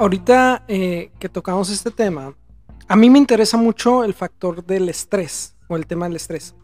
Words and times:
Ahorita 0.00 0.64
eh, 0.66 1.10
que 1.18 1.28
tocamos 1.28 1.68
este 1.68 1.90
tema, 1.90 2.34
a 2.88 2.96
mí 2.96 3.10
me 3.10 3.18
interesa 3.18 3.58
mucho 3.58 4.02
el 4.02 4.14
factor 4.14 4.64
del 4.64 4.88
estrés 4.88 5.54
o 5.68 5.76
el 5.76 5.86
tema 5.86 6.06
del 6.06 6.16
estrés. 6.16 6.54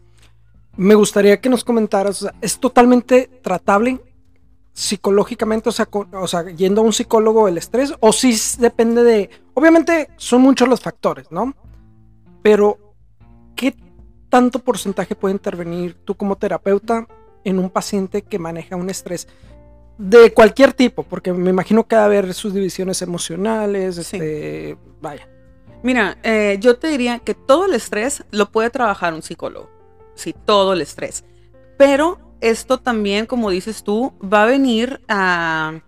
Me 0.75 0.95
gustaría 0.95 1.39
que 1.39 1.47
nos 1.47 1.63
comentaras, 1.63 2.23
o 2.23 2.31
¿es 2.41 2.57
totalmente 2.59 3.29
tratable 3.43 4.01
psicológicamente, 4.73 5.69
o 5.69 5.71
sea, 5.71 5.87
o 6.13 6.27
sea, 6.27 6.49
yendo 6.49 6.81
a 6.81 6.85
un 6.85 6.93
psicólogo 6.93 7.47
el 7.47 7.59
estrés? 7.59 7.93
¿O 7.99 8.11
sí 8.11 8.35
depende 8.57 9.03
de, 9.03 9.29
obviamente 9.53 10.09
son 10.17 10.41
muchos 10.41 10.67
los 10.67 10.81
factores, 10.81 11.31
¿no? 11.31 11.53
Pero, 12.41 12.95
¿qué 13.55 13.75
tanto 14.29 14.57
porcentaje 14.57 15.13
puede 15.13 15.35
intervenir 15.35 15.95
tú 16.05 16.15
como 16.15 16.37
terapeuta 16.37 17.05
en 17.43 17.59
un 17.59 17.69
paciente 17.69 18.23
que 18.23 18.39
maneja 18.39 18.75
un 18.75 18.89
estrés? 18.89 19.27
De 19.97 20.33
cualquier 20.33 20.73
tipo, 20.73 21.03
porque 21.03 21.33
me 21.33 21.49
imagino 21.49 21.87
que 21.87 21.95
va 21.95 22.03
a 22.03 22.05
haber 22.05 22.33
sus 22.33 22.53
divisiones 22.53 23.01
emocionales, 23.01 23.97
este, 23.97 24.77
vaya. 25.01 25.27
Mira, 25.83 26.17
eh, 26.23 26.57
yo 26.59 26.77
te 26.77 26.87
diría 26.87 27.19
que 27.19 27.33
todo 27.33 27.65
el 27.65 27.73
estrés 27.73 28.23
lo 28.31 28.51
puede 28.51 28.69
trabajar 28.69 29.13
un 29.13 29.21
psicólogo, 29.21 29.69
sí, 30.15 30.35
todo 30.45 30.73
el 30.73 30.81
estrés, 30.81 31.23
pero 31.77 32.19
esto 32.41 32.77
también, 32.77 33.25
como 33.25 33.49
dices 33.49 33.83
tú, 33.83 34.13
va 34.21 34.43
a 34.43 34.45
venir 34.45 35.01
a, 35.07 35.81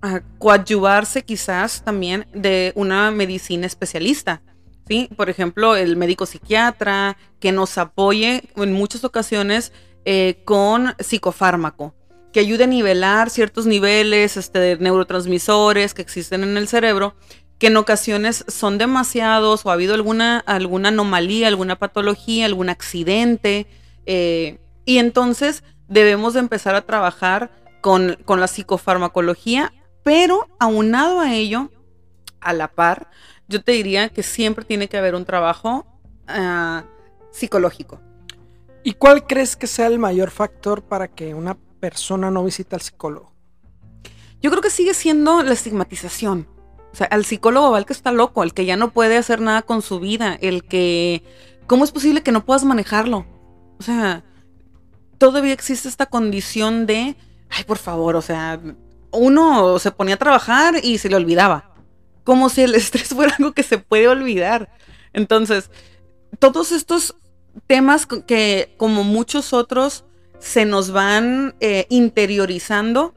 a 0.00 0.20
coadyuvarse 0.38 1.22
quizás 1.22 1.82
también 1.82 2.26
de 2.32 2.72
una 2.76 3.10
medicina 3.10 3.66
especialista. 3.66 4.42
¿sí? 4.86 5.08
Por 5.16 5.28
ejemplo, 5.28 5.74
el 5.74 5.96
médico 5.96 6.26
psiquiatra 6.26 7.16
que 7.40 7.50
nos 7.52 7.78
apoye 7.78 8.44
en 8.56 8.72
muchas 8.72 9.04
ocasiones 9.04 9.72
eh, 10.04 10.40
con 10.44 10.94
psicofármaco 11.00 11.94
que 12.32 12.40
ayude 12.40 12.64
a 12.64 12.66
nivelar 12.66 13.30
ciertos 13.30 13.66
niveles 13.66 14.36
este, 14.36 14.58
de 14.58 14.76
neurotransmisores 14.76 15.94
que 15.94 16.02
existen 16.02 16.42
en 16.42 16.56
el 16.56 16.68
cerebro, 16.68 17.14
que 17.58 17.68
en 17.68 17.76
ocasiones 17.76 18.44
son 18.48 18.78
demasiados 18.78 19.64
o 19.64 19.70
ha 19.70 19.74
habido 19.74 19.94
alguna, 19.94 20.38
alguna 20.40 20.90
anomalía, 20.90 21.48
alguna 21.48 21.76
patología, 21.76 22.46
algún 22.46 22.68
accidente. 22.68 23.66
Eh, 24.06 24.58
y 24.84 24.98
entonces 24.98 25.64
debemos 25.88 26.34
de 26.34 26.40
empezar 26.40 26.74
a 26.74 26.86
trabajar 26.86 27.50
con, 27.80 28.18
la 28.26 28.46
psicofarmacología, 28.46 29.72
pero 30.04 30.46
aunado 30.58 31.20
a 31.20 31.34
ello, 31.34 31.70
a 32.40 32.52
la 32.52 32.68
par, 32.68 33.10
yo 33.48 33.62
te 33.62 33.72
diría 33.72 34.10
que 34.10 34.22
siempre 34.22 34.64
tiene 34.64 34.88
que 34.88 34.98
haber 34.98 35.14
un 35.14 35.24
trabajo 35.24 35.86
ah, 36.26 36.84
psicológico. 37.32 38.00
¿Y 38.84 38.92
cuál 38.92 39.26
crees 39.26 39.56
que 39.56 39.66
sea 39.66 39.86
el 39.86 39.98
mayor 39.98 40.30
factor 40.30 40.82
para 40.82 41.08
que 41.08 41.34
una 41.34 41.56
persona 41.78 42.30
no 42.30 42.44
visita 42.44 42.76
al 42.76 42.82
psicólogo? 42.82 43.32
Yo 44.40 44.50
creo 44.50 44.62
que 44.62 44.70
sigue 44.70 44.94
siendo 44.94 45.42
la 45.42 45.52
estigmatización. 45.52 46.48
O 46.92 46.96
sea, 46.96 47.06
al 47.08 47.24
psicólogo 47.24 47.70
va 47.70 47.78
el 47.78 47.86
que 47.86 47.92
está 47.92 48.12
loco, 48.12 48.42
el 48.42 48.54
que 48.54 48.64
ya 48.64 48.76
no 48.76 48.92
puede 48.92 49.16
hacer 49.16 49.40
nada 49.40 49.62
con 49.62 49.82
su 49.82 50.00
vida, 50.00 50.38
el 50.40 50.64
que... 50.64 51.22
¿Cómo 51.66 51.84
es 51.84 51.92
posible 51.92 52.22
que 52.22 52.32
no 52.32 52.46
puedas 52.46 52.64
manejarlo? 52.64 53.26
O 53.78 53.82
sea, 53.82 54.24
todavía 55.18 55.52
existe 55.52 55.88
esta 55.88 56.06
condición 56.06 56.86
de, 56.86 57.16
ay, 57.50 57.64
por 57.64 57.78
favor, 57.78 58.16
o 58.16 58.22
sea, 58.22 58.60
uno 59.12 59.78
se 59.78 59.90
ponía 59.90 60.14
a 60.14 60.18
trabajar 60.18 60.76
y 60.82 60.98
se 60.98 61.10
le 61.10 61.16
olvidaba. 61.16 61.74
Como 62.24 62.48
si 62.48 62.62
el 62.62 62.74
estrés 62.74 63.08
fuera 63.08 63.34
algo 63.38 63.52
que 63.52 63.62
se 63.62 63.78
puede 63.78 64.08
olvidar. 64.08 64.70
Entonces, 65.12 65.70
todos 66.38 66.72
estos 66.72 67.16
temas 67.66 68.06
que, 68.06 68.74
como 68.78 69.04
muchos 69.04 69.52
otros, 69.52 70.04
se 70.38 70.64
nos 70.64 70.90
van 70.90 71.54
eh, 71.60 71.86
interiorizando, 71.88 73.14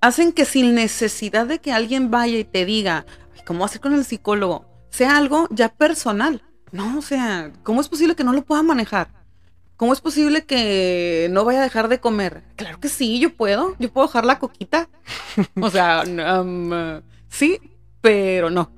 hacen 0.00 0.32
que 0.32 0.44
sin 0.44 0.74
necesidad 0.74 1.46
de 1.46 1.58
que 1.58 1.72
alguien 1.72 2.10
vaya 2.10 2.38
y 2.38 2.44
te 2.44 2.64
diga, 2.64 3.06
¿cómo 3.44 3.64
hacer 3.64 3.80
con 3.80 3.94
el 3.94 4.04
psicólogo? 4.04 4.66
Sea 4.90 5.16
algo 5.16 5.46
ya 5.50 5.68
personal. 5.68 6.42
No, 6.72 6.98
o 6.98 7.02
sea, 7.02 7.52
¿cómo 7.62 7.80
es 7.80 7.88
posible 7.88 8.14
que 8.14 8.24
no 8.24 8.32
lo 8.32 8.42
pueda 8.42 8.62
manejar? 8.62 9.08
¿Cómo 9.76 9.92
es 9.92 10.00
posible 10.00 10.44
que 10.44 11.28
no 11.30 11.44
vaya 11.44 11.60
a 11.60 11.62
dejar 11.62 11.88
de 11.88 12.00
comer? 12.00 12.42
Claro 12.56 12.78
que 12.80 12.88
sí, 12.88 13.18
yo 13.18 13.34
puedo. 13.34 13.76
Yo 13.78 13.90
puedo 13.90 14.06
dejar 14.06 14.26
la 14.26 14.38
coquita. 14.38 14.90
o 15.60 15.70
sea, 15.70 16.02
um, 16.42 16.70
sí, 17.28 17.58
pero 18.00 18.50
no. 18.50 18.70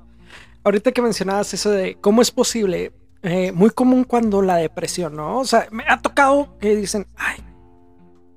Ahorita 0.63 0.93
que 0.93 1.03
mencionabas 1.03 1.53
eso 1.55 1.71
de 1.71 1.97
cómo 2.01 2.23
es 2.23 2.31
posible, 2.31 2.93
eh, 3.23 3.51
muy 3.51 3.71
común 3.71 4.05
cuando 4.05 4.43
la 4.43 4.57
depresión, 4.57 5.17
¿no? 5.17 5.41
O 5.41 5.45
sea, 5.45 5.67
me 5.73 5.85
ha 5.89 6.01
tocado 6.01 6.57
que 6.61 6.77
dicen, 6.77 7.07
ay, 7.17 7.37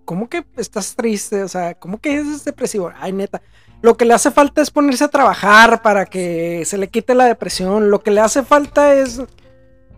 ¿cómo 0.06 0.30
que 0.30 0.46
estás 0.58 0.96
triste? 0.96 1.44
O 1.44 1.48
sea, 1.48 1.74
¿cómo 1.74 2.00
que 2.00 2.16
es 2.16 2.46
depresivo? 2.46 2.92
Ay, 3.00 3.12
neta. 3.12 3.42
Lo 3.82 3.98
que 3.98 4.06
le 4.06 4.14
hace 4.14 4.32
falta 4.32 4.62
es 4.62 4.72
ponerse 4.72 5.04
a 5.04 5.10
trabajar 5.10 5.82
para 5.82 6.06
que 6.06 6.64
se 6.66 6.78
le 6.78 6.88
quite 6.88 7.14
la 7.14 7.26
depresión. 7.26 7.92
Lo 7.92 8.02
que 8.02 8.12
le 8.12 8.22
hace 8.22 8.44
falta 8.44 8.94
es... 8.94 9.22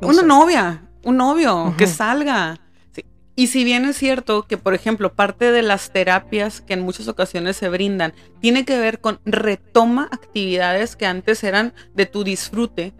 Una 0.01 0.21
novia, 0.21 0.83
un 1.03 1.17
novio, 1.17 1.73
que 1.77 1.87
salga. 1.87 2.59
Y 3.35 3.47
si 3.47 3.63
bien 3.63 3.85
es 3.85 3.97
cierto 3.97 4.47
que, 4.47 4.57
por 4.57 4.73
ejemplo, 4.73 5.13
parte 5.13 5.51
de 5.51 5.61
las 5.61 5.91
terapias 5.91 6.61
que 6.61 6.73
en 6.73 6.81
muchas 6.81 7.07
ocasiones 7.07 7.55
se 7.55 7.69
brindan 7.69 8.13
tiene 8.41 8.65
que 8.65 8.79
ver 8.79 8.99
con 8.99 9.19
retoma 9.25 10.09
actividades 10.11 10.95
que 10.95 11.05
antes 11.05 11.43
eran 11.43 11.73
de 11.93 12.07
tu 12.07 12.23
disfrute, 12.23 12.93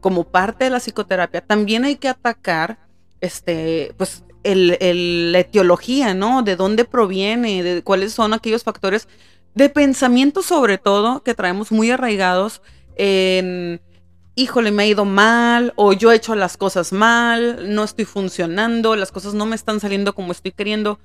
como 0.00 0.24
parte 0.24 0.64
de 0.64 0.70
la 0.70 0.78
psicoterapia, 0.78 1.40
también 1.40 1.84
hay 1.84 1.96
que 1.96 2.08
atacar 2.08 2.78
este, 3.20 3.94
pues, 3.96 4.24
el, 4.44 5.32
la 5.32 5.38
etiología, 5.40 6.14
¿no? 6.14 6.42
De 6.42 6.56
dónde 6.56 6.84
proviene, 6.84 7.62
de 7.62 7.82
cuáles 7.82 8.12
son 8.12 8.32
aquellos 8.32 8.64
factores 8.64 9.08
de 9.54 9.68
pensamiento 9.68 10.42
sobre 10.42 10.78
todo 10.78 11.22
que 11.22 11.34
traemos 11.34 11.72
muy 11.72 11.90
arraigados 11.90 12.62
en, 12.96 13.80
híjole, 14.34 14.70
me 14.70 14.84
ha 14.84 14.86
ido 14.86 15.04
mal 15.04 15.72
o 15.76 15.92
yo 15.92 16.12
he 16.12 16.16
hecho 16.16 16.34
las 16.34 16.56
cosas 16.56 16.92
mal, 16.92 17.74
no 17.74 17.84
estoy 17.84 18.04
funcionando, 18.04 18.96
las 18.96 19.12
cosas 19.12 19.34
no 19.34 19.46
me 19.46 19.56
están 19.56 19.80
saliendo 19.80 20.14
como 20.14 20.32
estoy 20.32 20.52
queriendo. 20.52 20.98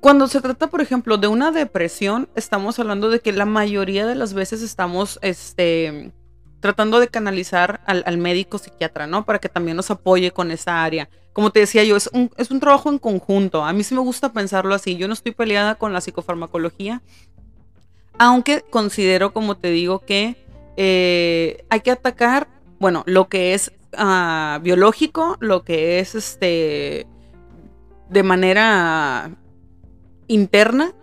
Cuando 0.00 0.26
se 0.26 0.40
trata, 0.40 0.66
por 0.66 0.80
ejemplo, 0.80 1.16
de 1.16 1.28
una 1.28 1.52
depresión, 1.52 2.28
estamos 2.34 2.78
hablando 2.78 3.08
de 3.08 3.20
que 3.20 3.32
la 3.32 3.46
mayoría 3.46 4.06
de 4.06 4.16
las 4.16 4.34
veces 4.34 4.60
estamos, 4.60 5.20
este, 5.22 6.12
tratando 6.58 6.98
de 6.98 7.06
canalizar 7.06 7.82
al, 7.86 8.02
al 8.06 8.18
médico 8.18 8.58
psiquiatra, 8.58 9.06
¿no? 9.06 9.24
Para 9.24 9.38
que 9.38 9.48
también 9.48 9.76
nos 9.76 9.92
apoye 9.92 10.32
con 10.32 10.50
esa 10.50 10.82
área 10.82 11.08
como 11.32 11.50
te 11.50 11.60
decía 11.60 11.84
yo, 11.84 11.96
es 11.96 12.10
un, 12.12 12.30
es 12.36 12.50
un 12.50 12.60
trabajo 12.60 12.90
en 12.90 12.98
conjunto. 12.98 13.64
A 13.64 13.72
mí 13.72 13.82
sí 13.84 13.94
me 13.94 14.00
gusta 14.00 14.32
pensarlo 14.32 14.74
así. 14.74 14.96
Yo 14.96 15.08
no 15.08 15.14
estoy 15.14 15.32
peleada 15.32 15.76
con 15.76 15.92
la 15.92 16.00
psicofarmacología, 16.00 17.02
aunque 18.18 18.62
considero, 18.68 19.32
como 19.32 19.56
te 19.56 19.70
digo, 19.70 20.00
que 20.00 20.36
eh, 20.76 21.64
hay 21.70 21.80
que 21.80 21.90
atacar, 21.90 22.48
bueno, 22.78 23.02
lo 23.06 23.28
que 23.28 23.54
es 23.54 23.72
ah, 23.96 24.60
biológico, 24.62 25.36
lo 25.40 25.64
que 25.64 26.00
es 26.00 26.14
este 26.14 27.06
de 28.10 28.22
manera 28.22 29.30
interna 30.28 30.94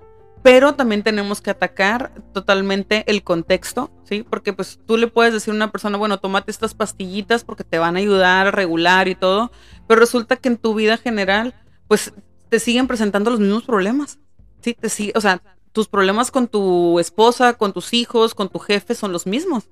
pero 0.42 0.74
también 0.76 1.04
tenemos 1.04 1.42
que 1.42 1.50
atacar 1.50 2.12
totalmente 2.34 3.04
el 3.08 3.24
contexto, 3.24 3.92
¿sí? 4.04 4.24
Porque 4.24 4.54
pues 4.54 4.80
tú 4.86 4.98
le 4.98 5.08
puedes 5.08 5.34
decir 5.34 5.52
a 5.52 5.56
una 5.56 5.72
persona, 5.72 5.98
bueno, 5.98 6.20
tómate 6.20 6.52
estas 6.52 6.74
pastillitas 6.74 7.44
porque 7.44 7.64
te 7.64 7.78
van 7.78 7.96
a 7.96 8.00
ayudar 8.00 8.48
a 8.48 8.52
regular 8.52 9.08
y 9.08 9.16
todo, 9.16 9.52
pero 9.88 10.00
resulta 10.00 10.38
que 10.38 10.50
en 10.50 10.58
tu 10.58 10.74
vida 10.74 10.98
general, 10.98 11.54
pues 11.88 12.14
te 12.50 12.60
siguen 12.60 12.88
presentando 12.88 13.32
los 13.32 13.40
mismos 13.40 13.64
problemas, 13.64 14.20
¿sí? 14.62 14.74
Te 14.74 14.90
sigue, 14.90 15.14
o 15.16 15.22
sea, 15.22 15.42
tus 15.72 15.88
problemas 15.88 16.32
con 16.32 16.48
tu 16.48 17.00
esposa, 17.00 17.54
con 17.54 17.74
tus 17.74 17.94
hijos, 17.94 18.34
con 18.34 18.50
tu 18.50 18.60
jefe 18.60 18.96
son 18.96 19.12
los 19.12 19.28
mismos. 19.28 19.70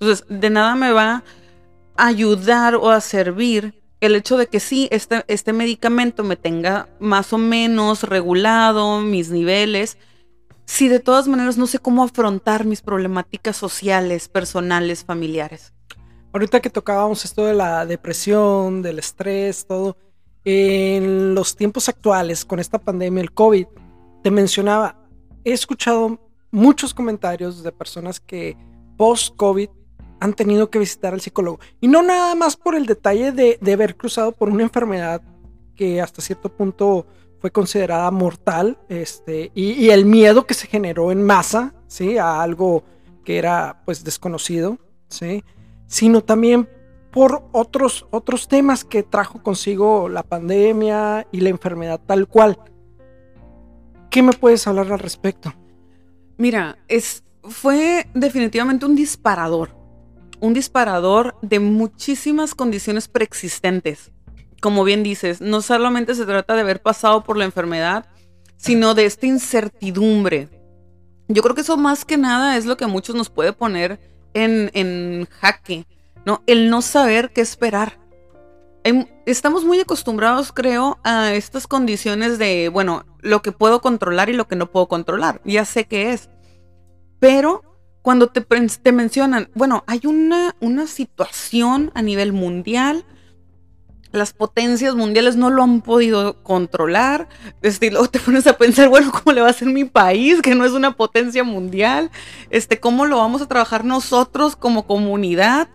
Entonces, 0.00 0.26
de 0.28 0.50
nada 0.50 0.74
me 0.74 0.92
va 0.92 1.24
a 1.96 2.06
ayudar 2.06 2.76
o 2.76 2.90
a 2.90 3.00
servir 3.00 3.82
el 4.00 4.14
hecho 4.14 4.36
de 4.36 4.48
que 4.48 4.60
sí, 4.60 4.88
este, 4.90 5.24
este 5.28 5.52
medicamento 5.52 6.24
me 6.24 6.36
tenga 6.36 6.88
más 7.00 7.32
o 7.32 7.38
menos 7.38 8.02
regulado 8.02 9.00
mis 9.00 9.30
niveles, 9.30 9.96
si 10.64 10.88
de 10.88 11.00
todas 11.00 11.28
maneras 11.28 11.56
no 11.56 11.66
sé 11.66 11.78
cómo 11.78 12.02
afrontar 12.02 12.64
mis 12.64 12.82
problemáticas 12.82 13.56
sociales, 13.56 14.28
personales, 14.28 15.04
familiares. 15.04 15.72
Ahorita 16.32 16.60
que 16.60 16.70
tocábamos 16.70 17.24
esto 17.24 17.44
de 17.44 17.54
la 17.54 17.86
depresión, 17.86 18.82
del 18.82 18.98
estrés, 18.98 19.66
todo, 19.66 19.96
en 20.44 21.34
los 21.34 21.56
tiempos 21.56 21.88
actuales, 21.88 22.44
con 22.44 22.58
esta 22.58 22.78
pandemia, 22.78 23.22
el 23.22 23.32
COVID, 23.32 23.66
te 24.22 24.30
mencionaba, 24.30 24.98
he 25.44 25.52
escuchado 25.52 26.18
muchos 26.50 26.92
comentarios 26.92 27.62
de 27.62 27.72
personas 27.72 28.20
que 28.20 28.56
post-COVID 28.96 29.68
han 30.20 30.34
tenido 30.34 30.70
que 30.70 30.78
visitar 30.78 31.12
al 31.12 31.20
psicólogo. 31.20 31.60
Y 31.80 31.88
no 31.88 32.02
nada 32.02 32.34
más 32.34 32.56
por 32.56 32.74
el 32.74 32.86
detalle 32.86 33.32
de, 33.32 33.72
haber 33.72 33.96
cruzado 33.96 34.32
por 34.32 34.48
una 34.48 34.62
enfermedad 34.62 35.20
que 35.74 36.00
hasta 36.00 36.22
cierto 36.22 36.48
punto 36.48 37.06
fue 37.44 37.50
considerada 37.50 38.10
mortal, 38.10 38.78
este, 38.88 39.52
y, 39.54 39.90
el 39.90 40.06
miedo 40.06 40.46
que 40.46 40.54
se 40.54 40.66
generó 40.66 41.12
en 41.12 41.22
masa, 41.22 41.74
¿sí? 41.88 42.16
A 42.16 42.40
algo 42.40 42.84
que 43.22 43.36
era 43.36 43.82
pues 43.84 44.02
desconocido, 44.02 44.78
¿sí? 45.08 45.44
Sino 45.86 46.22
también 46.22 46.70
por 47.12 47.46
otros, 47.52 48.06
otros 48.10 48.48
temas 48.48 48.82
que 48.82 49.02
trajo 49.02 49.42
consigo 49.42 50.08
la 50.08 50.22
pandemia 50.22 51.26
y 51.32 51.40
la 51.40 51.50
enfermedad 51.50 52.00
tal 52.06 52.28
cual. 52.28 52.58
¿Qué 54.08 54.22
me 54.22 54.32
puedes 54.32 54.66
hablar 54.66 54.90
al 54.90 54.98
respecto? 54.98 55.52
Mira, 56.38 56.78
es 56.88 57.24
fue 57.42 58.06
definitivamente 58.14 58.86
un 58.86 58.96
disparador. 58.96 59.76
Un 60.40 60.54
disparador 60.54 61.36
de 61.42 61.60
muchísimas 61.60 62.54
condiciones 62.54 63.06
preexistentes. 63.06 64.13
Como 64.64 64.82
bien 64.82 65.02
dices, 65.02 65.42
no 65.42 65.60
solamente 65.60 66.14
se 66.14 66.24
trata 66.24 66.54
de 66.54 66.62
haber 66.62 66.80
pasado 66.80 67.22
por 67.22 67.36
la 67.36 67.44
enfermedad, 67.44 68.06
sino 68.56 68.94
de 68.94 69.04
esta 69.04 69.26
incertidumbre. 69.26 70.48
Yo 71.28 71.42
creo 71.42 71.54
que 71.54 71.60
eso 71.60 71.76
más 71.76 72.06
que 72.06 72.16
nada 72.16 72.56
es 72.56 72.64
lo 72.64 72.78
que 72.78 72.84
a 72.84 72.88
muchos 72.88 73.14
nos 73.14 73.28
puede 73.28 73.52
poner 73.52 74.00
en, 74.32 74.70
en 74.72 75.28
jaque, 75.38 75.84
¿no? 76.24 76.42
El 76.46 76.70
no 76.70 76.80
saber 76.80 77.30
qué 77.34 77.42
esperar. 77.42 78.00
Estamos 79.26 79.66
muy 79.66 79.80
acostumbrados, 79.80 80.50
creo, 80.50 80.98
a 81.04 81.34
estas 81.34 81.66
condiciones 81.66 82.38
de, 82.38 82.70
bueno, 82.70 83.04
lo 83.20 83.42
que 83.42 83.52
puedo 83.52 83.82
controlar 83.82 84.30
y 84.30 84.32
lo 84.32 84.48
que 84.48 84.56
no 84.56 84.72
puedo 84.72 84.88
controlar. 84.88 85.42
Ya 85.44 85.66
sé 85.66 85.84
qué 85.84 86.14
es. 86.14 86.30
Pero 87.20 87.60
cuando 88.00 88.28
te, 88.28 88.40
te 88.40 88.92
mencionan, 88.92 89.50
bueno, 89.54 89.84
hay 89.86 90.00
una, 90.04 90.56
una 90.60 90.86
situación 90.86 91.90
a 91.92 92.00
nivel 92.00 92.32
mundial, 92.32 93.04
las 94.14 94.32
potencias 94.32 94.94
mundiales 94.94 95.36
no 95.36 95.50
lo 95.50 95.62
han 95.62 95.82
podido 95.82 96.42
controlar. 96.42 97.28
Este, 97.62 97.90
luego 97.90 98.08
te 98.08 98.20
pones 98.20 98.46
a 98.46 98.56
pensar, 98.56 98.88
bueno, 98.88 99.10
¿cómo 99.12 99.32
le 99.34 99.40
va 99.40 99.48
a 99.48 99.52
ser 99.52 99.68
mi 99.68 99.84
país, 99.84 100.40
que 100.40 100.54
no 100.54 100.64
es 100.64 100.72
una 100.72 100.92
potencia 100.92 101.42
mundial? 101.42 102.10
Este, 102.50 102.78
¿Cómo 102.78 103.06
lo 103.06 103.18
vamos 103.18 103.42
a 103.42 103.48
trabajar 103.48 103.84
nosotros 103.84 104.54
como 104.56 104.86
comunidad? 104.86 105.68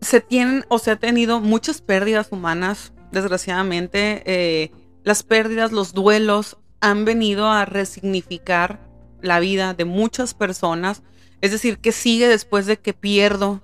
Se 0.00 0.20
tienen 0.20 0.64
o 0.68 0.78
se 0.78 0.90
ha 0.90 0.96
tenido 0.96 1.40
muchas 1.40 1.80
pérdidas 1.80 2.28
humanas, 2.32 2.92
desgraciadamente. 3.12 4.22
Eh, 4.26 4.72
las 5.04 5.22
pérdidas, 5.22 5.70
los 5.70 5.94
duelos 5.94 6.58
han 6.80 7.04
venido 7.04 7.48
a 7.48 7.64
resignificar 7.64 8.80
la 9.22 9.38
vida 9.38 9.74
de 9.74 9.84
muchas 9.84 10.34
personas. 10.34 11.02
Es 11.40 11.52
decir, 11.52 11.78
que 11.78 11.92
sigue 11.92 12.26
después 12.26 12.66
de 12.66 12.78
que 12.78 12.92
pierdo 12.94 13.62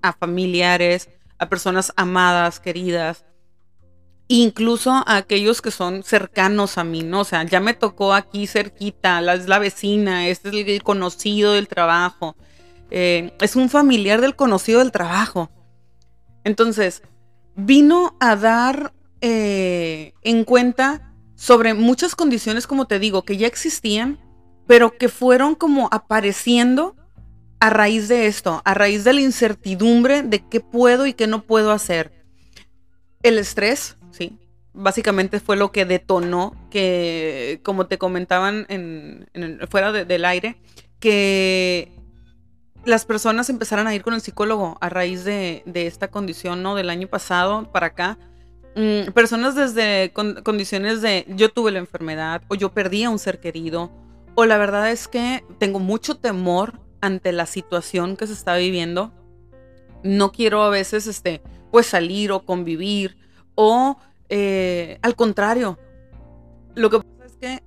a 0.00 0.14
familiares, 0.14 1.10
a 1.38 1.48
personas 1.48 1.92
amadas, 1.96 2.60
queridas, 2.60 3.24
incluso 4.28 4.90
a 4.90 5.16
aquellos 5.16 5.62
que 5.62 5.70
son 5.70 6.02
cercanos 6.02 6.78
a 6.78 6.84
mí, 6.84 7.02
¿no? 7.02 7.20
O 7.20 7.24
sea, 7.24 7.42
ya 7.44 7.60
me 7.60 7.74
tocó 7.74 8.14
aquí 8.14 8.46
cerquita, 8.46 9.20
la, 9.20 9.34
es 9.34 9.48
la 9.48 9.58
vecina, 9.58 10.28
este 10.28 10.48
es 10.50 10.68
el 10.68 10.82
conocido 10.82 11.54
del 11.54 11.66
trabajo, 11.66 12.36
eh, 12.90 13.32
es 13.40 13.56
un 13.56 13.70
familiar 13.70 14.20
del 14.20 14.36
conocido 14.36 14.80
del 14.80 14.92
trabajo. 14.92 15.50
Entonces, 16.44 17.02
vino 17.56 18.16
a 18.20 18.36
dar 18.36 18.92
eh, 19.20 20.12
en 20.22 20.44
cuenta 20.44 21.12
sobre 21.34 21.74
muchas 21.74 22.14
condiciones, 22.14 22.66
como 22.66 22.86
te 22.86 22.98
digo, 22.98 23.22
que 23.22 23.36
ya 23.36 23.46
existían, 23.46 24.18
pero 24.66 24.98
que 24.98 25.08
fueron 25.08 25.54
como 25.54 25.88
apareciendo 25.90 26.94
a 27.60 27.70
raíz 27.70 28.08
de 28.08 28.26
esto, 28.26 28.62
a 28.64 28.74
raíz 28.74 29.04
de 29.04 29.12
la 29.12 29.20
incertidumbre 29.20 30.22
de 30.22 30.46
qué 30.48 30.60
puedo 30.60 31.06
y 31.06 31.14
qué 31.14 31.26
no 31.26 31.42
puedo 31.42 31.72
hacer. 31.72 32.12
El 33.22 33.38
estrés, 33.38 33.96
sí, 34.10 34.38
básicamente 34.72 35.40
fue 35.40 35.56
lo 35.56 35.72
que 35.72 35.84
detonó 35.84 36.54
que, 36.70 37.60
como 37.64 37.86
te 37.86 37.98
comentaban 37.98 38.66
en, 38.68 39.28
fuera 39.68 39.92
del 39.92 40.24
aire, 40.24 40.56
que 41.00 41.92
las 42.84 43.04
personas 43.04 43.50
empezaran 43.50 43.86
a 43.86 43.94
ir 43.94 44.02
con 44.02 44.14
el 44.14 44.20
psicólogo 44.20 44.78
a 44.80 44.88
raíz 44.88 45.24
de, 45.24 45.62
esta 45.74 46.08
condición, 46.08 46.62
¿no? 46.62 46.74
Del 46.74 46.90
año 46.90 47.08
pasado 47.08 47.70
para 47.72 47.88
acá. 47.88 48.18
Mm, 48.76 49.10
personas 49.12 49.56
desde 49.56 50.12
condiciones 50.12 51.02
de 51.02 51.26
yo 51.28 51.48
tuve 51.48 51.72
la 51.72 51.80
enfermedad 51.80 52.42
o 52.48 52.54
yo 52.54 52.72
perdí 52.72 53.02
a 53.02 53.10
un 53.10 53.18
ser 53.18 53.40
querido 53.40 53.90
o 54.36 54.44
la 54.44 54.58
verdad 54.58 54.92
es 54.92 55.08
que 55.08 55.42
tengo 55.58 55.80
mucho 55.80 56.16
temor 56.16 56.78
ante 57.00 57.32
la 57.32 57.46
situación 57.46 58.16
que 58.16 58.26
se 58.26 58.32
está 58.32 58.56
viviendo. 58.56 59.12
No 60.02 60.32
quiero 60.32 60.62
a 60.62 60.70
veces, 60.70 61.06
este, 61.06 61.42
pues 61.70 61.86
salir 61.86 62.32
o 62.32 62.44
convivir 62.44 63.16
o 63.54 63.98
eh, 64.28 64.98
al 65.02 65.16
contrario. 65.16 65.78
Lo 66.74 66.90
que 66.90 67.00
pasa 67.00 67.26
es 67.26 67.36
que 67.36 67.62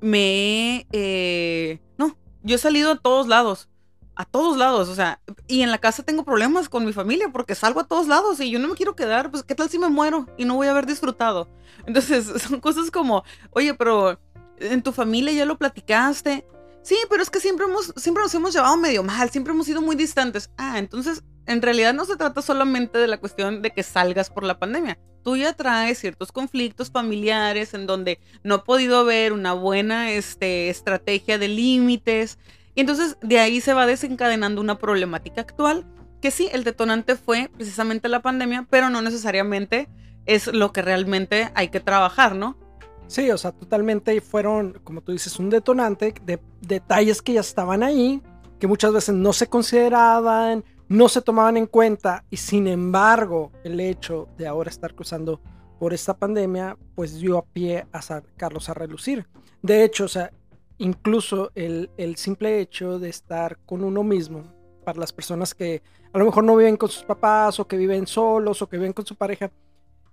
me 0.00 0.86
eh, 0.92 1.80
no, 1.96 2.16
yo 2.42 2.56
he 2.56 2.58
salido 2.58 2.92
a 2.92 2.96
todos 2.96 3.26
lados, 3.26 3.70
a 4.16 4.24
todos 4.24 4.56
lados, 4.56 4.88
o 4.88 4.94
sea, 4.94 5.20
y 5.48 5.62
en 5.62 5.70
la 5.70 5.78
casa 5.78 6.02
tengo 6.02 6.24
problemas 6.24 6.68
con 6.68 6.84
mi 6.84 6.92
familia 6.92 7.30
porque 7.32 7.54
salgo 7.54 7.80
a 7.80 7.88
todos 7.88 8.06
lados 8.06 8.38
y 8.40 8.50
yo 8.50 8.58
no 8.58 8.68
me 8.68 8.74
quiero 8.74 8.94
quedar, 8.94 9.30
pues 9.30 9.42
qué 9.42 9.54
tal 9.54 9.70
si 9.70 9.78
me 9.78 9.88
muero 9.88 10.26
y 10.36 10.44
no 10.44 10.56
voy 10.56 10.66
a 10.66 10.72
haber 10.72 10.86
disfrutado. 10.86 11.48
Entonces 11.86 12.26
son 12.42 12.60
cosas 12.60 12.90
como, 12.90 13.24
oye, 13.50 13.74
pero 13.74 14.20
en 14.58 14.82
tu 14.82 14.92
familia 14.92 15.32
ya 15.32 15.46
lo 15.46 15.58
platicaste, 15.58 16.46
Sí, 16.84 16.98
pero 17.08 17.22
es 17.22 17.30
que 17.30 17.40
siempre, 17.40 17.64
hemos, 17.64 17.94
siempre 17.96 18.22
nos 18.22 18.34
hemos 18.34 18.52
llevado 18.52 18.76
medio 18.76 19.02
mal, 19.02 19.30
siempre 19.30 19.54
hemos 19.54 19.64
sido 19.64 19.80
muy 19.80 19.96
distantes. 19.96 20.50
Ah, 20.58 20.78
entonces 20.78 21.24
en 21.46 21.62
realidad 21.62 21.94
no 21.94 22.04
se 22.04 22.16
trata 22.16 22.42
solamente 22.42 22.98
de 22.98 23.08
la 23.08 23.16
cuestión 23.16 23.62
de 23.62 23.70
que 23.70 23.82
salgas 23.82 24.28
por 24.28 24.44
la 24.44 24.58
pandemia. 24.58 24.98
Tú 25.22 25.34
ya 25.34 25.54
traes 25.54 25.98
ciertos 25.98 26.30
conflictos 26.30 26.90
familiares 26.90 27.72
en 27.72 27.86
donde 27.86 28.20
no 28.42 28.56
ha 28.56 28.64
podido 28.64 28.98
haber 28.98 29.32
una 29.32 29.54
buena 29.54 30.10
este, 30.10 30.68
estrategia 30.68 31.38
de 31.38 31.48
límites. 31.48 32.38
Y 32.74 32.82
entonces 32.82 33.16
de 33.22 33.38
ahí 33.38 33.62
se 33.62 33.72
va 33.72 33.86
desencadenando 33.86 34.60
una 34.60 34.76
problemática 34.76 35.40
actual, 35.40 35.86
que 36.20 36.30
sí, 36.30 36.50
el 36.52 36.64
detonante 36.64 37.16
fue 37.16 37.50
precisamente 37.54 38.08
la 38.10 38.20
pandemia, 38.20 38.66
pero 38.68 38.90
no 38.90 39.00
necesariamente 39.00 39.88
es 40.26 40.48
lo 40.48 40.70
que 40.72 40.82
realmente 40.82 41.50
hay 41.54 41.68
que 41.68 41.80
trabajar, 41.80 42.34
¿no? 42.34 42.58
Sí, 43.06 43.30
o 43.30 43.38
sea, 43.38 43.52
totalmente 43.52 44.20
fueron, 44.20 44.80
como 44.82 45.00
tú 45.00 45.12
dices, 45.12 45.38
un 45.38 45.50
detonante 45.50 46.14
de 46.24 46.40
detalles 46.60 47.20
que 47.22 47.34
ya 47.34 47.40
estaban 47.40 47.82
ahí, 47.82 48.22
que 48.58 48.66
muchas 48.66 48.92
veces 48.92 49.14
no 49.14 49.32
se 49.32 49.46
consideraban, 49.46 50.64
no 50.88 51.08
se 51.08 51.20
tomaban 51.20 51.56
en 51.56 51.66
cuenta 51.66 52.24
y 52.30 52.36
sin 52.36 52.66
embargo 52.66 53.52
el 53.64 53.80
hecho 53.80 54.28
de 54.36 54.46
ahora 54.46 54.70
estar 54.70 54.94
cruzando 54.94 55.40
por 55.78 55.92
esta 55.92 56.14
pandemia 56.16 56.76
pues 56.94 57.18
dio 57.18 57.38
a 57.38 57.44
pie 57.44 57.86
a 57.92 58.00
sacarlos 58.00 58.68
a 58.68 58.74
relucir. 58.74 59.26
De 59.62 59.84
hecho, 59.84 60.04
o 60.04 60.08
sea, 60.08 60.30
incluso 60.78 61.50
el, 61.54 61.90
el 61.96 62.16
simple 62.16 62.60
hecho 62.60 62.98
de 62.98 63.08
estar 63.10 63.58
con 63.66 63.82
uno 63.82 64.02
mismo, 64.02 64.44
para 64.84 65.00
las 65.00 65.12
personas 65.12 65.54
que 65.54 65.82
a 66.12 66.18
lo 66.18 66.26
mejor 66.26 66.44
no 66.44 66.56
viven 66.56 66.76
con 66.76 66.88
sus 66.88 67.02
papás 67.02 67.58
o 67.58 67.66
que 67.66 67.76
viven 67.76 68.06
solos 68.06 68.62
o 68.62 68.68
que 68.68 68.76
viven 68.76 68.92
con 68.92 69.06
su 69.06 69.16
pareja, 69.16 69.50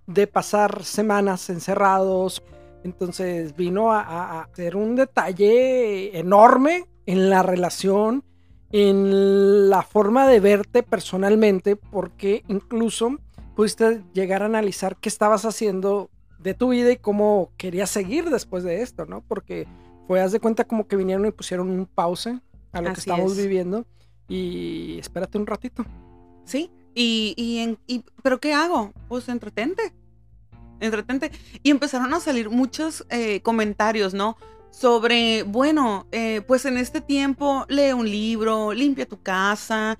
de 0.06 0.26
pasar 0.26 0.82
semanas 0.82 1.48
encerrados, 1.50 2.42
entonces 2.84 3.56
vino 3.56 3.92
a, 3.92 4.48
ser 4.54 4.76
un 4.76 4.96
detalle 4.96 6.18
enorme 6.18 6.86
en 7.06 7.30
la 7.30 7.42
relación, 7.42 8.24
en 8.70 9.70
la 9.70 9.82
forma 9.82 10.26
de 10.26 10.40
verte 10.40 10.82
personalmente, 10.82 11.76
porque 11.76 12.44
incluso 12.48 13.18
pudiste 13.54 14.02
llegar 14.12 14.42
a 14.42 14.46
analizar 14.46 14.96
qué 14.96 15.08
estabas 15.08 15.44
haciendo 15.44 16.10
de 16.38 16.54
tu 16.54 16.70
vida 16.70 16.90
y 16.90 16.96
cómo 16.96 17.52
querías 17.56 17.90
seguir 17.90 18.30
después 18.30 18.64
de 18.64 18.82
esto, 18.82 19.06
¿no? 19.06 19.22
Porque 19.22 19.66
fue, 20.06 20.20
haz 20.20 20.32
de 20.32 20.40
cuenta 20.40 20.64
como 20.64 20.86
que 20.86 20.96
vinieron 20.96 21.26
y 21.26 21.30
pusieron 21.30 21.70
un 21.70 21.86
pause 21.86 22.40
a 22.72 22.80
lo 22.80 22.92
que 22.92 23.00
estamos 23.00 23.36
viviendo 23.36 23.86
y 24.28 24.98
espérate 24.98 25.38
un 25.38 25.46
ratito. 25.46 25.84
Sí, 26.44 26.70
y, 26.94 27.34
y, 27.36 27.78
y, 27.86 28.04
pero 28.22 28.40
¿qué 28.40 28.52
hago? 28.52 28.92
Pues 29.08 29.28
entretente 29.28 29.92
entretente. 30.82 31.30
Y 31.62 31.70
empezaron 31.70 32.12
a 32.14 32.20
salir 32.20 32.50
muchos 32.50 33.06
eh, 33.10 33.40
comentarios, 33.42 34.14
¿no? 34.14 34.36
Sobre, 34.70 35.42
bueno, 35.42 36.06
eh, 36.12 36.42
pues 36.46 36.64
en 36.64 36.78
este 36.78 37.00
tiempo 37.00 37.66
lee 37.68 37.92
un 37.92 38.10
libro, 38.10 38.72
limpia 38.72 39.06
tu 39.06 39.20
casa. 39.20 39.98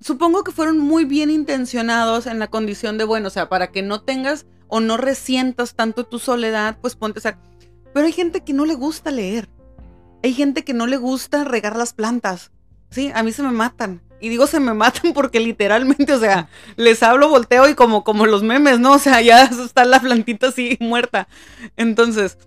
Supongo 0.00 0.44
que 0.44 0.52
fueron 0.52 0.78
muy 0.78 1.04
bien 1.04 1.30
intencionados 1.30 2.26
en 2.26 2.38
la 2.38 2.48
condición 2.48 2.98
de, 2.98 3.04
bueno, 3.04 3.28
o 3.28 3.30
sea, 3.30 3.48
para 3.48 3.72
que 3.72 3.82
no 3.82 4.02
tengas 4.02 4.46
o 4.68 4.80
no 4.80 4.96
resientas 4.96 5.74
tanto 5.74 6.04
tu 6.04 6.18
soledad, 6.18 6.78
pues 6.80 6.96
ponte 6.96 7.26
a. 7.26 7.38
Pero 7.94 8.06
hay 8.06 8.12
gente 8.12 8.42
que 8.42 8.52
no 8.52 8.66
le 8.66 8.74
gusta 8.74 9.10
leer. 9.10 9.48
Hay 10.22 10.34
gente 10.34 10.64
que 10.64 10.74
no 10.74 10.86
le 10.86 10.96
gusta 10.96 11.44
regar 11.44 11.76
las 11.76 11.92
plantas. 11.92 12.52
Sí, 12.90 13.10
a 13.14 13.22
mí 13.22 13.32
se 13.32 13.42
me 13.42 13.50
matan. 13.50 14.02
Y 14.22 14.28
digo 14.28 14.46
se 14.46 14.60
me 14.60 14.72
matan 14.72 15.12
porque 15.14 15.40
literalmente, 15.40 16.12
o 16.12 16.20
sea, 16.20 16.48
les 16.76 17.02
hablo, 17.02 17.28
volteo 17.28 17.68
y 17.68 17.74
como, 17.74 18.04
como 18.04 18.24
los 18.24 18.44
memes, 18.44 18.78
¿no? 18.78 18.92
O 18.92 18.98
sea, 18.98 19.20
ya 19.20 19.44
está 19.66 19.84
la 19.84 20.00
plantita 20.00 20.48
así 20.48 20.78
muerta. 20.80 21.26
Entonces, 21.76 22.38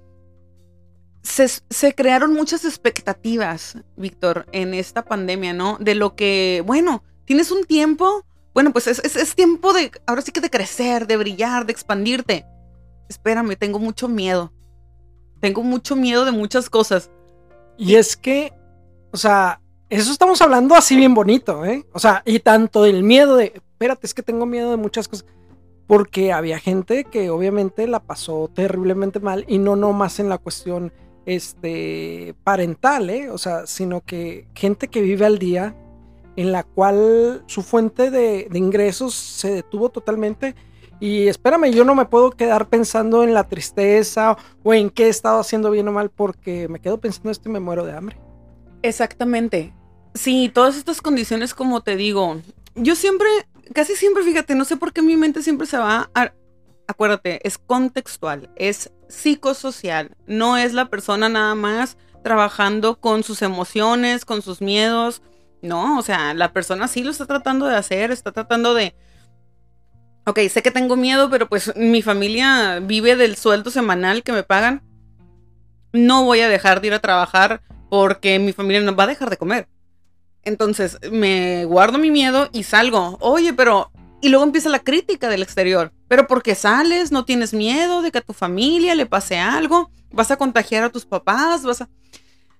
se, 1.21 1.93
crearon 1.93 2.33
muchas 2.33 2.63
expectativas, 2.63 3.77
Víctor, 3.97 4.45
en 4.53 4.73
esta 4.73 5.03
pandemia, 5.03 5.51
¿no? 5.51 5.77
De 5.81 5.95
lo 5.95 6.15
que, 6.15 6.63
bueno, 6.65 7.03
tienes 7.25 7.51
un 7.51 7.65
tiempo, 7.65 8.25
bueno, 8.53 8.71
pues 8.71 8.87
es, 8.87 8.99
es, 9.03 9.35
tiempo 9.35 9.73
de, 9.73 9.91
ahora 10.07 10.21
sí 10.21 10.31
que 10.31 10.39
de 10.39 10.49
crecer, 10.49 11.07
de 11.07 11.17
brillar, 11.17 11.65
de 11.65 11.73
expandirte. 11.73 12.45
Espérame, 13.09 13.57
tengo 13.57 13.79
mucho 13.79 14.07
miedo. 14.07 14.53
Tengo 15.41 15.61
mucho 15.61 15.97
miedo 15.97 16.23
de 16.23 16.31
muchas 16.31 16.69
cosas. 16.69 17.11
Y 17.77 17.95
es 17.95 18.15
que, 18.15 18.53
o 19.11 19.17
sea, 19.17 19.59
eso 19.99 20.11
estamos 20.11 20.41
hablando 20.41 20.75
así 20.75 20.95
bien 20.95 21.13
bonito, 21.13 21.65
¿eh? 21.65 21.85
O 21.93 21.99
sea, 21.99 22.21
y 22.25 22.39
tanto 22.39 22.83
del 22.83 23.03
miedo 23.03 23.35
de, 23.35 23.53
espérate, 23.55 24.07
es 24.07 24.13
que 24.13 24.23
tengo 24.23 24.45
miedo 24.45 24.71
de 24.71 24.77
muchas 24.77 25.07
cosas. 25.07 25.25
Porque 25.87 26.33
había 26.33 26.57
gente 26.57 27.03
que 27.03 27.29
obviamente 27.29 27.85
la 27.87 27.99
pasó 27.99 28.49
terriblemente 28.53 29.19
mal 29.19 29.45
y 29.47 29.59
no 29.59 29.75
nomás 29.75 30.19
en 30.19 30.29
la 30.29 30.39
cuestión 30.39 30.91
este, 31.25 32.33
parental, 32.43 33.09
¿eh? 33.09 33.29
o 33.29 33.37
sea, 33.37 33.67
sino 33.67 34.01
que 34.01 34.47
gente 34.55 34.87
que 34.87 35.01
vive 35.01 35.25
al 35.25 35.37
día, 35.37 35.75
en 36.35 36.51
la 36.51 36.63
cual 36.63 37.43
su 37.45 37.61
fuente 37.61 38.09
de, 38.09 38.47
de 38.49 38.57
ingresos 38.57 39.13
se 39.13 39.51
detuvo 39.51 39.89
totalmente. 39.89 40.55
Y 40.99 41.27
espérame, 41.27 41.71
yo 41.71 41.83
no 41.83 41.93
me 41.93 42.05
puedo 42.05 42.31
quedar 42.31 42.67
pensando 42.67 43.23
en 43.23 43.33
la 43.33 43.47
tristeza 43.47 44.37
o 44.63 44.73
en 44.73 44.89
qué 44.89 45.05
he 45.05 45.09
estado 45.09 45.39
haciendo 45.39 45.69
bien 45.69 45.87
o 45.87 45.91
mal, 45.91 46.09
porque 46.09 46.67
me 46.67 46.79
quedo 46.79 46.99
pensando 46.99 47.29
esto 47.29 47.49
y 47.49 47.51
me 47.51 47.59
muero 47.59 47.85
de 47.85 47.93
hambre. 47.93 48.17
Exactamente. 48.81 49.73
Sí, 50.15 50.49
todas 50.51 50.77
estas 50.77 51.01
condiciones, 51.01 51.53
como 51.53 51.81
te 51.81 51.97
digo, 51.97 52.41
yo 52.73 52.95
siempre, 52.95 53.27
casi 53.73 53.95
siempre, 53.95 54.23
fíjate, 54.23 54.55
no 54.55 54.63
sé 54.63 54.77
por 54.77 54.93
qué 54.93 55.01
mi 55.01 55.17
mente 55.17 55.43
siempre 55.43 55.67
se 55.67 55.77
va 55.77 56.09
a... 56.15 56.33
Acuérdate, 56.87 57.45
es 57.45 57.57
contextual, 57.57 58.49
es 58.55 58.91
psicosocial, 59.09 60.15
no 60.25 60.55
es 60.55 60.73
la 60.73 60.85
persona 60.85 61.29
nada 61.29 61.53
más 61.55 61.97
trabajando 62.23 62.99
con 62.99 63.23
sus 63.23 63.41
emociones, 63.41 64.23
con 64.23 64.41
sus 64.41 64.61
miedos, 64.61 65.21
no, 65.61 65.99
o 65.99 66.01
sea, 66.01 66.33
la 66.33 66.53
persona 66.53 66.87
sí 66.87 67.03
lo 67.03 67.11
está 67.11 67.25
tratando 67.25 67.65
de 67.65 67.75
hacer, 67.75 68.11
está 68.11 68.31
tratando 68.31 68.73
de... 68.73 68.95
Ok, 70.25 70.39
sé 70.49 70.63
que 70.63 70.71
tengo 70.71 70.95
miedo, 70.95 71.29
pero 71.29 71.49
pues 71.49 71.75
mi 71.75 72.01
familia 72.01 72.79
vive 72.79 73.15
del 73.15 73.35
sueldo 73.35 73.69
semanal 73.69 74.23
que 74.23 74.31
me 74.31 74.43
pagan. 74.43 74.81
No 75.91 76.23
voy 76.23 76.41
a 76.41 76.49
dejar 76.49 76.81
de 76.81 76.87
ir 76.87 76.93
a 76.93 76.99
trabajar 76.99 77.61
porque 77.89 78.39
mi 78.39 78.53
familia 78.53 78.81
no 78.81 78.95
va 78.95 79.03
a 79.03 79.07
dejar 79.07 79.29
de 79.29 79.37
comer. 79.37 79.67
Entonces 80.45 80.97
me 81.11 81.65
guardo 81.65 81.97
mi 81.97 82.11
miedo 82.11 82.49
y 82.53 82.63
salgo. 82.63 83.17
Oye, 83.19 83.53
pero... 83.53 83.91
Y 84.21 84.29
luego 84.29 84.45
empieza 84.45 84.69
la 84.69 84.79
crítica 84.79 85.29
del 85.29 85.43
exterior. 85.43 85.91
Pero 86.07 86.25
porque 86.25 86.55
sales, 86.55 87.11
no 87.11 87.25
tienes 87.25 87.53
miedo 87.53 88.01
de 88.01 88.11
que 88.11 88.19
a 88.19 88.21
tu 88.21 88.33
familia 88.33 88.95
le 88.95 89.05
pase 89.05 89.37
algo, 89.37 89.91
vas 90.11 90.31
a 90.31 90.37
contagiar 90.37 90.83
a 90.83 90.89
tus 90.89 91.05
papás, 91.05 91.63
vas 91.63 91.81
a... 91.81 91.89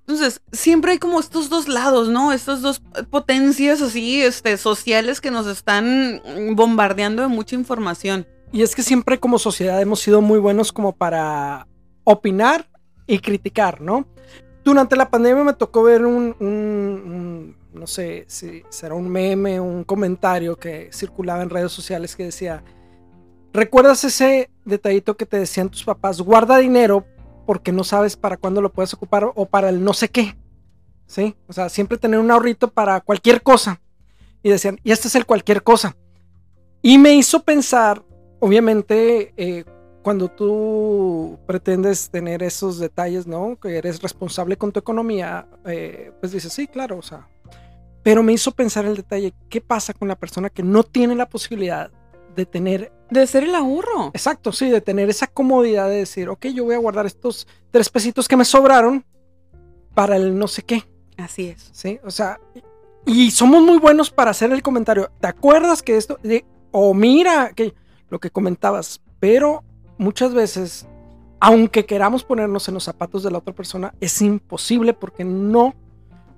Entonces, 0.01 0.42
siempre 0.51 0.92
hay 0.92 1.00
como 1.00 1.20
estos 1.20 1.50
dos 1.50 1.68
lados, 1.68 2.10
¿no? 2.10 2.32
Estas 2.32 2.62
dos 2.62 2.84
potencias 3.10 3.82
así, 3.82 4.22
este, 4.22 4.58
sociales 4.58 5.20
que 5.20 5.32
nos 5.32 5.48
están 5.48 6.22
bombardeando 6.51 7.24
de 7.24 7.27
mucha 7.27 7.56
información. 7.56 8.27
Y 8.51 8.62
es 8.62 8.75
que 8.75 8.84
siempre 8.84 9.20
como 9.20 9.39
sociedad 9.39 9.82
hemos 9.82 10.00
sido 10.01 10.22
muy 10.22 10.38
buenos 10.38 10.72
como 10.72 10.96
para 10.96 11.68
opinar 12.04 12.70
y 13.08 13.20
criticar, 13.20 13.82
¿no? 13.82 14.08
Durante 14.63 14.96
la 14.96 15.10
pandemia 15.10 15.44
me 15.44 15.54
tocó 15.54 15.84
ver 15.84 16.06
un, 16.06 17.56
no 17.75 17.88
sé 17.88 18.25
si 18.27 18.63
será 18.70 18.96
un 18.96 19.10
meme, 19.10 19.60
un 19.60 19.84
comentario 19.84 20.58
que 20.58 20.89
circulaba 20.91 21.44
en 21.44 21.50
redes 21.50 21.72
sociales 21.72 22.15
que 22.15 22.25
decía, 22.25 22.63
¿recuerdas 23.53 24.03
ese 24.03 24.50
detallito 24.63 25.17
que 25.17 25.25
te 25.25 25.38
decían 25.38 25.70
tus 25.70 25.84
papás? 25.84 26.22
Guarda 26.22 26.58
dinero 26.58 27.05
porque 27.46 27.72
no 27.72 27.84
sabes 27.84 28.15
para 28.15 28.38
cuándo 28.38 28.62
lo 28.62 28.72
puedes 28.72 28.94
ocupar 28.94 29.32
o 29.36 29.46
para 29.46 29.70
el 29.70 29.84
no 29.84 29.94
sé 29.94 30.10
qué. 30.10 30.36
¿Sí? 31.08 31.36
O 31.48 31.53
sea, 31.53 31.70
siempre 31.70 32.00
tener 32.00 32.20
un 32.20 32.32
ahorrito 32.32 32.72
para 32.72 33.00
cualquier 33.01 33.44
cosa. 33.44 33.79
Y 34.41 34.50
decían, 34.50 34.79
y 34.84 34.91
este 34.91 35.08
es 35.08 35.15
el 35.15 35.25
cualquier 35.25 35.62
cosa. 35.62 35.96
Y 36.82 36.98
me 36.98 37.13
hizo 37.13 37.44
pensar, 37.44 38.03
obviamente, 38.39 39.34
eh, 39.38 39.65
cuando 40.03 40.29
tú 40.29 41.39
pretendes 41.48 42.12
tener 42.12 42.44
esos 42.44 42.77
detalles, 42.77 43.25
¿no? 43.25 43.58
Que 43.60 43.77
eres 43.77 44.01
responsable 44.01 44.55
con 44.55 44.72
tu 44.72 44.79
economía, 44.79 45.48
eh, 45.65 46.12
pues 46.20 46.32
dices, 46.32 46.53
sí, 46.53 46.67
claro, 46.67 47.00
o 47.00 47.01
sea. 47.01 47.27
Pero 48.06 48.22
me 48.22 48.34
hizo 48.34 48.52
pensar 48.52 48.86
el 48.86 48.96
detalle, 48.96 49.34
¿qué 49.50 49.62
pasa 49.62 49.92
con 49.92 50.08
la 50.08 50.16
persona 50.16 50.52
que 50.52 50.62
no 50.62 50.84
tiene 50.84 51.16
la 51.16 51.28
posibilidad 51.28 51.90
de 52.36 52.46
tener... 52.46 52.94
De 53.10 53.26
ser 53.26 53.46
el 53.46 53.56
ahorro. 53.56 54.10
Exacto, 54.14 54.52
sí, 54.52 54.70
de 54.70 54.80
tener 54.80 55.10
esa 55.10 55.26
comodidad 55.26 55.90
de 55.90 55.96
decir, 55.96 56.30
ok, 56.30 56.46
yo 56.54 56.66
voy 56.66 56.76
a 56.76 56.78
guardar 56.78 57.08
estos 57.08 57.48
tres 57.72 57.90
pesitos 57.90 58.28
que 58.28 58.38
me 58.38 58.46
sobraron 58.46 59.04
para 59.96 60.18
el 60.18 60.38
no 60.38 60.48
sé 60.48 60.62
qué. 60.62 60.84
Así 61.18 61.48
es. 61.48 61.72
Sí, 61.72 62.00
o 62.04 62.12
sea, 62.12 62.40
y 63.08 63.32
somos 63.32 63.64
muy 63.64 63.80
buenos 63.80 64.12
para 64.12 64.30
hacer 64.30 64.52
el 64.52 64.62
comentario. 64.62 65.10
¿Te 65.20 65.26
acuerdas 65.26 65.82
que 65.82 65.98
esto, 65.98 66.20
o 66.70 66.94
mira, 66.94 67.54
que 67.56 67.74
lo 68.10 68.20
que 68.20 68.30
comentabas, 68.30 69.02
pero 69.20 69.64
muchas 69.98 70.32
veces, 70.32 70.86
aunque 71.40 71.88
queramos 71.88 72.24
ponernos 72.24 72.68
en 72.68 72.76
los 72.76 72.84
zapatos 72.84 73.24
de 73.24 73.32
la 73.32 73.40
otra 73.40 73.56
persona, 73.56 73.96
es 74.00 74.22
imposible 74.22 74.94
porque 74.94 75.24
no. 75.24 75.74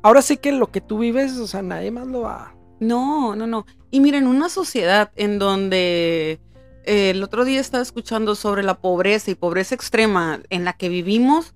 Ahora 0.01 0.22
sí 0.22 0.38
que 0.38 0.51
lo 0.51 0.72
que 0.72 0.82
tú 0.82 1.00
vives, 1.00 1.38
o 1.38 1.48
sea, 1.48 1.62
nadie 1.62 1.92
más 1.92 2.08
lo 2.08 2.22
va, 2.22 2.56
no, 2.80 3.36
no, 3.36 3.48
no. 3.48 3.66
Y 3.89 4.00
miren, 4.00 4.27
una 4.27 4.50
sociedad 4.50 5.12
en 5.16 5.39
donde 5.39 6.39
eh, 6.84 7.10
el 7.12 7.24
otro 7.24 7.46
día 7.46 7.60
estaba 7.60 7.82
escuchando 7.82 8.36
sobre 8.36 8.63
la 8.63 8.80
pobreza 8.80 9.32
y 9.32 9.36
pobreza 9.36 9.75
extrema 9.75 10.42
en 10.50 10.66
la 10.66 10.74
que 10.74 10.89
vivimos. 10.89 11.54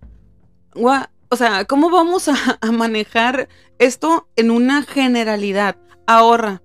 O 0.73 1.35
sea, 1.35 1.65
¿cómo 1.65 1.89
vamos 1.89 2.27
a, 2.27 2.35
a 2.61 2.71
manejar 2.71 3.49
esto 3.77 4.27
en 4.35 4.51
una 4.51 4.83
generalidad? 4.83 5.77
Ahorra. 6.07 6.61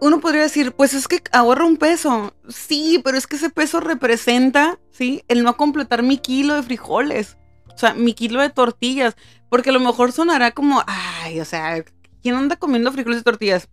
Uno 0.00 0.20
podría 0.20 0.42
decir, 0.42 0.72
pues 0.72 0.92
es 0.94 1.08
que 1.08 1.22
ahorra 1.32 1.64
un 1.64 1.78
peso. 1.78 2.34
Sí, 2.48 3.00
pero 3.02 3.16
es 3.16 3.26
que 3.26 3.36
ese 3.36 3.50
peso 3.50 3.80
representa, 3.80 4.78
¿sí? 4.90 5.22
El 5.26 5.42
no 5.42 5.56
completar 5.56 6.02
mi 6.02 6.18
kilo 6.18 6.54
de 6.54 6.62
frijoles. 6.62 7.38
O 7.76 7.78
sea, 7.78 7.92
mi 7.92 8.14
kilo 8.14 8.40
de 8.40 8.48
tortillas. 8.48 9.16
Porque 9.50 9.70
a 9.70 9.72
lo 9.72 9.80
mejor 9.80 10.10
sonará 10.10 10.50
como, 10.52 10.82
ay, 10.86 11.40
o 11.40 11.44
sea, 11.44 11.84
¿quién 12.22 12.34
anda 12.34 12.56
comiendo 12.56 12.90
frijoles 12.90 13.20
y 13.20 13.24
tortillas? 13.24 13.68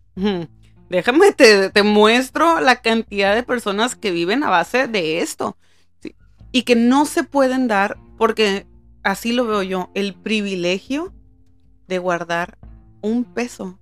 Déjame, 0.89 1.31
te, 1.31 1.83
muestro 1.83 2.59
la 2.59 2.81
cantidad 2.81 3.33
de 3.33 3.43
personas 3.43 3.95
que 3.95 4.11
viven 4.11 4.43
a 4.43 4.49
base 4.49 4.87
de 4.87 5.21
esto. 5.21 5.57
Y 6.51 6.63
que 6.63 6.75
no 6.75 7.05
se 7.05 7.23
pueden 7.23 7.67
dar, 7.67 7.97
porque 8.17 8.67
así 9.01 9.31
lo 9.31 9.45
veo 9.47 9.63
yo, 9.63 9.89
el 9.95 10.13
privilegio 10.13 11.13
de 11.87 11.97
guardar 11.97 12.57
un 13.01 13.23
peso 13.23 13.79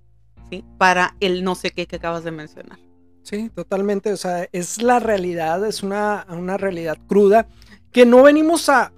¿sí? 0.50 0.64
para 0.78 1.16
el 1.20 1.44
no 1.44 1.54
sé 1.54 1.70
qué 1.70 1.86
que 1.86 1.96
acabas 1.96 2.24
de 2.24 2.30
mencionar. 2.30 2.78
Sí, 3.24 3.50
totalmente. 3.50 4.12
O 4.12 4.16
sea, 4.16 4.48
es 4.52 4.80
la 4.82 5.00
realidad, 5.00 5.66
es 5.66 5.82
una, 5.82 6.26
una 6.30 6.56
realidad 6.56 6.96
cruda 7.08 7.46
que 7.92 8.06
no 8.06 8.22
venimos 8.22 8.68
a, 8.70 8.92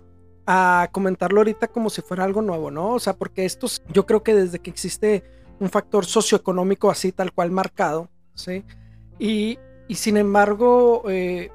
a 0.46 0.88
comentarlo 0.92 1.40
ahorita 1.40 1.68
como 1.68 1.90
si 1.90 2.02
fuera 2.02 2.24
algo 2.24 2.42
nuevo, 2.42 2.70
¿no? 2.70 2.90
O 2.90 2.98
sea, 2.98 3.14
porque 3.14 3.44
esto, 3.44 3.66
yo 3.92 4.06
creo 4.06 4.22
que 4.22 4.34
desde 4.34 4.58
que 4.58 4.70
existe 4.70 5.24
un 5.60 5.70
factor 5.70 6.04
socioeconómico 6.04 6.90
así 6.90 7.12
tal 7.12 7.32
cual 7.32 7.50
marcado, 7.50 8.10
¿sí? 8.34 8.64
Y, 9.18 9.58
sin 9.94 10.16
embargo, 10.16 11.04
eh, 11.08 11.50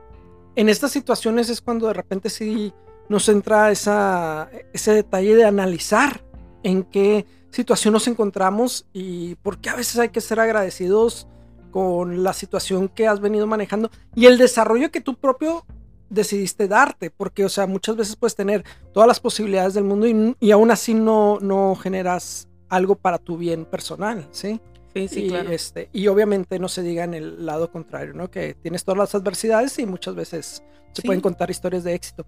en 0.55 0.69
estas 0.69 0.91
situaciones 0.91 1.49
es 1.49 1.61
cuando 1.61 1.87
de 1.87 1.93
repente 1.93 2.29
sí 2.29 2.73
nos 3.09 3.27
entra 3.29 3.71
esa, 3.71 4.49
ese 4.73 4.93
detalle 4.93 5.35
de 5.35 5.45
analizar 5.45 6.23
en 6.63 6.83
qué 6.83 7.25
situación 7.51 7.93
nos 7.93 8.07
encontramos 8.07 8.85
y 8.93 9.35
por 9.35 9.59
qué 9.59 9.69
a 9.69 9.75
veces 9.75 9.97
hay 9.99 10.09
que 10.09 10.21
ser 10.21 10.39
agradecidos 10.39 11.27
con 11.71 12.23
la 12.23 12.33
situación 12.33 12.87
que 12.87 13.07
has 13.07 13.19
venido 13.19 13.47
manejando 13.47 13.89
y 14.15 14.25
el 14.25 14.37
desarrollo 14.37 14.91
que 14.91 15.01
tú 15.01 15.15
propio 15.15 15.65
decidiste 16.09 16.67
darte, 16.67 17.11
porque, 17.11 17.45
o 17.45 17.49
sea, 17.49 17.67
muchas 17.67 17.95
veces 17.95 18.15
puedes 18.15 18.35
tener 18.35 18.63
todas 18.93 19.07
las 19.07 19.19
posibilidades 19.19 19.73
del 19.73 19.83
mundo 19.83 20.07
y, 20.07 20.35
y 20.39 20.51
aún 20.51 20.71
así 20.71 20.93
no, 20.93 21.39
no 21.39 21.75
generas 21.75 22.47
algo 22.69 22.95
para 22.95 23.17
tu 23.17 23.37
bien 23.37 23.65
personal, 23.65 24.27
¿sí? 24.31 24.59
Sí, 24.93 25.07
sí, 25.07 25.25
y, 25.25 25.29
claro. 25.29 25.51
Este, 25.51 25.89
y 25.93 26.07
obviamente 26.07 26.59
no 26.59 26.67
se 26.67 26.81
diga 26.81 27.03
en 27.03 27.13
el 27.13 27.45
lado 27.45 27.71
contrario, 27.71 28.13
¿no? 28.13 28.31
Que 28.31 28.55
tienes 28.55 28.83
todas 28.83 28.97
las 28.97 29.15
adversidades 29.15 29.77
y 29.79 29.85
muchas 29.85 30.15
veces 30.15 30.63
se 30.93 31.01
pueden 31.03 31.21
contar 31.21 31.51
historias 31.51 31.83
de 31.83 31.93
éxito. 31.93 32.25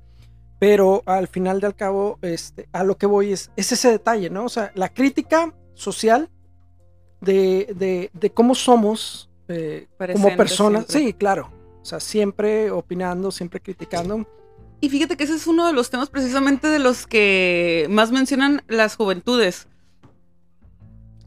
Pero 0.59 1.01
al 1.07 1.27
final 1.27 1.59
del 1.59 1.73
cabo, 1.73 2.19
este, 2.21 2.69
a 2.71 2.83
lo 2.83 2.95
que 2.97 3.07
voy 3.07 3.31
es, 3.31 3.49
es 3.55 3.71
ese 3.71 3.89
detalle, 3.89 4.29
¿no? 4.29 4.45
O 4.45 4.49
sea, 4.49 4.71
la 4.75 4.89
crítica 4.89 5.55
social 5.73 6.29
de, 7.19 7.73
de, 7.75 8.11
de 8.13 8.29
cómo 8.29 8.53
somos 8.53 9.29
eh, 9.47 9.87
como 10.13 10.35
personas. 10.37 10.85
Sí, 10.87 11.13
claro. 11.13 11.51
O 11.81 11.85
sea, 11.85 11.99
siempre 11.99 12.71
opinando, 12.71 13.31
siempre 13.31 13.59
criticando. 13.59 14.27
Y 14.79 14.89
fíjate 14.89 15.17
que 15.17 15.23
ese 15.23 15.35
es 15.35 15.47
uno 15.47 15.67
de 15.67 15.73
los 15.73 15.89
temas 15.89 16.09
precisamente 16.09 16.67
de 16.67 16.79
los 16.79 17.07
que 17.07 17.87
más 17.89 18.11
mencionan 18.11 18.63
las 18.67 18.95
juventudes 18.95 19.67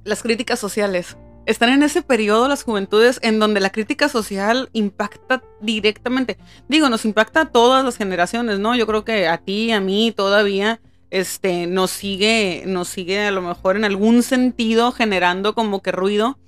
las 0.05 0.23
críticas 0.23 0.59
sociales. 0.59 1.17
Están 1.47 1.71
en 1.71 1.83
ese 1.83 2.03
periodo 2.03 2.49
las 2.49 2.63
juventudes 2.63 3.19
en 3.23 3.39
donde 3.39 3.61
la 3.61 3.71
crítica 3.71 4.09
social 4.09 4.71
impacta 4.73 5.43
directamente. 5.61 6.39
Digo, 6.69 6.89
nos 6.89 7.05
impacta 7.05 7.43
a 7.43 7.51
todas 7.51 7.85
las 7.85 7.97
generaciones, 7.97 8.59
¿no? 8.59 8.77
Yo 8.77 8.87
creo 8.87 9.05
que 9.05 9.29
a 9.29 9.39
ti, 9.39 9.73
a 9.73 9.81
mí 9.81 10.13
todavía 10.15 10.81
este 11.11 11.67
nos 11.67 11.91
sigue 11.91 12.65
nos 12.67 12.89
sigue 12.89 13.27
a 13.27 13.31
lo 13.31 13.41
mejor 13.41 13.77
en 13.77 13.85
algún 13.85 14.23
sentido 14.25 14.91
generando 14.91 15.55
como 15.55 15.81
que 15.81 15.93
ruido, 15.93 16.39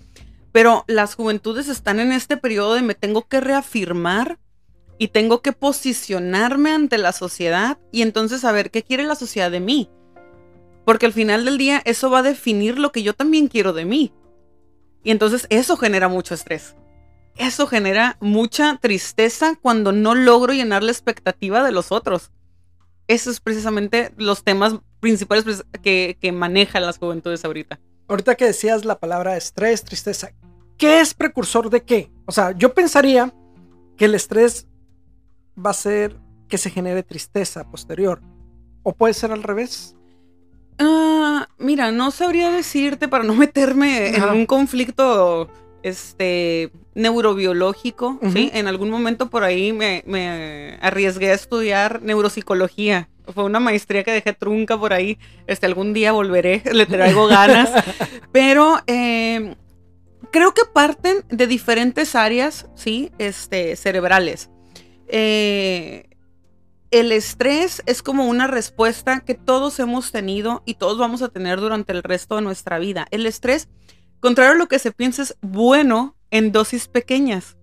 pero 0.57 0.87
las 0.87 1.17
juventudes 1.17 1.69
están 1.69 2.01
en 2.01 2.13
este 2.13 2.39
periodo 2.39 2.73
de 2.73 2.81
me 2.81 2.95
tengo 2.95 3.29
que 3.29 3.43
reafirmar 3.43 4.39
y 4.97 5.09
tengo 5.09 5.43
que 5.43 5.53
posicionarme 5.53 6.71
ante 6.71 6.97
la 6.97 7.13
sociedad 7.13 7.77
y 7.93 8.01
entonces 8.01 8.41
saber 8.41 8.71
qué 8.71 8.83
quiere 8.83 9.05
la 9.05 9.17
sociedad 9.17 9.51
de 9.51 9.61
mí. 9.61 9.91
Porque 10.87 11.05
al 11.05 11.13
final 11.13 11.45
del 11.45 11.59
día 11.59 11.83
eso 11.85 12.09
va 12.09 12.21
a 12.21 12.23
definir 12.23 12.79
lo 12.79 12.91
que 12.91 13.03
yo 13.03 13.13
también 13.13 13.49
quiero 13.49 13.75
de 13.75 13.85
mí. 13.85 14.15
Y 15.05 15.11
entonces 15.11 15.47
eso 15.51 15.77
genera 15.77 16.09
mucho 16.09 16.33
estrés. 16.33 16.75
Eso 17.37 17.67
genera 17.67 18.17
mucha 18.21 18.79
tristeza 18.81 19.59
cuando 19.61 19.93
no 19.93 20.15
logro 20.15 20.55
llenar 20.55 20.83
la 20.83 20.93
expectativa 20.93 21.63
de 21.65 21.73
los 21.73 21.93
otros. 21.93 22.31
Esos 23.09 23.35
es 23.35 23.41
precisamente 23.41 24.15
los 24.17 24.43
temas 24.43 24.77
principales 25.01 25.45
pues, 25.45 25.67
que, 25.83 26.17
que 26.19 26.33
manejan 26.33 26.87
las 26.87 26.97
juventudes 26.97 27.45
ahorita. 27.45 27.79
Ahorita 28.09 28.37
que 28.37 28.47
decías 28.47 28.85
la 28.87 29.01
palabra 29.01 29.37
estrés, 29.37 29.83
tristeza, 29.83 30.31
¿qué 30.77 31.01
es 31.01 31.15
precursor 31.15 31.71
de 31.71 31.83
qué? 31.83 32.11
O 32.27 32.33
sea, 32.33 32.53
yo 32.53 32.75
pensaría 32.75 33.33
que 33.97 34.07
el 34.07 34.15
estrés 34.15 34.67
va 35.57 35.71
a 35.71 35.75
ser 35.75 36.17
que 36.49 36.59
se 36.59 36.71
genere 36.71 37.03
tristeza 37.03 37.69
posterior. 37.71 38.21
¿O 38.83 38.93
puede 38.93 39.15
ser 39.15 39.33
al 39.33 39.43
revés? 39.43 39.97
Ah, 40.79 41.49
mira, 41.59 41.91
no 41.91 42.11
sabría 42.11 42.51
decirte 42.51 43.09
para 43.09 43.25
no 43.25 43.35
meterme 43.35 44.15
en 44.15 44.25
un 44.25 44.47
conflicto 44.47 45.49
este, 45.83 46.71
neurobiológico, 46.95 48.19
¿sí? 48.33 48.51
En 48.53 48.67
algún 48.67 48.91
momento 48.91 49.31
por 49.31 49.45
ahí 49.45 49.73
me, 49.73 50.79
arriesgué 50.81 51.31
a 51.31 51.35
estudiar 51.35 52.03
neuropsicología. 52.03 53.09
Fue 53.35 53.45
una 53.45 53.59
maestría 53.59 54.05
que 54.05 54.13
dejé 54.13 54.33
trunca 54.33 54.79
por 54.79 54.93
ahí. 54.93 55.19
Este, 55.47 55.67
algún 55.67 55.93
día 55.95 56.13
volveré, 56.13 56.63
le 56.73 56.87
traigo 56.87 57.27
ganas. 57.27 57.71
Pero 58.33 58.79
em, 58.87 59.55
creo 60.37 60.53
que 60.53 60.67
parten 60.71 61.25
de 61.31 61.47
diferentes 61.47 62.15
áreas, 62.15 62.67
¿sí? 62.75 63.11
Este, 63.17 63.75
cerebrales. 63.75 64.51
Eh, 65.09 66.11
el 66.91 67.11
estrés 67.11 67.83
es 67.87 68.03
como 68.03 68.27
una 68.27 68.47
respuesta 68.47 69.21
que 69.21 69.35
todos 69.35 69.81
hemos 69.81 70.13
tenido 70.13 70.63
y 70.67 70.75
todos 70.75 70.99
vamos 70.99 71.23
a 71.23 71.29
tener 71.29 71.59
durante 71.59 71.95
el 71.95 72.03
resto 72.03 72.37
de 72.37 72.43
nuestra 72.43 72.79
vida. 72.79 73.07
El 73.11 73.25
estrés, 73.25 73.71
contrario 74.21 74.53
a 74.53 74.59
lo 74.59 74.69
que 74.69 74.79
se 74.79 74.93
piensa, 74.93 75.23
es 75.23 75.39
bueno 75.41 76.15
en 76.31 76.53
dosis 76.53 76.87
pequeñas. 76.87 77.57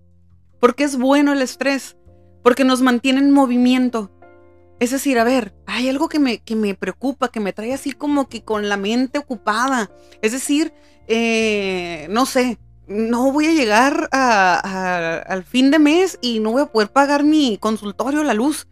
¿Por 0.59 0.73
qué 0.73 0.85
es 0.85 0.97
bueno 0.97 1.33
el 1.33 1.43
estrés? 1.43 1.95
Porque 2.41 2.63
nos 2.63 2.81
mantiene 2.81 3.19
en 3.19 3.29
movimiento. 3.29 4.09
Es 4.79 4.89
decir, 4.89 5.19
a 5.19 5.23
ver, 5.23 5.53
hay 5.67 5.89
algo 5.89 6.09
que 6.09 6.17
me, 6.17 6.39
que 6.39 6.55
me 6.55 6.73
preocupa, 6.73 7.29
que 7.29 7.39
me 7.39 7.53
trae 7.53 7.71
así 7.71 7.91
como 7.91 8.27
que 8.27 8.43
con 8.43 8.67
la 8.67 8.77
mente 8.77 9.19
ocupada. 9.19 9.91
Es 10.23 10.31
decir, 10.31 10.73
eh, 11.07 12.07
no 12.09 12.25
sé, 12.25 12.59
no 12.87 13.31
voy 13.31 13.47
a 13.47 13.53
llegar 13.53 14.09
al 14.11 15.43
fin 15.43 15.71
de 15.71 15.79
mes 15.79 16.19
y 16.21 16.39
no 16.39 16.51
voy 16.51 16.63
a 16.63 16.67
poder 16.67 16.91
pagar 16.91 17.23
mi 17.23 17.57
consultorio, 17.57 18.23
la 18.23 18.33
luz. 18.33 18.67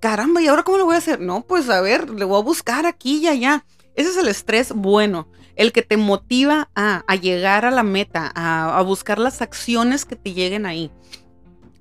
Caramba, 0.00 0.42
¿y 0.42 0.46
ahora 0.46 0.62
cómo 0.62 0.78
lo 0.78 0.84
voy 0.84 0.94
a 0.94 0.98
hacer? 0.98 1.20
No, 1.20 1.42
pues 1.46 1.68
a 1.70 1.80
ver, 1.80 2.10
le 2.10 2.24
voy 2.24 2.38
a 2.38 2.44
buscar 2.44 2.86
aquí 2.86 3.18
y 3.18 3.28
allá. 3.28 3.64
Ese 3.94 4.10
es 4.10 4.16
el 4.18 4.28
estrés 4.28 4.72
bueno, 4.72 5.28
el 5.56 5.72
que 5.72 5.82
te 5.82 5.96
motiva 5.96 6.68
a, 6.74 7.02
llegar 7.16 7.64
a 7.64 7.70
la 7.70 7.82
meta, 7.82 8.30
a, 8.34 8.80
buscar 8.82 9.18
las 9.18 9.40
acciones 9.40 10.04
que 10.04 10.16
te 10.16 10.34
lleguen 10.34 10.66
ahí. 10.66 10.90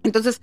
Entonces, 0.03 0.41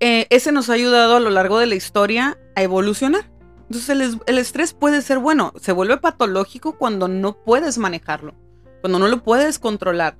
eh, 0.00 0.26
ese 0.28 0.52
nos 0.52 0.68
ha 0.68 0.74
ayudado 0.74 1.16
a 1.16 1.20
lo 1.20 1.30
largo 1.30 1.58
de 1.58 1.66
la 1.66 1.76
historia 1.76 2.38
a 2.54 2.62
evolucionar. 2.62 3.30
Entonces, 3.70 4.18
el 4.26 4.38
estrés 4.38 4.74
puede 4.74 5.00
ser 5.00 5.18
bueno, 5.18 5.54
se 5.58 5.72
vuelve 5.72 5.96
patológico 5.96 6.76
cuando 6.76 7.08
no 7.08 7.42
puedes 7.42 7.78
manejarlo, 7.78 8.34
cuando 8.84 8.98
no 8.98 9.08
lo 9.08 9.22
puedes 9.22 9.58
controlar. 9.58 10.18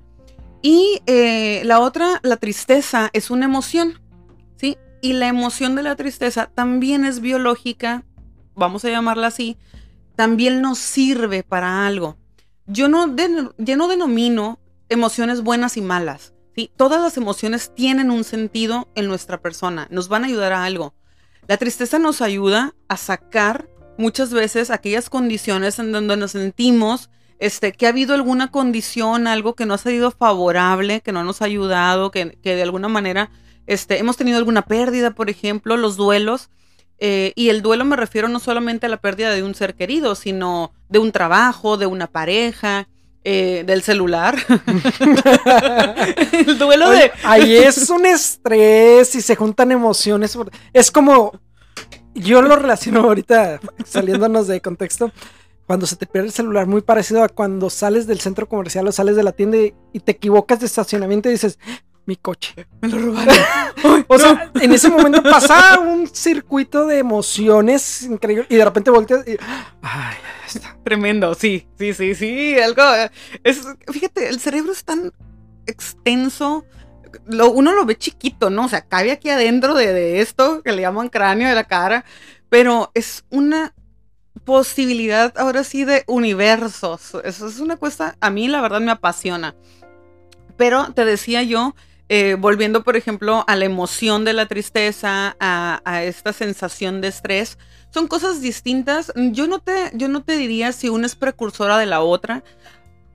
Y 0.63 1.03
eh, 1.05 1.61
la 1.67 1.81
otra, 1.81 2.19
la 2.23 2.39
tristeza, 2.39 3.11
es 3.13 3.31
una 3.31 3.45
emoción, 3.45 4.01
¿sí? 4.57 4.79
Y 5.03 5.13
la 5.13 5.29
emoción 5.29 5.75
de 5.75 5.83
la 5.83 5.97
tristeza 5.97 6.49
también 6.55 7.05
es 7.05 7.21
biológica, 7.21 8.07
vamos 8.55 8.83
a 8.87 8.89
llamarla 8.89 9.27
así, 9.27 9.59
también 10.17 10.63
nos 10.63 10.79
sirve 10.79 11.43
para 11.43 11.87
algo. 11.87 12.17
Yo 12.65 12.89
no, 12.89 13.15
yo 13.59 13.77
no 13.77 13.87
denomino 13.87 14.59
emociones 14.89 15.43
buenas 15.43 15.77
y 15.77 15.83
malas, 15.83 16.33
¿sí? 16.57 16.71
Todas 16.75 17.03
las 17.03 17.19
emociones 17.19 17.71
tienen 17.75 18.11
un 18.11 18.25
sentido 18.25 18.89
en 18.95 19.09
nuestra 19.09 19.43
persona, 19.43 19.89
nos 19.91 20.09
van 20.09 20.25
a 20.25 20.29
ayudar 20.29 20.55
a 20.55 20.65
algo. 20.65 20.95
La 21.49 21.59
tristeza 21.59 21.99
nos 21.99 22.23
ayuda 22.23 22.75
a 22.89 22.97
sacar 22.97 23.69
muchas 23.99 24.33
veces 24.33 24.71
aquellas 24.71 25.11
condiciones 25.11 25.79
en 25.79 25.93
donde 25.93 26.17
nos 26.17 26.31
sentimos 26.31 27.11
este, 27.39 27.73
que 27.73 27.87
ha 27.87 27.91
habido 27.91 28.15
alguna 28.15 28.51
condición, 28.51 29.27
algo 29.27 29.55
que 29.55 29.67
no 29.67 29.75
ha 29.75 29.79
sido 29.79 30.11
favorable, 30.11 31.01
que 31.01 31.13
no 31.13 31.25
nos 31.25 31.43
ha 31.43 31.47
ayudado, 31.47 32.11
que, 32.11 32.39
de 32.43 32.63
alguna 32.63 32.89
manera 32.89 33.31
este, 33.67 33.99
hemos 33.99 34.17
tenido 34.17 34.39
alguna 34.39 34.63
pérdida, 34.63 35.13
por 35.13 35.31
ejemplo, 35.31 35.77
los 35.77 35.97
duelos. 35.97 36.51
Eh, 36.99 37.33
y 37.35 37.49
el 37.49 37.61
duelo 37.61 37.85
me 37.85 37.97
refiero 37.97 38.29
no 38.29 38.39
solamente 38.39 38.87
a 38.87 38.89
la 38.89 38.99
pérdida 38.99 39.31
de 39.31 39.43
un 39.43 39.55
ser 39.55 39.75
querido, 39.75 40.15
sino 40.15 40.73
de 40.89 41.01
un 41.01 41.13
trabajo, 41.13 41.77
de 41.77 41.87
una 41.87 42.07
pareja, 42.07 42.89
eh, 43.25 43.65
del 43.67 43.83
celular. 43.83 44.37
el 46.33 46.59
duelo 46.59 46.91
de. 46.91 47.11
Ahí 47.25 47.57
es 47.57 47.89
un 47.89 48.05
estrés 48.07 49.15
y 49.15 49.23
se 49.23 49.35
juntan 49.35 49.73
emociones. 49.73 50.39
Es 50.73 50.91
como. 50.91 51.33
Yo 52.15 52.43
lo 52.43 52.55
relaciono 52.55 53.01
ahorita, 53.01 53.59
saliéndonos 53.85 54.47
de 54.47 54.61
contexto 54.61 55.11
cuando 55.67 55.87
se 55.87 55.97
te 55.97 56.07
pierde 56.07 56.29
el 56.29 56.33
celular, 56.33 56.67
muy 56.67 56.83
parecido 56.83 57.23
a 57.23 57.29
cuando 57.29 57.71
sales 57.71 58.07
del 58.07 58.21
centro 58.21 58.49
comercial 58.49 58.87
o 58.87 58.93
sales 58.93 59.17
de 59.17 59.23
la 59.23 59.33
tienda 59.33 59.57
y, 59.59 60.01
te 60.01 60.13
equivocas 60.13 60.61
de 60.61 60.67
estacionamiento 60.67 61.29
y 61.29 61.33
dices, 61.33 61.59
mi 62.07 62.17
coche, 62.17 62.67
me 62.83 62.89
lo 62.89 62.99
robaron. 62.99 63.35
o 64.09 64.19
sea, 64.19 64.53
en 64.61 64.73
ese 64.73 64.91
momento 64.91 65.23
pasa 65.31 65.81
un 65.81 66.07
circuito 66.07 66.87
de 66.87 66.99
emociones 66.99 68.03
increíble 68.03 68.47
y 68.51 68.57
de 68.57 68.65
repente 68.65 68.91
volteas 68.91 69.27
y, 69.27 69.37
ay, 69.81 70.17
está. 70.47 70.77
Tremendo, 70.85 71.35
sí, 71.35 71.67
sí, 71.79 71.95
sí, 71.95 72.15
sí, 72.15 72.59
algo, 72.59 72.83
es, 73.43 73.63
fíjate, 73.91 74.29
el 74.29 74.41
cerebro 74.41 74.73
es 74.73 74.85
tan 74.85 75.13
extenso. 75.67 76.67
Lo, 77.27 77.51
uno 77.53 77.73
lo 77.73 77.87
ve 77.87 77.97
chiquito, 77.97 78.51
¿no? 78.51 78.67
O 78.67 78.69
sea, 78.69 78.83
cabe 78.83 79.13
aquí 79.13 79.31
adentro 79.31 79.75
de, 79.75 79.93
de 79.95 80.21
esto 80.21 80.63
que 80.63 80.73
le 80.73 80.83
llaman 80.83 81.09
cráneo 81.09 81.49
de 81.49 81.55
la 81.55 81.65
cara, 81.65 82.05
pero 82.51 82.91
es 82.93 83.25
una 83.31 83.73
posibilidad 84.43 85.33
ahora 85.39 85.65
sí 85.65 85.85
de 85.85 86.05
universos. 86.07 87.13
Eso 87.25 87.47
es 87.47 87.61
una 87.61 87.77
cosa, 87.77 88.17
a 88.21 88.31
mí 88.31 88.49
la 88.49 88.61
verdad 88.61 88.81
me 88.81 88.91
apasiona. 88.91 89.55
Pero 90.57 90.93
te 90.93 91.05
decía 91.05 91.43
yo, 91.43 91.75
eh, 92.09 92.37
volviendo 92.39 92.85
por 92.85 92.97
ejemplo 92.97 93.45
a 93.47 93.57
la 93.57 93.65
emoción 93.65 94.25
de 94.25 94.35
la 94.35 94.47
tristeza, 94.47 95.37
a, 95.41 96.03
esta 96.05 96.33
sensación 96.33 97.01
de 97.01 97.09
estrés, 97.09 97.59
son 97.91 98.09
cosas 98.09 98.41
distintas. 98.41 99.13
Yo 99.17 99.47
no 99.47 99.61
te, 99.61 99.91
yo 99.95 100.09
no 100.09 100.23
te 100.23 100.37
diría 100.37 100.73
si 100.73 100.89
una 100.89 101.07
es 101.07 101.15
precursora 101.15 101.79
de 101.79 101.87
la 101.87 102.01
otra. 102.01 102.43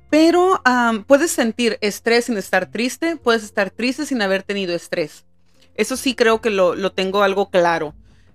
Pero 0.10 0.64
puedes 1.06 1.32
sentir 1.32 1.78
estrés 1.82 2.26
sin 2.26 2.38
estar 2.38 2.72
triste, 2.72 3.16
puedes 3.16 3.44
estar 3.44 3.70
triste 3.70 4.08
sin 4.08 4.24
haber 4.24 4.42
tenido 4.42 4.74
estrés. 4.74 5.26
Eso 5.76 5.96
sí 5.96 6.16
creo 6.16 6.42
que 6.42 6.50
lo, 6.50 6.92
tengo 6.92 7.22
algo 7.22 7.52
claro. 7.52 7.94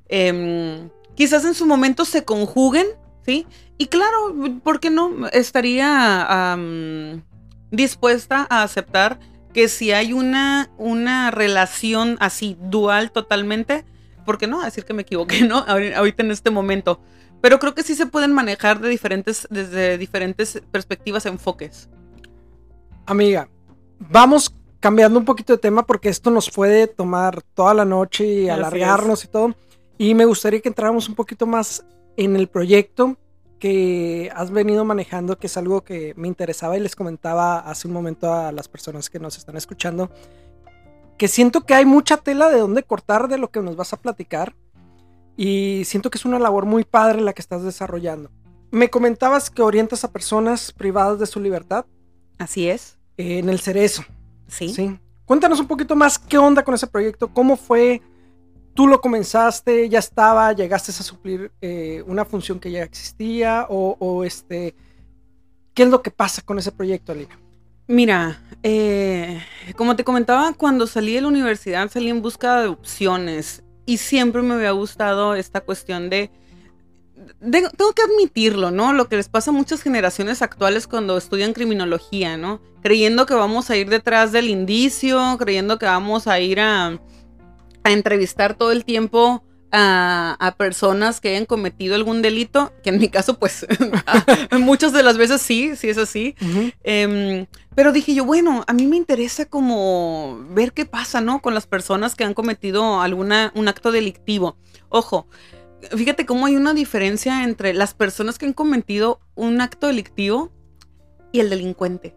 Em, 0.08 0.88
quizás 1.14 1.44
en 1.44 1.54
su 1.54 1.66
momento 1.66 2.04
se 2.04 2.24
conjuguen, 2.24 2.86
¿sí? 3.24 3.46
Y 3.78 3.86
claro, 3.86 4.34
¿por 4.62 4.80
qué 4.80 4.90
no? 4.90 5.28
Estaría 5.32 6.56
dispuesta 7.70 8.46
a 8.48 8.62
aceptar 8.62 9.18
que 9.52 9.68
si 9.68 9.92
hay 9.92 10.12
una, 10.12 10.70
una 10.78 11.30
relación 11.30 12.16
así 12.20 12.56
dual 12.60 13.12
totalmente, 13.12 13.84
¿por 14.26 14.38
qué 14.38 14.46
no? 14.46 14.62
decir 14.62 14.84
que 14.84 14.94
me 14.94 15.02
equivoqué, 15.02 15.42
¿no? 15.42 15.58
Ahorita 15.96 16.22
en 16.22 16.30
este 16.30 16.50
momento. 16.50 17.00
Pero 17.40 17.58
creo 17.58 17.74
que 17.74 17.82
sí 17.82 17.94
se 17.94 18.06
pueden 18.06 18.32
manejar 18.32 18.80
de 18.80 18.88
diferentes, 18.88 19.46
desde 19.50 19.98
diferentes 19.98 20.62
perspectivas, 20.70 21.26
enfoques. 21.26 21.88
Amiga, 23.06 23.48
vamos 23.98 24.54
cambiando 24.80 25.18
un 25.18 25.24
poquito 25.24 25.52
de 25.52 25.58
tema 25.58 25.86
porque 25.86 26.08
esto 26.08 26.30
nos 26.30 26.50
puede 26.50 26.86
tomar 26.86 27.42
toda 27.54 27.74
la 27.74 27.84
noche 27.84 28.26
y 28.26 28.48
alargarnos 28.48 29.24
y 29.24 29.28
todo. 29.28 29.54
Y 29.98 30.14
me 30.14 30.24
gustaría 30.24 30.60
que 30.60 30.68
entráramos 30.68 31.08
un 31.08 31.14
poquito 31.14 31.46
más 31.46 31.84
en 32.16 32.36
el 32.36 32.48
proyecto 32.48 33.16
que 33.58 34.30
has 34.34 34.50
venido 34.50 34.84
manejando, 34.84 35.38
que 35.38 35.46
es 35.46 35.56
algo 35.56 35.84
que 35.84 36.12
me 36.16 36.28
interesaba 36.28 36.76
y 36.76 36.80
les 36.80 36.96
comentaba 36.96 37.60
hace 37.60 37.88
un 37.88 37.94
momento 37.94 38.32
a 38.32 38.52
las 38.52 38.68
personas 38.68 39.08
que 39.08 39.18
nos 39.18 39.38
están 39.38 39.56
escuchando, 39.56 40.10
que 41.16 41.28
siento 41.28 41.62
que 41.62 41.74
hay 41.74 41.84
mucha 41.84 42.18
tela 42.18 42.50
de 42.50 42.58
dónde 42.58 42.82
cortar 42.82 43.28
de 43.28 43.38
lo 43.38 43.50
que 43.50 43.60
nos 43.60 43.76
vas 43.76 43.92
a 43.92 43.96
platicar 43.96 44.54
y 45.36 45.82
siento 45.84 46.10
que 46.10 46.18
es 46.18 46.24
una 46.24 46.38
labor 46.38 46.66
muy 46.66 46.84
padre 46.84 47.20
la 47.20 47.32
que 47.32 47.42
estás 47.42 47.62
desarrollando. 47.62 48.30
Me 48.70 48.90
comentabas 48.90 49.50
que 49.50 49.62
orientas 49.62 50.04
a 50.04 50.12
personas 50.12 50.72
privadas 50.72 51.18
de 51.18 51.26
su 51.26 51.40
libertad. 51.40 51.86
Así 52.38 52.68
es. 52.68 52.98
en 53.16 53.48
el 53.48 53.60
Cerezo. 53.60 54.04
Sí. 54.48 54.68
Sí. 54.68 54.98
Cuéntanos 55.24 55.60
un 55.60 55.68
poquito 55.68 55.96
más 55.96 56.18
qué 56.18 56.36
onda 56.36 56.64
con 56.64 56.74
ese 56.74 56.86
proyecto, 56.86 57.32
cómo 57.32 57.56
fue, 57.56 58.02
tú 58.74 58.86
lo 58.86 59.00
comenzaste, 59.00 59.88
ya 59.88 60.00
estaba, 60.00 60.52
llegaste 60.52 60.90
a 60.90 60.94
suplir 60.94 61.52
eh, 61.60 62.02
una 62.06 62.24
función 62.24 62.58
que 62.58 62.70
ya 62.70 62.82
existía 62.82 63.66
o, 63.68 64.24
este, 64.24 64.74
¿qué 65.72 65.84
es 65.84 65.88
lo 65.88 66.02
que 66.02 66.10
pasa 66.10 66.42
con 66.42 66.58
ese 66.58 66.72
proyecto, 66.72 67.12
Alina? 67.12 67.38
Mira, 67.86 68.42
eh, 68.62 69.40
como 69.76 69.94
te 69.94 70.04
comentaba, 70.04 70.52
cuando 70.54 70.86
salí 70.86 71.14
de 71.14 71.20
la 71.20 71.28
universidad 71.28 71.90
salí 71.90 72.08
en 72.08 72.22
busca 72.22 72.62
de 72.62 72.68
opciones 72.68 73.62
y 73.86 73.98
siempre 73.98 74.42
me 74.42 74.54
había 74.54 74.70
gustado 74.72 75.34
esta 75.34 75.60
cuestión 75.60 76.08
de, 76.10 76.30
tengo 77.40 77.92
que 77.94 78.02
admitirlo, 78.02 78.70
¿no? 78.70 78.92
Lo 78.92 79.08
que 79.08 79.16
les 79.16 79.28
pasa 79.28 79.50
a 79.50 79.54
muchas 79.54 79.82
generaciones 79.82 80.42
actuales 80.42 80.86
cuando 80.86 81.16
estudian 81.16 81.52
criminología, 81.52 82.36
¿no? 82.36 82.60
Creyendo 82.82 83.26
que 83.26 83.34
vamos 83.34 83.70
a 83.70 83.76
ir 83.76 83.88
detrás 83.88 84.32
del 84.32 84.48
indicio, 84.48 85.36
creyendo 85.38 85.78
que 85.78 85.86
vamos 85.86 86.26
a 86.26 86.40
ir 86.40 86.60
a 86.60 86.98
a 87.84 87.92
entrevistar 87.92 88.54
todo 88.54 88.72
el 88.72 88.84
tiempo 88.84 89.44
a, 89.76 90.54
personas 90.56 91.20
que 91.20 91.30
hayan 91.30 91.46
cometido 91.46 91.94
algún 91.94 92.22
delito, 92.22 92.72
que 92.82 92.90
en 92.90 92.98
mi 92.98 93.08
caso, 93.08 93.38
pues, 93.38 93.66
muchas 94.60 94.92
de 94.92 95.02
las 95.02 95.16
veces 95.16 95.42
sí, 95.42 95.74
sí 95.76 95.88
es 95.88 95.98
así. 95.98 96.36
Em, 96.84 97.46
pero 97.74 97.92
dije 97.92 98.14
yo, 98.14 98.24
bueno, 98.24 98.64
a 98.66 98.72
mí 98.72 98.86
me 98.86 98.96
interesa 98.96 99.46
como 99.46 100.44
ver 100.50 100.72
qué 100.72 100.86
pasa, 100.86 101.20
¿no? 101.20 101.42
Con 101.42 101.54
las 101.54 101.66
personas 101.66 102.14
que 102.14 102.24
han 102.24 102.34
cometido 102.34 103.00
alguna, 103.00 103.52
un 103.56 103.66
acto 103.66 103.90
delictivo. 103.90 104.56
Ojo, 104.88 105.26
fíjate 105.96 106.24
cómo 106.24 106.46
hay 106.46 106.56
una 106.56 106.72
diferencia 106.72 107.42
entre 107.42 107.74
las 107.74 107.94
personas 107.94 108.38
que 108.38 108.46
han 108.46 108.52
cometido 108.52 109.20
un 109.34 109.60
acto 109.60 109.88
delictivo 109.88 110.52
y 111.32 111.40
el 111.40 111.50
delincuente. 111.50 112.14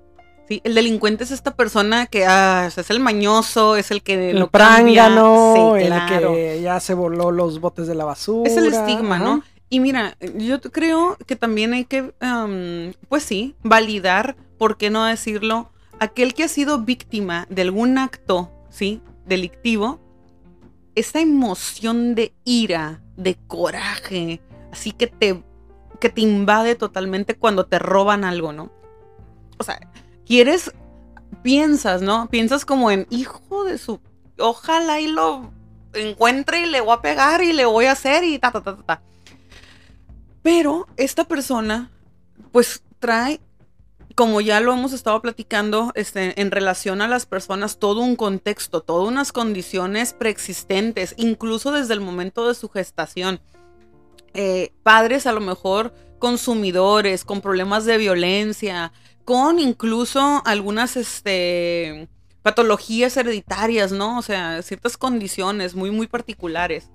Sí, 0.47 0.61
el 0.63 0.75
delincuente 0.75 1.25
es 1.25 1.31
esta 1.31 1.55
persona 1.55 2.05
que 2.05 2.25
ah, 2.25 2.69
es 2.75 2.89
el 2.89 3.01
mañoso, 3.01 3.75
es 3.75 3.91
el 3.91 4.01
que 4.01 4.31
el 4.31 4.47
prángano, 4.47 5.75
el 5.75 5.93
que 6.07 6.61
ya 6.61 6.79
se 6.79 6.93
voló 6.93 7.31
los 7.31 7.59
botes 7.59 7.87
de 7.87 7.95
la 7.95 8.05
basura. 8.05 8.49
Es 8.49 8.55
el 8.55 8.67
estigma, 8.67 9.19
¿no? 9.19 9.43
Y 9.69 9.81
mira, 9.81 10.15
yo 10.35 10.61
creo 10.61 11.17
que 11.25 11.35
también 11.35 11.73
hay 11.73 11.83
que, 11.83 12.13
pues 13.09 13.23
sí, 13.23 13.55
validar, 13.63 14.37
¿por 14.57 14.77
qué 14.77 14.89
no 14.89 15.03
decirlo? 15.03 15.71
Aquel 15.99 16.33
que 16.33 16.45
ha 16.45 16.47
sido 16.47 16.79
víctima 16.79 17.45
de 17.49 17.63
algún 17.63 17.97
acto, 17.97 18.49
¿sí? 18.69 19.01
Delictivo, 19.25 19.99
esa 20.95 21.19
emoción 21.19 22.15
de 22.15 22.33
ira, 22.45 23.01
de 23.17 23.35
coraje, 23.35 24.39
así 24.71 24.93
que 24.93 25.07
te, 25.07 25.43
que 25.99 26.09
te 26.09 26.21
invade 26.21 26.75
totalmente 26.75 27.35
cuando 27.35 27.65
te 27.65 27.77
roban 27.77 28.23
algo, 28.23 28.53
¿no? 28.53 28.71
O 29.57 29.63
sea, 29.63 29.79
quieres, 30.27 30.71
piensas, 31.41 32.01
¿no? 32.01 32.29
Piensas 32.29 32.65
como 32.65 32.91
en, 32.91 33.07
hijo 33.09 33.63
de 33.63 33.77
su, 33.77 33.99
ojalá 34.37 34.99
y 34.99 35.07
lo 35.07 35.51
encuentre 35.93 36.61
y 36.61 36.65
le 36.65 36.81
voy 36.81 36.93
a 36.93 37.01
pegar 37.01 37.41
y 37.43 37.53
le 37.53 37.65
voy 37.65 37.85
a 37.85 37.93
hacer 37.93 38.23
y 38.23 38.37
ta, 38.37 38.51
ta, 38.51 38.61
ta, 38.61 38.77
ta. 38.77 39.01
Pero 40.43 40.87
esta 40.97 41.25
persona, 41.25 41.91
pues 42.51 42.83
trae, 42.99 43.39
como 44.15 44.41
ya 44.41 44.59
lo 44.59 44.73
hemos 44.73 44.93
estado 44.93 45.21
platicando, 45.21 45.91
este, 45.95 46.39
en 46.39 46.51
relación 46.51 47.01
a 47.01 47.07
las 47.07 47.25
personas, 47.25 47.79
todo 47.79 48.01
un 48.01 48.15
contexto, 48.15 48.81
todas 48.81 49.07
unas 49.07 49.31
condiciones 49.31 50.13
preexistentes, 50.13 51.13
incluso 51.17 51.71
desde 51.71 51.93
el 51.93 52.01
momento 52.01 52.47
de 52.47 52.55
su 52.55 52.69
gestación. 52.69 53.39
Eh, 54.33 54.73
padres 54.83 55.25
a 55.25 55.31
lo 55.31 55.39
mejor 55.41 55.93
consumidores, 56.19 57.23
con 57.23 57.41
problemas 57.41 57.85
de 57.85 57.97
violencia, 57.97 58.91
con 59.27 59.59
incluso 59.59 60.41
algunas 60.45 60.95
este, 60.95 62.07
patologías 62.43 63.17
hereditarias, 63.17 63.91
¿no? 63.91 64.17
O 64.17 64.21
sea, 64.21 64.61
ciertas 64.61 64.95
condiciones 64.95 65.75
muy, 65.75 65.91
muy 65.91 66.07
particulares. 66.07 66.89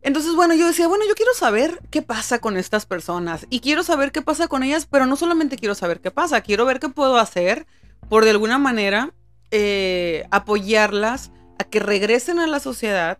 Entonces, 0.00 0.34
bueno, 0.34 0.54
yo 0.54 0.66
decía, 0.66 0.88
bueno, 0.88 1.04
yo 1.06 1.14
quiero 1.14 1.34
saber 1.34 1.78
qué 1.90 2.00
pasa 2.00 2.38
con 2.38 2.56
estas 2.56 2.86
personas 2.86 3.46
y 3.50 3.60
quiero 3.60 3.82
saber 3.82 4.12
qué 4.12 4.22
pasa 4.22 4.48
con 4.48 4.62
ellas, 4.62 4.86
pero 4.90 5.04
no 5.04 5.14
solamente 5.14 5.58
quiero 5.58 5.74
saber 5.74 6.00
qué 6.00 6.10
pasa, 6.10 6.40
quiero 6.40 6.64
ver 6.64 6.80
qué 6.80 6.88
puedo 6.88 7.18
hacer 7.18 7.66
por 8.08 8.24
de 8.24 8.30
alguna 8.30 8.56
manera 8.56 9.12
eh, 9.50 10.26
apoyarlas 10.30 11.32
a 11.58 11.64
que 11.64 11.80
regresen 11.80 12.38
a 12.38 12.46
la 12.46 12.60
sociedad 12.60 13.18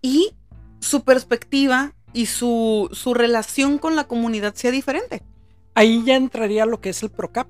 y 0.00 0.34
su 0.80 1.04
perspectiva 1.04 1.94
y 2.12 2.26
su, 2.26 2.88
su 2.92 3.14
relación 3.14 3.78
con 3.78 3.94
la 3.94 4.08
comunidad 4.08 4.56
sea 4.56 4.72
diferente 4.72 5.22
ahí 5.74 6.02
ya 6.04 6.16
entraría 6.16 6.66
lo 6.66 6.80
que 6.80 6.90
es 6.90 7.02
el 7.02 7.10
PROCAP, 7.10 7.48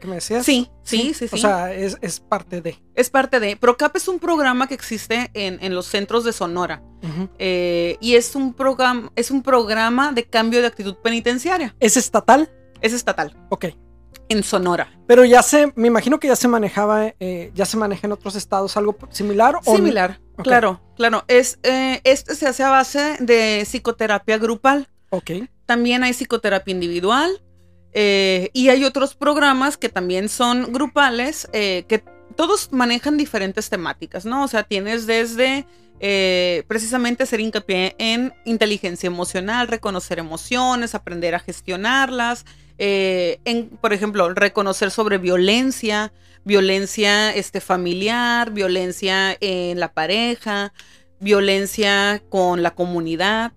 que 0.00 0.06
me 0.08 0.16
decías. 0.16 0.44
Sí, 0.44 0.70
sí, 0.82 1.14
sí, 1.14 1.28
sí. 1.28 1.36
O 1.36 1.38
sea, 1.38 1.72
es, 1.72 1.96
parte 2.20 2.60
de. 2.60 2.78
Es 2.94 3.10
parte 3.10 3.38
de. 3.38 3.56
PROCAP 3.56 3.96
es 3.96 4.08
un 4.08 4.18
programa 4.18 4.66
que 4.66 4.74
existe 4.74 5.30
en, 5.34 5.74
los 5.74 5.86
centros 5.86 6.24
de 6.24 6.32
Sonora. 6.32 6.82
Eh, 7.38 7.96
y 8.00 8.14
es 8.16 8.34
un, 8.34 8.54
programa, 8.54 9.12
es 9.14 9.30
un 9.30 9.42
programa 9.42 10.12
de 10.12 10.24
cambio 10.24 10.60
de 10.60 10.66
actitud 10.66 10.96
penitenciaria. 10.96 11.74
¿Es 11.78 11.96
estatal? 11.96 12.50
Es 12.80 12.92
estatal. 12.92 13.36
Ok. 13.50 13.66
En 14.28 14.42
Sonora. 14.42 14.88
Pero 15.06 15.24
ya 15.24 15.42
se, 15.42 15.72
me 15.74 15.88
imagino 15.88 16.20
que 16.20 16.28
ya 16.28 16.36
se 16.36 16.48
manejaba, 16.48 17.14
eh, 17.18 17.50
ya 17.54 17.66
se 17.66 17.76
maneja 17.76 18.06
en 18.06 18.12
otros 18.12 18.36
estados 18.36 18.76
algo 18.76 18.96
similar. 19.10 19.56
¿o 19.64 19.76
similar, 19.76 20.20
claro, 20.36 20.80
claro. 20.96 21.24
Es, 21.26 21.58
eh, 21.64 22.00
este 22.04 22.36
se 22.36 22.46
hace 22.46 22.62
a 22.62 22.70
base 22.70 23.16
de 23.18 23.62
psicoterapia 23.64 24.38
grupal. 24.38 24.88
Ok. 25.10 25.32
También 25.66 26.04
hay 26.04 26.12
psicoterapia 26.12 26.72
individual, 26.72 27.42
eh, 27.92 28.50
y 28.52 28.68
hay 28.68 28.84
otros 28.84 29.14
programas 29.14 29.76
que 29.76 29.88
también 29.88 30.28
son 30.28 30.72
grupales, 30.72 31.48
eh, 31.52 31.84
que 31.88 32.02
todos 32.36 32.72
manejan 32.72 33.16
diferentes 33.16 33.68
temáticas, 33.68 34.24
¿no? 34.24 34.44
O 34.44 34.48
sea, 34.48 34.62
tienes 34.62 35.06
desde 35.06 35.66
eh, 35.98 36.62
precisamente 36.68 37.24
hacer 37.24 37.40
hincapié 37.40 37.96
en 37.98 38.32
inteligencia 38.44 39.08
emocional, 39.08 39.68
reconocer 39.68 40.18
emociones, 40.18 40.94
aprender 40.94 41.34
a 41.34 41.40
gestionarlas, 41.40 42.44
en, 42.82 43.68
por 43.82 43.92
ejemplo, 43.92 44.32
reconocer 44.32 44.90
sobre 44.90 45.18
violencia, 45.18 46.14
violencia 46.44 47.30
este, 47.34 47.60
familiar, 47.60 48.52
violencia 48.52 49.36
en 49.38 49.78
la 49.78 49.92
pareja, 49.92 50.72
violencia 51.18 52.22
con 52.30 52.62
la 52.62 52.70
comunidad. 52.74 53.52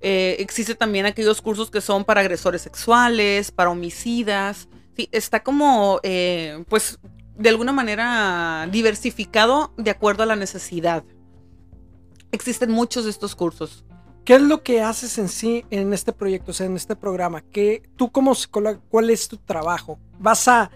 Eh, 0.00 0.36
existe 0.38 0.74
también 0.74 1.06
aquellos 1.06 1.42
cursos 1.42 1.70
que 1.70 1.80
son 1.80 2.04
para 2.04 2.20
agresores 2.20 2.62
sexuales, 2.62 3.50
para 3.50 3.70
homicidas. 3.70 4.68
Sí, 4.96 5.08
está 5.12 5.42
como, 5.42 6.00
eh, 6.02 6.64
pues, 6.68 6.98
de 7.36 7.48
alguna 7.48 7.72
manera 7.72 8.68
diversificado 8.70 9.72
de 9.76 9.90
acuerdo 9.90 10.22
a 10.22 10.26
la 10.26 10.36
necesidad. 10.36 11.04
Existen 12.30 12.70
muchos 12.70 13.04
de 13.04 13.10
estos 13.10 13.34
cursos. 13.34 13.84
¿Qué 14.24 14.34
es 14.34 14.42
lo 14.42 14.62
que 14.62 14.82
haces 14.82 15.16
en 15.18 15.28
sí 15.28 15.64
en 15.70 15.94
este 15.94 16.12
proyecto, 16.12 16.50
o 16.50 16.54
sea, 16.54 16.66
en 16.66 16.76
este 16.76 16.94
programa? 16.94 17.40
¿Qué, 17.40 17.82
tú 17.96 18.10
como 18.12 18.34
psicóloga, 18.34 18.78
cuál 18.90 19.08
es 19.08 19.26
tu 19.26 19.38
trabajo? 19.38 19.98
¿Vas 20.18 20.46
a 20.48 20.70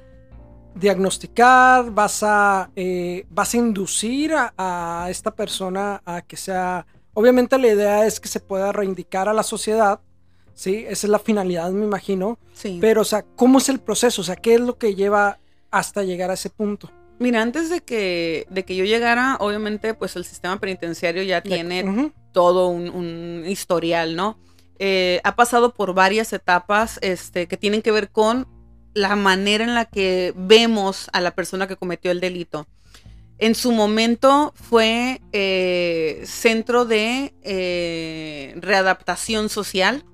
diagnosticar? 0.75 1.91
¿Vas 1.91 2.23
a, 2.23 2.71
eh, 2.75 3.27
vas 3.29 3.53
a 3.53 3.57
inducir 3.59 4.33
a 4.35 5.07
esta 5.11 5.35
persona 5.35 6.01
a 6.07 6.23
que 6.23 6.39
sea 6.39 6.87
Obviamente 7.15 7.59
la 7.59 7.69
idea 7.69 8.07
es 8.07 8.21
que 8.21 8.29
se 8.29 8.41
pueda 8.41 8.73
reivindicar 8.73 9.29
a 9.29 9.35
la 9.35 9.43
sociedad, 9.43 10.01
¿sí? 10.55 10.85
Esa 10.89 11.07
es 11.07 11.11
la 11.11 11.19
finalidad, 11.19 11.71
me 11.71 11.85
imagino. 11.85 12.39
Sí. 12.55 12.79
Pero, 12.81 13.03
o 13.03 13.05
sea, 13.05 13.25
¿cómo 13.37 13.59
es 13.59 13.69
el 13.69 13.81
proceso? 13.81 14.23
O 14.23 14.25
sea, 14.25 14.37
¿qué 14.37 14.55
es 14.55 14.61
lo 14.61 14.79
que 14.79 14.95
lleva 14.95 15.39
hasta 15.71 16.03
llegar 16.03 16.31
a 16.31 16.35
ese 16.35 16.51
punto? 16.51 16.91
Mira, 17.19 17.43
antes 17.43 17.71
de 17.71 17.81
que, 17.81 18.47
de 18.51 18.65
que 18.65 18.75
yo 18.75 18.85
llegara, 18.85 19.37
obviamente, 19.41 19.95
pues 19.95 20.17
el 20.17 20.25
sistema 20.25 20.59
penitenciario 20.59 21.23
ya 21.23 21.43
tiene 21.43 22.13
todo 22.33 22.69
un, 22.69 23.45
historial, 23.47 24.17
¿no? 24.17 24.39
Eh, 24.79 25.21
ha 25.23 25.37
pasado 25.37 25.75
por 25.75 25.95
varias 25.95 26.33
etapas 26.33 26.99
este, 27.03 27.47
que 27.47 27.57
tienen 27.57 27.83
que 27.83 27.93
ver 27.93 28.11
con 28.11 28.49
la 28.95 29.15
manera 29.17 29.65
en 29.65 29.75
la 29.75 29.85
que 29.85 30.33
vemos 30.37 31.09
a 31.13 31.21
la 31.21 31.31
persona 31.33 31.69
que 31.69 31.77
cometió 31.77 32.11
el 32.11 32.21
delito 32.21 32.67
en 33.43 33.57
su 33.57 33.73
momento 33.73 34.55
fue 34.55 35.21
eh, 35.33 36.23
centro 36.27 36.85
de 36.85 37.35
eh, 37.43 38.55
readaptación 38.55 39.49
social. 39.49 40.05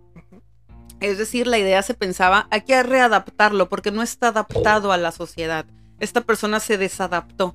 Es 1.00 1.18
decir, 1.18 1.46
la 1.46 1.58
idea 1.58 1.82
se 1.82 1.92
pensaba, 1.92 2.48
hay 2.50 2.62
que 2.62 2.82
readaptarlo 2.82 3.68
porque 3.68 3.90
no 3.90 4.02
está 4.02 4.28
adaptado 4.28 4.92
a 4.92 4.96
la 4.96 5.12
sociedad. 5.12 5.66
Esta 6.00 6.22
persona 6.22 6.58
se 6.58 6.78
desadaptó. 6.78 7.54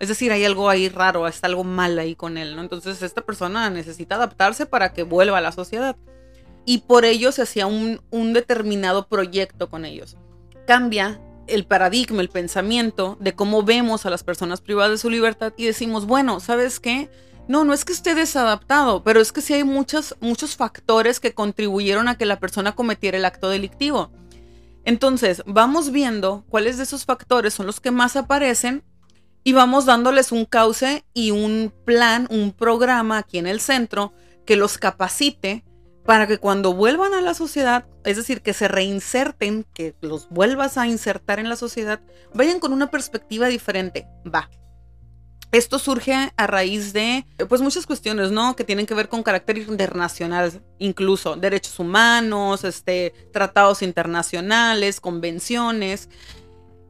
Es 0.00 0.08
decir, 0.08 0.32
hay 0.32 0.44
algo 0.44 0.68
ahí 0.68 0.88
raro, 0.88 1.28
está 1.28 1.46
algo 1.46 1.62
mal 1.62 1.96
ahí 2.00 2.16
con 2.16 2.36
él, 2.36 2.56
¿no? 2.56 2.62
Entonces 2.62 3.00
esta 3.00 3.20
persona 3.20 3.70
necesita 3.70 4.16
adaptarse 4.16 4.66
para 4.66 4.92
que 4.92 5.04
vuelva 5.04 5.38
a 5.38 5.42
la 5.42 5.52
sociedad. 5.52 5.94
Y 6.66 6.78
por 6.78 7.04
ello 7.04 7.30
se 7.30 7.42
hacía 7.42 7.68
un, 7.68 8.00
un 8.10 8.32
determinado 8.32 9.06
proyecto 9.06 9.70
con 9.70 9.84
ellos. 9.84 10.16
Cambia 10.66 11.20
el 11.48 11.66
paradigma, 11.66 12.20
el 12.20 12.28
pensamiento 12.28 13.16
de 13.20 13.34
cómo 13.34 13.62
vemos 13.62 14.06
a 14.06 14.10
las 14.10 14.24
personas 14.24 14.60
privadas 14.60 14.92
de 14.92 14.98
su 14.98 15.10
libertad 15.10 15.52
y 15.56 15.64
decimos, 15.64 16.06
bueno, 16.06 16.40
¿sabes 16.40 16.80
qué? 16.80 17.10
No, 17.48 17.64
no 17.64 17.72
es 17.72 17.84
que 17.84 17.92
esté 17.92 18.14
desadaptado, 18.14 19.02
pero 19.02 19.20
es 19.20 19.32
que 19.32 19.40
sí 19.40 19.54
hay 19.54 19.64
muchos, 19.64 20.16
muchos 20.20 20.56
factores 20.56 21.18
que 21.18 21.32
contribuyeron 21.32 22.08
a 22.08 22.18
que 22.18 22.26
la 22.26 22.38
persona 22.38 22.74
cometiera 22.74 23.16
el 23.16 23.24
acto 23.24 23.48
delictivo. 23.48 24.10
Entonces, 24.84 25.42
vamos 25.46 25.90
viendo 25.90 26.44
cuáles 26.48 26.76
de 26.76 26.84
esos 26.84 27.04
factores 27.04 27.54
son 27.54 27.66
los 27.66 27.80
que 27.80 27.90
más 27.90 28.16
aparecen 28.16 28.84
y 29.44 29.52
vamos 29.52 29.86
dándoles 29.86 30.32
un 30.32 30.44
cauce 30.44 31.04
y 31.14 31.30
un 31.30 31.72
plan, 31.84 32.26
un 32.30 32.52
programa 32.52 33.18
aquí 33.18 33.38
en 33.38 33.46
el 33.46 33.60
centro 33.60 34.12
que 34.44 34.56
los 34.56 34.78
capacite 34.78 35.64
para 36.08 36.26
que 36.26 36.38
cuando 36.38 36.72
vuelvan 36.72 37.12
a 37.12 37.20
la 37.20 37.34
sociedad, 37.34 37.84
es 38.02 38.16
decir, 38.16 38.40
que 38.40 38.54
se 38.54 38.66
reinserten, 38.66 39.66
que 39.74 39.94
los 40.00 40.30
vuelvas 40.30 40.78
a 40.78 40.86
insertar 40.86 41.38
en 41.38 41.50
la 41.50 41.56
sociedad, 41.56 42.00
vayan 42.32 42.60
con 42.60 42.72
una 42.72 42.90
perspectiva 42.90 43.48
diferente. 43.48 44.08
Va. 44.24 44.48
Esto 45.52 45.78
surge 45.78 46.32
a 46.34 46.46
raíz 46.46 46.94
de, 46.94 47.26
pues, 47.46 47.60
muchas 47.60 47.84
cuestiones, 47.84 48.30
¿no? 48.30 48.56
Que 48.56 48.64
tienen 48.64 48.86
que 48.86 48.94
ver 48.94 49.10
con 49.10 49.22
carácter 49.22 49.58
internacional, 49.58 50.62
incluso 50.78 51.36
derechos 51.36 51.78
humanos, 51.78 52.64
este, 52.64 53.12
tratados 53.30 53.82
internacionales, 53.82 55.00
convenciones. 55.00 56.08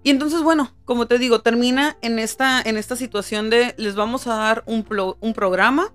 Y 0.05 0.11
entonces, 0.11 0.43
bueno, 0.43 0.77
como 0.85 1.09
te 1.09 1.19
digo, 1.19 1.41
termina 1.41 1.99
en 2.03 2.21
esta, 2.21 2.63
en 2.63 2.77
esta 2.77 2.95
situación 2.95 3.51
de 3.51 3.75
les 3.79 3.97
vamos 3.97 4.29
a 4.29 4.37
dar 4.37 4.63
un, 4.69 4.87
un 5.19 5.35
programa 5.35 5.93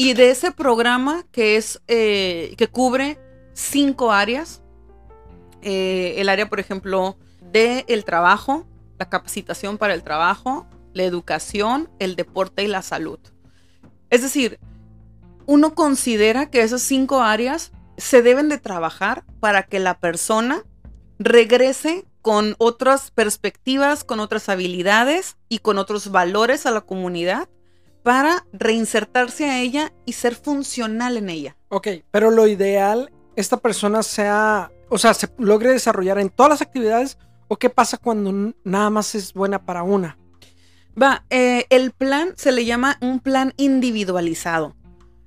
Y 0.00 0.14
de 0.14 0.30
ese 0.30 0.52
programa 0.52 1.26
que 1.32 1.56
es, 1.56 1.82
eh, 1.88 2.54
que 2.56 2.68
cubre 2.68 3.18
cinco 3.52 4.12
áreas, 4.12 4.62
eh, 5.60 6.14
el 6.18 6.28
área, 6.28 6.48
por 6.48 6.60
ejemplo, 6.60 7.18
del 7.50 7.84
el 7.88 8.04
trabajo, 8.04 8.64
la 8.96 9.08
capacitación 9.08 9.76
para 9.76 9.94
el 9.94 10.04
trabajo, 10.04 10.68
la 10.94 11.02
educación, 11.02 11.90
el 11.98 12.14
deporte 12.14 12.62
y 12.62 12.68
la 12.68 12.82
salud. 12.82 13.18
Es 14.08 14.22
decir, 14.22 14.60
uno 15.46 15.74
considera 15.74 16.48
que 16.48 16.62
esas 16.62 16.82
cinco 16.82 17.20
áreas 17.20 17.72
se 17.96 18.22
deben 18.22 18.48
de 18.48 18.58
trabajar 18.58 19.24
para 19.40 19.64
que 19.64 19.80
la 19.80 19.98
persona 19.98 20.62
regrese 21.18 22.06
con 22.22 22.54
otras 22.58 23.10
perspectivas, 23.10 24.04
con 24.04 24.20
otras 24.20 24.48
habilidades 24.48 25.38
y 25.48 25.58
con 25.58 25.76
otros 25.76 26.12
valores 26.12 26.66
a 26.66 26.70
la 26.70 26.82
comunidad 26.82 27.48
para 28.02 28.46
reinsertarse 28.52 29.48
a 29.50 29.60
ella 29.60 29.92
y 30.06 30.12
ser 30.12 30.34
funcional 30.34 31.16
en 31.16 31.28
ella. 31.28 31.56
Ok, 31.68 31.88
pero 32.10 32.30
lo 32.30 32.46
ideal, 32.46 33.10
esta 33.36 33.58
persona 33.58 34.02
sea, 34.02 34.70
o 34.88 34.98
sea, 34.98 35.14
se 35.14 35.28
logre 35.38 35.72
desarrollar 35.72 36.18
en 36.18 36.30
todas 36.30 36.50
las 36.50 36.62
actividades 36.62 37.18
o 37.48 37.56
qué 37.56 37.70
pasa 37.70 37.96
cuando 37.96 38.54
nada 38.64 38.90
más 38.90 39.14
es 39.14 39.32
buena 39.32 39.64
para 39.64 39.82
una. 39.82 40.18
Va, 41.00 41.24
eh, 41.30 41.66
el 41.70 41.92
plan 41.92 42.34
se 42.36 42.52
le 42.52 42.64
llama 42.64 42.98
un 43.00 43.20
plan 43.20 43.54
individualizado. 43.56 44.74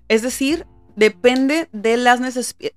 Es 0.08 0.22
decir, 0.22 0.68
depende 0.96 1.70
de 1.72 1.98
las 1.98 2.20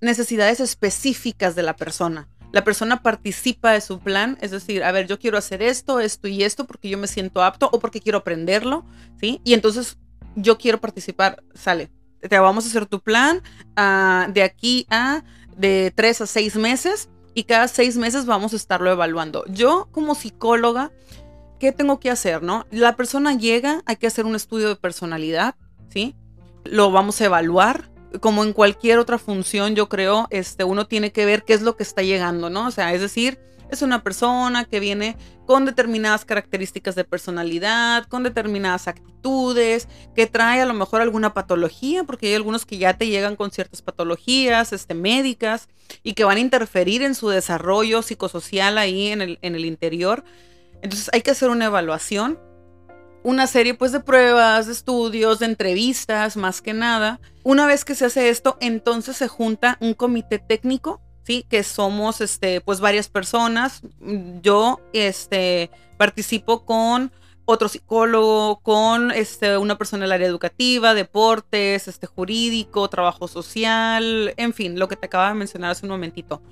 necesidades 0.01 0.61
específicas 0.61 1.55
de 1.57 1.63
la 1.63 1.77
persona. 1.77 2.29
La 2.55 2.63
persona 2.63 3.03
participa 3.03 3.73
de 3.73 3.81
su 3.81 3.99
plan, 3.99 4.39
es 4.41 4.53
decir, 4.53 4.85
a 4.85 4.93
ver, 4.93 5.09
yo 5.09 5.19
quiero 5.19 5.37
hacer 5.37 5.61
esto, 5.61 5.99
esto 5.99 6.29
y 6.29 6.45
esto 6.45 6.69
porque 6.69 6.89
yo 6.89 6.97
me 6.97 7.09
siento 7.09 7.43
apto 7.43 7.69
o 7.73 7.81
porque 7.81 7.99
quiero 7.99 8.19
aprenderlo, 8.19 8.85
¿sí? 9.21 9.41
Y 9.43 9.55
entonces 9.55 9.99
yo 10.37 10.57
quiero 10.57 10.81
participar, 10.81 11.43
sale. 11.55 11.91
Te 12.21 12.39
vamos 12.39 12.65
a 12.65 12.69
hacer 12.69 12.87
tu 12.87 13.01
plan 13.01 13.43
uh, 13.77 14.31
de 14.33 14.45
aquí 14.45 14.87
a 14.89 15.25
de 15.57 15.93
tres 15.97 16.21
a 16.21 16.29
seis 16.29 16.55
meses 16.55 17.09
y 17.35 17.43
cada 17.43 17.67
seis 17.67 17.97
meses 17.97 18.25
vamos 18.25 18.53
a 18.53 18.57
estarlo 18.57 18.89
evaluando. 18.93 19.45
Yo 19.49 19.89
como 19.91 20.15
psicóloga, 20.15 20.93
¿qué 21.59 21.73
tengo 21.73 21.99
que 21.99 22.09
hacer, 22.09 22.45
no? 22.45 22.69
La 22.71 22.95
persona 22.95 23.35
llega, 23.37 23.83
hay 23.85 23.97
que 23.97 24.07
hacer 24.07 24.27
un 24.27 24.37
estudio 24.37 24.69
de 24.69 24.77
personalidad, 24.77 25.57
¿sí? 25.89 26.15
Lo 26.63 26.93
vamos 26.93 27.21
a 27.21 27.25
evaluar, 27.25 27.91
como 28.21 28.45
en 28.45 28.53
cualquier 28.53 28.99
otra 28.99 29.19
función, 29.19 29.75
yo 29.75 29.89
creo, 29.89 30.27
este, 30.31 30.65
uno 30.65 30.87
tiene 30.87 31.13
que 31.13 31.27
ver 31.27 31.45
qué 31.45 31.55
es 31.55 31.63
lo 31.63 31.77
que 31.77 31.83
está 31.83 32.03
llegando, 32.03 32.51
¿no? 32.51 32.69
O 32.69 32.71
sea, 32.71 32.93
es 32.95 33.01
decir, 33.01 33.39
es 33.71 33.83
una 33.83 34.03
persona 34.03 34.65
que 34.65 34.81
viene 34.81 35.17
con 35.47 35.65
determinadas 35.65 36.25
características 36.25 36.95
de 36.95 37.05
personalidad, 37.05 38.07
con 38.07 38.23
determinadas 38.23 38.89
actitudes, 38.89 39.89
que 40.15 40.27
trae 40.27 40.61
a 40.61 40.67
lo 40.67 40.75
mejor 40.75 41.01
alguna 41.01 41.35
patología, 41.35 42.05
porque 42.05 42.29
hay 42.29 42.35
algunos 42.35 42.65
que 42.65 42.79
ya 42.79 42.97
te 42.97 43.09
llegan 43.09 43.37
con 43.37 43.51
ciertas 43.51 43.83
patologías 43.83 44.73
este, 44.73 44.95
médicas 44.95 45.69
y 46.03 46.15
que 46.15 46.25
van 46.25 46.39
a 46.39 46.41
interferir 46.41 47.03
en 47.03 47.15
su 47.15 47.29
desarrollo 47.29 48.03
psicosocial 48.03 48.79
ahí 48.79 49.09
en 49.09 49.23
el, 49.23 49.39
en 49.43 49.55
el 49.55 49.65
interior. 49.65 50.25
Entonces 50.83 51.11
hay 51.13 51.23
que 51.23 51.31
hacer 51.31 51.51
una 51.51 51.67
evaluación, 51.67 52.39
una 53.25 53.49
serie 53.49 53.75
pues 53.75 53.91
de 53.91 53.99
pruebas, 53.99 54.67
de 54.67 54.73
estudios, 54.73 55.41
de 55.41 55.47
entrevistas, 55.47 56.37
más 56.37 56.63
que 56.63 56.73
nada. 56.73 57.19
Una 57.43 57.67
vez 57.67 57.85
que 57.85 57.97
se 57.97 58.05
hace 58.05 58.29
esto, 58.29 58.57
entonces 58.61 59.17
se 59.17 59.27
junta 59.27 59.77
un 59.81 59.95
comité 59.95 60.39
técnico 60.39 61.01
¿sí? 61.25 61.45
Que 61.49 61.63
somos, 61.63 62.21
este, 62.21 62.61
pues 62.61 62.81
varias 62.81 63.09
personas. 63.09 63.83
Yo, 64.43 64.81
este, 64.93 65.71
participo 65.97 66.65
con 66.65 67.13
otro 67.47 67.69
psicólogo, 67.69 68.61
con 68.61 69.11
este, 69.11 69.59
una 69.59 69.77
persona 69.77 70.05
del 70.05 70.13
área 70.13 70.29
educativa, 70.29 70.95
deportes, 70.95 71.89
este, 71.89 72.07
jurídico, 72.07 72.89
trabajo 72.89 73.29
social, 73.29 74.33
en 74.37 74.55
fin, 74.55 74.79
lo 74.79 74.89
que 74.89 74.97
te 74.97 75.07
acaba 75.07 75.29
de 75.29 75.35
mencionar 75.35 75.73
hace 75.73 75.85
un 75.85 75.91
momentito. 75.91 76.43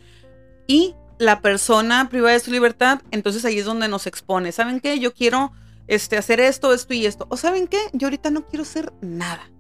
Y 0.67 0.95
la 1.19 1.41
persona 1.41 2.09
privada 2.09 2.33
de 2.33 2.41
su 2.41 2.51
libertad, 2.51 3.01
entonces 3.11 3.45
ahí 3.45 3.59
es 3.59 3.65
donde 3.65 3.89
nos 3.89 4.07
expone. 4.07 4.53
¿Saben 4.53 4.81
qué? 4.81 4.99
Yo 4.99 5.15
quiero 5.15 5.53
este, 5.87 6.17
hacer 6.17 6.41
esto, 6.41 6.73
esto 6.73 6.95
y 6.95 7.07
esto. 7.07 7.27
O 7.31 7.37
¿saben 7.37 7.67
qué? 7.67 7.81
Yo 7.93 8.07
ahorita 8.07 8.31
no 8.31 8.47
quiero 8.47 8.63
hacer 8.63 8.93
nada 9.01 9.53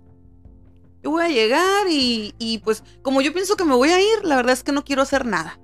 yo 1.02 1.10
voy 1.10 1.24
a 1.24 1.28
llegar 1.28 1.86
y, 1.88 2.60
pues 2.64 2.84
como 3.02 3.20
yo 3.20 3.32
pienso 3.32 3.56
que 3.56 3.64
me 3.64 3.74
voy 3.74 3.90
a 3.90 4.00
ir, 4.00 4.24
la 4.24 4.36
verdad 4.36 4.52
es 4.52 4.62
que 4.62 4.72
no 4.72 4.84
quiero 4.84 5.02
hacer 5.02 5.26
nada. 5.26 5.58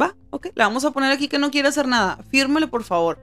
Va, 0.00 0.16
ok, 0.30 0.46
le 0.46 0.64
vamos 0.64 0.84
a 0.84 0.90
poner 0.90 1.12
aquí 1.12 1.28
que 1.28 1.38
no 1.38 1.50
quiere 1.50 1.68
hacer 1.68 1.86
nada. 1.86 2.18
Fírmele 2.30 2.66
por 2.66 2.82
favor. 2.82 3.18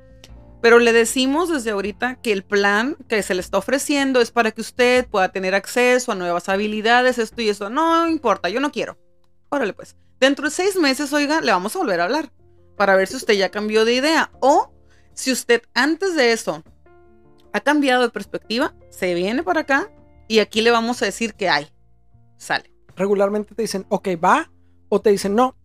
Pero 0.61 0.79
le 0.79 0.93
decimos 0.93 1.49
desde 1.49 1.71
ahorita 1.71 2.15
que 2.21 2.31
el 2.31 2.43
plan 2.43 2.95
que 3.09 3.23
se 3.23 3.33
le 3.33 3.41
está 3.41 3.57
ofreciendo 3.57 4.21
es 4.21 4.31
para 4.31 4.51
que 4.51 4.61
usted 4.61 5.07
pueda 5.07 5.29
tener 5.29 5.55
acceso 5.55 6.11
a 6.11 6.15
nuevas 6.15 6.47
habilidades, 6.47 7.17
esto 7.17 7.41
y 7.41 7.49
eso. 7.49 7.69
No 7.69 8.07
importa, 8.07 8.47
yo 8.47 8.61
no 8.61 8.71
quiero. 8.71 8.97
Órale 9.49 9.73
pues. 9.73 9.97
Dentro 10.19 10.45
de 10.45 10.51
seis 10.51 10.77
meses, 10.77 11.11
oiga, 11.11 11.41
le 11.41 11.51
vamos 11.51 11.75
a 11.75 11.79
volver 11.79 11.99
a 11.99 12.05
hablar 12.05 12.31
para 12.77 12.95
ver 12.95 13.07
si 13.07 13.17
usted 13.17 13.33
ya 13.33 13.49
cambió 13.49 13.83
de 13.83 13.95
idea. 13.95 14.31
O 14.39 14.71
si 15.13 15.31
usted 15.31 15.61
antes 15.73 16.15
de 16.15 16.31
eso 16.31 16.63
ha 17.53 17.59
cambiado 17.59 18.01
de 18.03 18.09
perspectiva, 18.09 18.73
se 18.89 19.13
viene 19.13 19.43
para 19.43 19.61
acá 19.61 19.91
y 20.27 20.39
aquí 20.39 20.61
le 20.61 20.71
vamos 20.71 21.01
a 21.01 21.05
decir 21.05 21.33
que 21.33 21.49
hay. 21.49 21.67
Sale. 22.37 22.71
Regularmente 22.95 23.55
te 23.55 23.61
dicen, 23.61 23.85
ok, 23.89 24.09
va, 24.23 24.51
o 24.89 25.01
te 25.01 25.11
dicen, 25.11 25.35
no, 25.35 25.55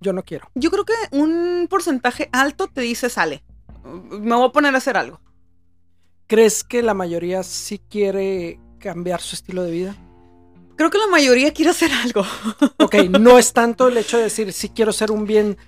yo 0.00 0.12
no 0.12 0.22
quiero. 0.22 0.48
Yo 0.54 0.70
creo 0.70 0.84
que 0.84 0.94
un 1.12 1.66
porcentaje 1.68 2.28
alto 2.32 2.68
te 2.68 2.80
dice, 2.80 3.08
sale. 3.08 3.44
Me 3.84 4.34
voy 4.34 4.48
a 4.48 4.52
poner 4.52 4.74
a 4.74 4.78
hacer 4.78 4.96
algo. 4.96 5.20
¿Crees 6.26 6.64
que 6.64 6.82
la 6.82 6.94
mayoría 6.94 7.42
sí 7.42 7.78
quiere 7.78 8.60
cambiar 8.78 9.20
su 9.20 9.34
estilo 9.34 9.62
de 9.62 9.70
vida? 9.70 9.96
Creo 10.76 10.90
que 10.90 10.98
la 10.98 11.08
mayoría 11.08 11.52
quiere 11.52 11.72
hacer 11.72 11.90
algo. 11.92 12.24
Ok, 12.78 12.94
no 13.18 13.38
es 13.38 13.52
tanto 13.52 13.88
el 13.88 13.96
hecho 13.98 14.16
de 14.16 14.24
decir, 14.24 14.52
sí 14.52 14.70
quiero 14.70 14.92
ser 14.92 15.10
un 15.10 15.26
bien. 15.26 15.58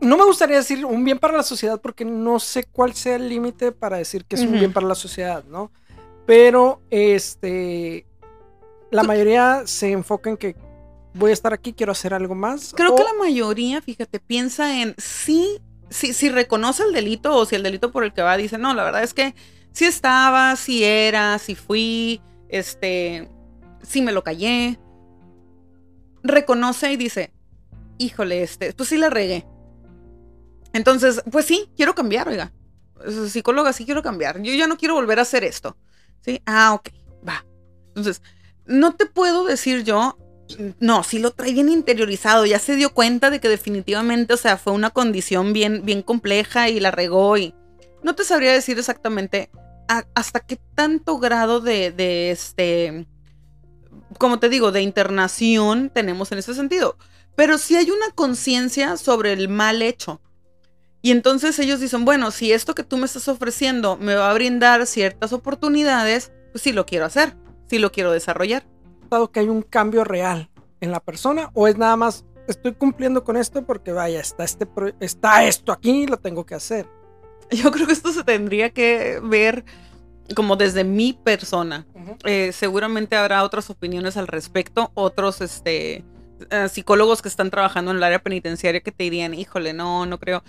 No 0.00 0.16
me 0.16 0.24
gustaría 0.24 0.56
decir 0.56 0.84
un 0.84 1.04
bien 1.04 1.18
para 1.18 1.36
la 1.36 1.42
sociedad 1.42 1.80
porque 1.80 2.04
no 2.04 2.38
sé 2.40 2.64
cuál 2.64 2.94
sea 2.94 3.16
el 3.16 3.28
límite 3.28 3.72
para 3.72 3.98
decir 3.98 4.24
que 4.24 4.36
es 4.36 4.42
un 4.42 4.52
bien 4.52 4.72
para 4.72 4.86
la 4.86 4.94
sociedad, 4.94 5.44
¿no? 5.44 5.70
Pero 6.26 6.80
este 6.90 8.06
la 8.90 9.02
mayoría 9.02 9.62
se 9.66 9.92
enfoca 9.92 10.30
en 10.30 10.36
que 10.36 10.56
voy 11.14 11.30
a 11.30 11.34
estar 11.34 11.52
aquí, 11.52 11.72
quiero 11.72 11.92
hacer 11.92 12.14
algo 12.14 12.34
más. 12.34 12.72
Creo 12.76 12.94
que 12.94 13.04
la 13.04 13.14
mayoría, 13.14 13.80
fíjate, 13.80 14.20
piensa 14.20 14.80
en 14.80 14.94
sí, 14.98 15.60
sí, 15.88 16.12
si 16.12 16.28
reconoce 16.28 16.82
el 16.82 16.92
delito 16.92 17.34
o 17.36 17.44
si 17.46 17.56
el 17.56 17.62
delito 17.62 17.90
por 17.90 18.04
el 18.04 18.12
que 18.12 18.22
va 18.22 18.36
dice, 18.36 18.58
no, 18.58 18.74
la 18.74 18.84
verdad 18.84 19.02
es 19.02 19.14
que 19.14 19.34
si 19.72 19.84
estaba, 19.84 20.56
si 20.56 20.84
era, 20.84 21.38
si 21.38 21.54
fui, 21.54 22.20
este, 22.48 23.28
si 23.82 24.02
me 24.02 24.12
lo 24.12 24.22
callé. 24.24 24.78
Reconoce 26.22 26.92
y 26.92 26.96
dice, 26.96 27.32
híjole, 27.98 28.42
este, 28.42 28.72
pues 28.72 28.88
sí 28.88 28.98
la 28.98 29.10
regué. 29.10 29.46
Entonces, 30.72 31.22
pues 31.30 31.46
sí, 31.46 31.68
quiero 31.76 31.94
cambiar, 31.94 32.28
oiga. 32.28 32.52
Psicóloga, 33.28 33.72
sí 33.72 33.84
quiero 33.84 34.02
cambiar. 34.02 34.40
Yo 34.42 34.54
ya 34.54 34.66
no 34.66 34.76
quiero 34.76 34.94
volver 34.94 35.18
a 35.18 35.22
hacer 35.22 35.44
esto. 35.44 35.76
¿Sí? 36.20 36.42
Ah, 36.46 36.74
ok, 36.74 36.90
va. 37.26 37.44
Entonces, 37.88 38.22
no 38.66 38.94
te 38.94 39.06
puedo 39.06 39.44
decir 39.44 39.84
yo, 39.84 40.18
no, 40.78 41.02
si 41.02 41.18
lo 41.18 41.32
trae 41.32 41.52
bien 41.52 41.68
interiorizado, 41.68 42.46
ya 42.46 42.58
se 42.58 42.76
dio 42.76 42.92
cuenta 42.92 43.30
de 43.30 43.40
que 43.40 43.48
definitivamente, 43.48 44.34
o 44.34 44.36
sea, 44.36 44.56
fue 44.56 44.72
una 44.72 44.90
condición 44.90 45.52
bien, 45.52 45.82
bien 45.84 46.02
compleja 46.02 46.68
y 46.68 46.80
la 46.80 46.90
regó 46.90 47.36
y 47.38 47.54
no 48.02 48.14
te 48.14 48.24
sabría 48.24 48.52
decir 48.52 48.78
exactamente 48.78 49.50
hasta 50.14 50.40
qué 50.40 50.58
tanto 50.74 51.18
grado 51.18 51.60
de, 51.60 51.90
de 51.90 52.30
este, 52.30 53.06
como 54.18 54.38
te 54.38 54.48
digo, 54.48 54.70
de 54.72 54.82
internación 54.82 55.90
tenemos 55.90 56.30
en 56.32 56.38
ese 56.38 56.54
sentido. 56.54 56.96
Pero 57.36 57.58
sí 57.58 57.76
hay 57.76 57.90
una 57.90 58.10
conciencia 58.14 58.96
sobre 58.96 59.32
el 59.32 59.48
mal 59.48 59.82
hecho. 59.82 60.20
Y 61.02 61.12
entonces 61.12 61.58
ellos 61.58 61.80
dicen, 61.80 62.04
bueno, 62.04 62.30
si 62.30 62.52
esto 62.52 62.74
que 62.74 62.84
tú 62.84 62.96
me 62.96 63.06
estás 63.06 63.28
ofreciendo 63.28 63.96
me 63.96 64.14
va 64.14 64.30
a 64.30 64.34
brindar 64.34 64.86
ciertas 64.86 65.32
oportunidades, 65.32 66.32
pues 66.52 66.62
sí 66.62 66.72
lo 66.72 66.84
quiero 66.84 67.06
hacer, 67.06 67.36
sí 67.68 67.78
lo 67.78 67.90
quiero 67.90 68.12
desarrollar. 68.12 68.64
que 69.32 69.40
hay 69.40 69.48
un 69.48 69.62
cambio 69.62 70.04
real 70.04 70.50
en 70.80 70.90
la 70.90 71.00
persona 71.00 71.50
o 71.54 71.68
es 71.68 71.76
nada 71.76 71.96
más 71.96 72.24
estoy 72.48 72.72
cumpliendo 72.72 73.24
con 73.24 73.36
esto 73.36 73.64
porque 73.64 73.92
vaya, 73.92 74.20
está, 74.20 74.44
este, 74.44 74.66
está 75.00 75.44
esto 75.44 75.72
aquí, 75.72 76.06
lo 76.06 76.18
tengo 76.18 76.44
que 76.44 76.54
hacer. 76.54 76.86
Yo 77.50 77.70
creo 77.70 77.86
que 77.86 77.92
esto 77.92 78.12
se 78.12 78.24
tendría 78.24 78.70
que 78.70 79.20
ver 79.22 79.64
como 80.34 80.56
desde 80.56 80.84
mi 80.84 81.12
persona. 81.12 81.86
Eh, 82.24 82.52
seguramente 82.52 83.16
habrá 83.16 83.42
otras 83.42 83.70
opiniones 83.70 84.16
al 84.16 84.28
respecto, 84.28 84.90
otros 84.94 85.40
este, 85.40 86.04
eh, 86.50 86.68
psicólogos 86.68 87.22
que 87.22 87.28
están 87.28 87.50
trabajando 87.50 87.90
en 87.90 87.96
el 87.96 88.02
área 88.02 88.22
penitenciaria 88.22 88.80
que 88.80 88.92
te 88.92 89.04
dirían, 89.04 89.34
híjole, 89.34 89.72
no, 89.72 90.06
no 90.06 90.18
creo 90.18 90.44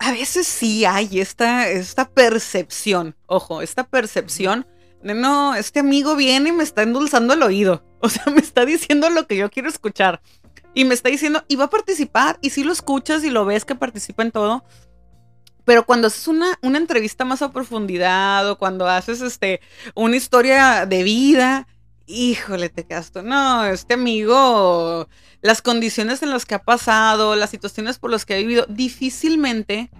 a 0.00 0.12
veces 0.12 0.46
sí 0.46 0.86
hay 0.86 1.20
esta, 1.20 1.68
esta 1.68 2.08
percepción, 2.08 3.14
ojo, 3.26 3.60
esta 3.60 3.84
percepción 3.84 4.66
de 5.02 5.14
no, 5.14 5.54
este 5.54 5.80
amigo 5.80 6.16
viene 6.16 6.48
y 6.48 6.52
me 6.52 6.64
está 6.64 6.82
endulzando 6.82 7.34
el 7.34 7.42
oído, 7.42 7.84
o 8.00 8.08
sea, 8.08 8.24
me 8.32 8.40
está 8.40 8.64
diciendo 8.64 9.10
lo 9.10 9.26
que 9.26 9.36
yo 9.36 9.50
quiero 9.50 9.68
escuchar 9.68 10.22
y 10.74 10.84
me 10.84 10.94
está 10.94 11.10
diciendo, 11.10 11.44
y 11.48 11.56
va 11.56 11.64
a 11.64 11.70
participar, 11.70 12.38
y 12.40 12.50
si 12.50 12.64
lo 12.64 12.72
escuchas 12.72 13.24
y 13.24 13.30
lo 13.30 13.44
ves 13.44 13.64
que 13.64 13.74
participa 13.74 14.22
en 14.22 14.30
todo, 14.30 14.64
pero 15.66 15.84
cuando 15.84 16.06
haces 16.06 16.28
una, 16.28 16.58
una 16.62 16.78
entrevista 16.78 17.26
más 17.26 17.42
a 17.42 17.52
profundidad 17.52 18.48
o 18.48 18.56
cuando 18.56 18.88
haces 18.88 19.20
este, 19.20 19.60
una 19.94 20.16
historia 20.16 20.86
de 20.86 21.02
vida 21.02 21.66
híjole, 22.10 22.68
te 22.68 22.84
tú, 22.84 23.22
no, 23.22 23.64
este 23.66 23.94
amigo, 23.94 25.08
las 25.42 25.62
condiciones 25.62 26.22
en 26.22 26.30
las 26.30 26.44
que 26.44 26.54
ha 26.54 26.62
pasado, 26.62 27.36
las 27.36 27.50
situaciones 27.50 27.98
por 27.98 28.10
las 28.10 28.24
que 28.24 28.34
ha 28.34 28.38
vivido, 28.38 28.66
difícilmente 28.68 29.90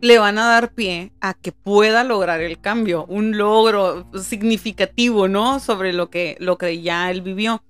le 0.00 0.18
van 0.18 0.38
a 0.38 0.46
dar 0.46 0.72
pie 0.72 1.12
a 1.20 1.34
que 1.34 1.52
pueda 1.52 2.04
lograr 2.04 2.40
el 2.40 2.60
cambio, 2.60 3.06
un 3.06 3.38
logro 3.38 4.06
significativo, 4.22 5.28
¿no? 5.28 5.58
Sobre 5.58 5.92
lo 5.92 6.10
que, 6.10 6.36
lo 6.38 6.58
que 6.58 6.82
ya 6.82 7.10
él 7.10 7.22
vivió. 7.22 7.62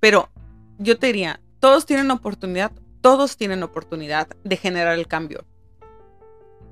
Pero 0.00 0.30
yo 0.78 0.98
te 0.98 1.08
diría, 1.08 1.40
todos 1.60 1.86
tienen 1.86 2.10
oportunidad, 2.10 2.72
todos 3.00 3.36
tienen 3.36 3.62
oportunidad 3.62 4.28
de 4.42 4.56
generar 4.56 4.98
el 4.98 5.06
cambio. 5.06 5.44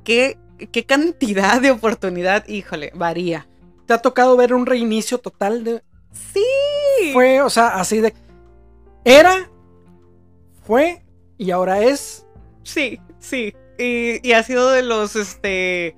¿Qué, 0.02 0.38
qué 0.72 0.84
cantidad 0.84 1.60
de 1.60 1.70
oportunidad? 1.70 2.46
Híjole, 2.48 2.90
varía. 2.94 3.46
¿Te 3.86 3.94
ha 3.94 3.98
tocado 3.98 4.36
ver 4.36 4.52
un 4.52 4.66
reinicio 4.66 5.18
total 5.18 5.64
de... 5.64 5.82
Sí. 6.12 7.12
Fue, 7.12 7.40
o 7.40 7.50
sea, 7.50 7.68
así 7.78 8.00
de... 8.00 8.14
Era, 9.04 9.48
fue 10.68 11.02
y 11.38 11.50
ahora 11.50 11.82
es. 11.82 12.26
Sí, 12.62 13.00
sí. 13.18 13.54
Y, 13.78 14.32
ha 14.32 14.42
sido 14.42 14.70
de 14.70 14.82
los, 14.82 15.16
este... 15.16 15.96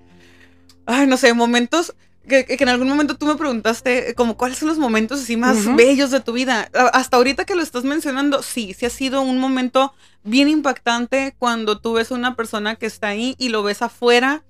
Ay, 0.86 1.08
no 1.08 1.16
sé, 1.16 1.34
momentos 1.34 1.96
que, 2.28 2.46
en 2.48 2.68
algún 2.68 2.88
momento 2.88 3.16
tú 3.16 3.26
me 3.26 3.34
preguntaste 3.34 4.14
como 4.14 4.36
cuáles 4.36 4.58
son 4.58 4.68
los 4.68 4.78
momentos 4.78 5.22
así 5.22 5.36
más 5.36 5.74
bellos 5.74 6.12
de 6.12 6.20
tu 6.20 6.32
vida. 6.32 6.70
Hasta 6.92 7.16
ahorita 7.16 7.44
que 7.44 7.56
lo 7.56 7.62
estás 7.62 7.82
mencionando, 7.82 8.44
sí, 8.44 8.72
sí 8.78 8.86
ha 8.86 8.90
sido 8.90 9.22
un 9.22 9.38
momento 9.38 9.92
bien 10.22 10.48
impactante 10.48 11.34
cuando 11.36 11.80
tú 11.80 11.94
ves 11.94 12.12
a 12.12 12.14
una 12.14 12.36
persona 12.36 12.76
que 12.76 12.86
está 12.86 13.08
ahí 13.08 13.34
y 13.38 13.48
lo 13.48 13.64
ves 13.64 13.82
afuera. 13.82 14.44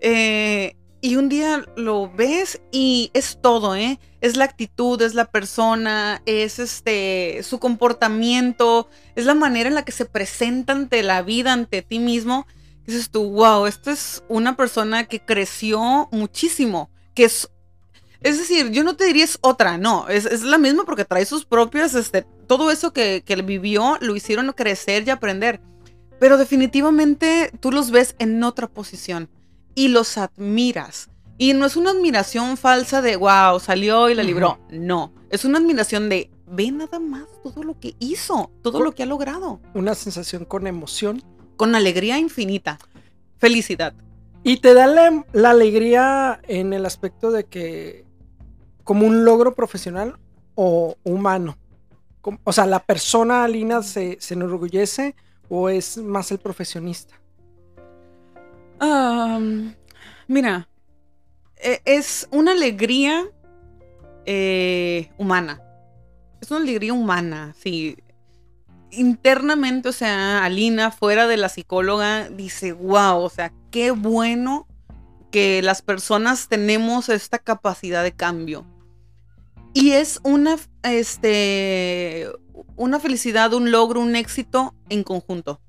Eh, 0.00 0.76
y 1.04 1.16
un 1.16 1.28
día 1.28 1.64
lo 1.76 2.10
ves 2.10 2.62
y 2.70 3.10
es 3.12 3.40
todo, 3.42 3.74
¿eh? 3.74 3.98
Es 4.20 4.36
la 4.36 4.44
actitud, 4.44 5.02
es 5.02 5.14
la 5.14 5.24
persona, 5.24 6.22
es 6.26 6.60
este 6.60 7.40
su 7.42 7.58
comportamiento, 7.58 8.88
es 9.16 9.26
la 9.26 9.34
manera 9.34 9.68
en 9.68 9.74
la 9.74 9.84
que 9.84 9.90
se 9.90 10.04
presenta 10.06 10.72
ante 10.72 11.02
la 11.02 11.22
vida, 11.22 11.52
ante 11.52 11.82
ti 11.82 11.98
mismo. 11.98 12.46
Dices 12.86 13.10
tú, 13.10 13.28
wow, 13.32 13.66
esta 13.66 13.90
es 13.90 14.22
una 14.28 14.56
persona 14.56 15.04
que 15.04 15.18
creció 15.18 16.08
muchísimo, 16.12 16.88
que 17.14 17.24
es 17.24 17.50
es 18.20 18.38
decir, 18.38 18.70
yo 18.70 18.84
no 18.84 18.94
te 18.94 19.04
diría 19.04 19.24
es 19.24 19.38
otra, 19.40 19.78
no, 19.78 20.08
es, 20.08 20.44
la 20.44 20.56
misma 20.56 20.84
porque 20.84 21.04
trae 21.04 21.24
sus 21.26 21.44
propias, 21.44 21.96
este, 21.96 22.24
todo 22.46 22.70
eso 22.70 22.92
que, 22.92 23.24
que 23.26 23.34
vivió 23.42 23.98
lo 24.00 24.14
hicieron 24.14 24.52
crecer 24.52 25.02
y 25.04 25.10
aprender. 25.10 25.60
Pero 26.20 26.38
definitivamente 26.38 27.50
tú 27.58 27.72
los 27.72 27.90
ves 27.90 28.14
en 28.20 28.44
otra 28.44 28.68
posición 28.68 29.28
y 29.74 29.88
los 29.88 30.18
admiras. 30.18 31.10
Y 31.38 31.54
no 31.54 31.66
es 31.66 31.76
una 31.76 31.90
admiración 31.90 32.56
falsa 32.56 33.02
de, 33.02 33.16
wow, 33.16 33.58
salió 33.58 34.08
y 34.08 34.14
la 34.14 34.22
libró. 34.22 34.58
No, 34.70 35.12
es 35.30 35.44
una 35.44 35.58
admiración 35.58 36.08
de, 36.08 36.30
ve 36.46 36.70
nada 36.70 37.00
más 37.00 37.26
todo 37.42 37.62
lo 37.62 37.78
que 37.80 37.96
hizo, 37.98 38.50
todo 38.62 38.80
lo 38.80 38.92
que 38.92 39.02
ha 39.02 39.06
logrado. 39.06 39.60
Una 39.74 39.94
sensación 39.94 40.44
con 40.44 40.66
emoción. 40.66 41.22
Con 41.56 41.74
alegría 41.74 42.18
infinita. 42.18 42.78
Felicidad. 43.38 43.94
Y 44.44 44.58
te 44.58 44.74
da 44.74 44.86
la, 44.86 45.50
alegría 45.50 46.40
en 46.48 46.72
el 46.72 46.86
aspecto 46.86 47.30
de 47.30 47.44
que 47.44 48.04
como 48.84 49.06
un 49.06 49.24
logro 49.24 49.54
profesional 49.54 50.18
o 50.54 50.96
humano. 51.04 51.56
o 52.44 52.52
sea, 52.52 52.66
la 52.66 52.84
persona 52.84 53.44
Alina 53.44 53.82
se, 53.82 54.16
se 54.20 54.34
enorgullece 54.34 55.14
o 55.48 55.68
es 55.68 55.98
más 55.98 56.30
el 56.32 56.38
profesionista. 56.38 57.21
Mira, 60.28 60.68
e, 61.56 61.80
es 61.84 62.28
una 62.30 62.52
alegría 62.52 63.24
eh, 64.26 65.10
humana. 65.18 65.60
Es 66.40 66.50
una 66.50 66.60
alegría 66.60 66.92
humana, 66.92 67.54
sí. 67.58 67.96
Internamente, 68.90 69.88
o 69.88 69.92
sea, 69.92 70.44
Alina, 70.44 70.90
fuera 70.90 71.26
de 71.26 71.36
la 71.36 71.48
psicóloga, 71.48 72.28
dice, 72.28 72.72
wow, 72.72 73.20
o 73.20 73.30
sea, 73.30 73.52
qué 73.70 73.90
bueno 73.90 74.66
que 75.30 75.62
las 75.62 75.80
personas 75.80 76.48
tenemos 76.48 77.08
esta 77.08 77.38
capacidad 77.38 78.02
de 78.02 78.12
cambio. 78.12 78.66
Y 79.72 79.92
es 79.92 80.20
una, 80.24 80.56
este, 80.82 82.28
una 82.76 83.00
felicidad, 83.00 83.54
un 83.54 83.70
logro, 83.70 84.00
un 84.00 84.14
éxito 84.16 84.74
en 84.90 85.02
conjunto. 85.02 85.60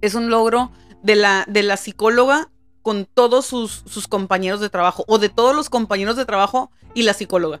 Es 0.00 0.14
un 0.14 0.30
logro 0.30 0.70
de 1.04 1.14
la, 1.14 1.44
de 1.46 1.62
la 1.62 1.76
psicóloga 1.76 2.50
con 2.82 3.06
todos 3.06 3.46
sus, 3.46 3.84
sus, 3.86 4.08
compañeros 4.08 4.60
de 4.60 4.70
trabajo 4.70 5.04
o 5.06 5.18
de 5.18 5.28
todos 5.28 5.54
los 5.54 5.70
compañeros 5.70 6.16
de 6.16 6.24
trabajo 6.24 6.70
y 6.94 7.02
la 7.02 7.14
psicóloga. 7.14 7.60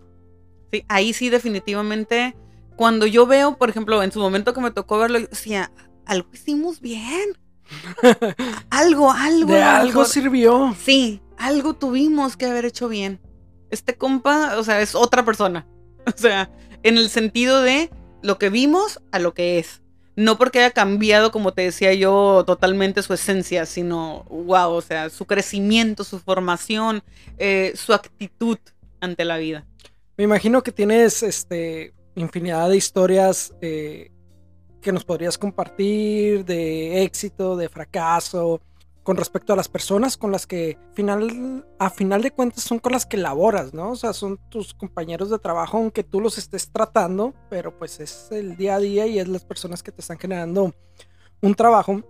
Sí, 0.72 0.84
ahí 0.88 1.12
sí 1.12 1.30
definitivamente, 1.30 2.36
cuando 2.76 3.06
yo 3.06 3.26
veo, 3.26 3.56
por 3.56 3.70
ejemplo, 3.70 4.02
en 4.02 4.12
su 4.12 4.18
momento 4.18 4.52
que 4.52 4.60
me 4.60 4.70
tocó 4.70 4.98
verlo, 4.98 5.18
yo 5.18 5.26
decía, 5.28 5.70
algo 6.04 6.28
hicimos 6.32 6.80
bien. 6.80 7.38
algo, 8.70 9.12
algo. 9.12 9.52
De 9.52 9.62
algo 9.62 10.04
sirvió. 10.04 10.74
Sí, 10.82 11.22
algo 11.38 11.74
tuvimos 11.74 12.36
que 12.36 12.46
haber 12.46 12.64
hecho 12.64 12.88
bien. 12.88 13.20
Este 13.70 13.96
compa, 13.96 14.56
o 14.58 14.64
sea, 14.64 14.80
es 14.80 14.94
otra 14.94 15.24
persona. 15.24 15.66
O 16.06 16.12
sea, 16.14 16.50
en 16.82 16.98
el 16.98 17.08
sentido 17.08 17.62
de 17.62 17.90
lo 18.22 18.36
que 18.36 18.50
vimos 18.50 19.00
a 19.10 19.18
lo 19.18 19.32
que 19.32 19.58
es 19.58 19.80
no 20.16 20.38
porque 20.38 20.60
haya 20.60 20.70
cambiado, 20.70 21.32
como 21.32 21.52
te 21.52 21.62
decía 21.62 21.92
yo, 21.94 22.44
totalmente 22.46 23.02
su 23.02 23.14
esencia, 23.14 23.66
sino, 23.66 24.24
wow, 24.30 24.70
o 24.70 24.80
sea, 24.80 25.10
su 25.10 25.26
crecimiento, 25.26 26.04
su 26.04 26.20
formación, 26.20 27.02
eh, 27.38 27.72
su 27.74 27.92
actitud 27.92 28.58
ante 29.00 29.24
la 29.24 29.38
vida. 29.38 29.66
Me 30.16 30.24
imagino 30.24 30.62
que 30.62 30.72
tienes 30.72 31.22
este, 31.22 31.92
infinidad 32.14 32.68
de 32.68 32.76
historias 32.76 33.52
eh, 33.60 34.10
que 34.80 34.92
nos 34.92 35.04
podrías 35.04 35.36
compartir, 35.36 36.44
de 36.44 37.02
éxito, 37.02 37.56
de 37.56 37.68
fracaso, 37.68 38.60
con 39.04 39.18
respecto 39.18 39.52
a 39.52 39.56
las 39.56 39.68
personas 39.68 40.16
con 40.16 40.32
las 40.32 40.46
que 40.46 40.78
final, 40.94 41.66
a 41.78 41.90
final 41.90 42.22
de 42.22 42.30
cuentas 42.30 42.64
son 42.64 42.78
con 42.78 42.92
las 42.92 43.04
que 43.04 43.18
laboras, 43.18 43.74
¿no? 43.74 43.90
O 43.90 43.96
sea, 43.96 44.14
son 44.14 44.40
tus 44.48 44.72
compañeros 44.72 45.30
de 45.30 45.38
trabajo, 45.38 45.76
aunque 45.76 46.02
tú 46.02 46.20
los 46.20 46.38
estés 46.38 46.72
tratando, 46.72 47.34
pero 47.50 47.78
pues 47.78 48.00
es 48.00 48.28
el 48.32 48.56
día 48.56 48.76
a 48.76 48.80
día 48.80 49.06
y 49.06 49.18
es 49.18 49.28
las 49.28 49.44
personas 49.44 49.82
que 49.82 49.92
te 49.92 50.00
están 50.00 50.18
generando 50.18 50.74
un 51.42 51.54
trabajo. 51.54 52.02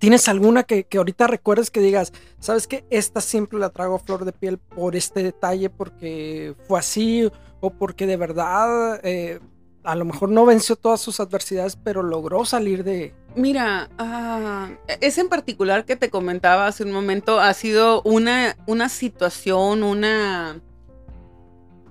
¿Tienes 0.00 0.28
alguna 0.28 0.64
que, 0.64 0.84
que 0.84 0.98
ahorita 0.98 1.28
recuerdes 1.28 1.70
que 1.70 1.80
digas, 1.80 2.12
sabes 2.40 2.66
que 2.66 2.84
esta 2.90 3.20
siempre 3.20 3.58
la 3.58 3.70
trago 3.70 3.98
flor 3.98 4.24
de 4.24 4.32
piel 4.32 4.58
por 4.58 4.96
este 4.96 5.22
detalle, 5.22 5.70
porque 5.70 6.54
fue 6.66 6.78
así 6.78 7.30
o 7.60 7.70
porque 7.70 8.06
de 8.06 8.16
verdad 8.16 9.00
eh, 9.04 9.40
a 9.82 9.94
lo 9.94 10.04
mejor 10.04 10.30
no 10.30 10.44
venció 10.44 10.76
todas 10.76 11.00
sus 11.00 11.20
adversidades, 11.20 11.76
pero 11.76 12.02
logró 12.02 12.44
salir 12.44 12.84
de... 12.84 13.14
Mira, 13.34 13.88
uh, 13.98 14.74
ese 15.00 15.20
en 15.20 15.28
particular 15.28 15.84
que 15.84 15.96
te 15.96 16.10
comentaba 16.10 16.66
hace 16.66 16.82
un 16.82 16.92
momento 16.92 17.40
ha 17.40 17.52
sido 17.54 18.02
una, 18.02 18.56
una 18.66 18.88
situación, 18.88 19.82
una... 19.82 20.60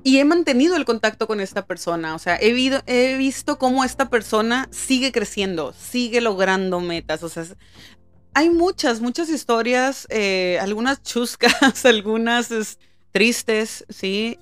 Y 0.03 0.19
he 0.19 0.25
mantenido 0.25 0.75
el 0.75 0.85
contacto 0.85 1.27
con 1.27 1.41
esta 1.41 1.65
persona, 1.65 2.15
o 2.15 2.19
sea, 2.19 2.37
he, 2.37 2.81
he 2.85 3.17
visto 3.17 3.57
cómo 3.57 3.83
esta 3.83 4.09
persona 4.09 4.69
sigue 4.71 5.11
creciendo, 5.11 5.73
sigue 5.73 6.21
logrando 6.21 6.79
metas, 6.79 7.21
o 7.21 7.27
sea, 7.27 7.43
hay 8.33 8.49
muchas, 8.49 9.01
muchas 9.01 9.29
historias, 9.29 10.07
eh, 10.09 10.57
algunas 10.61 11.03
chuscas, 11.03 11.83
algunas 11.85 12.77
tristes, 13.11 13.85
¿sí? 13.89 14.39